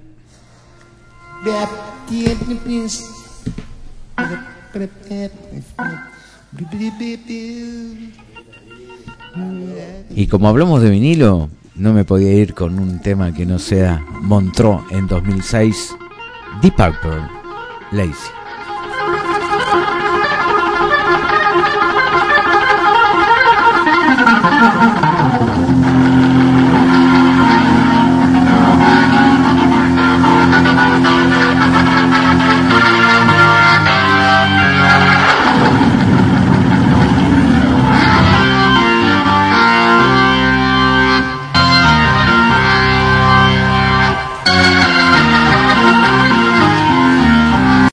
[10.15, 14.03] Y como hablamos de vinilo, no me podía ir con un tema que no sea
[14.21, 15.95] Montreux en 2006,
[16.61, 17.21] Deep Purple,
[17.91, 18.13] Lazy.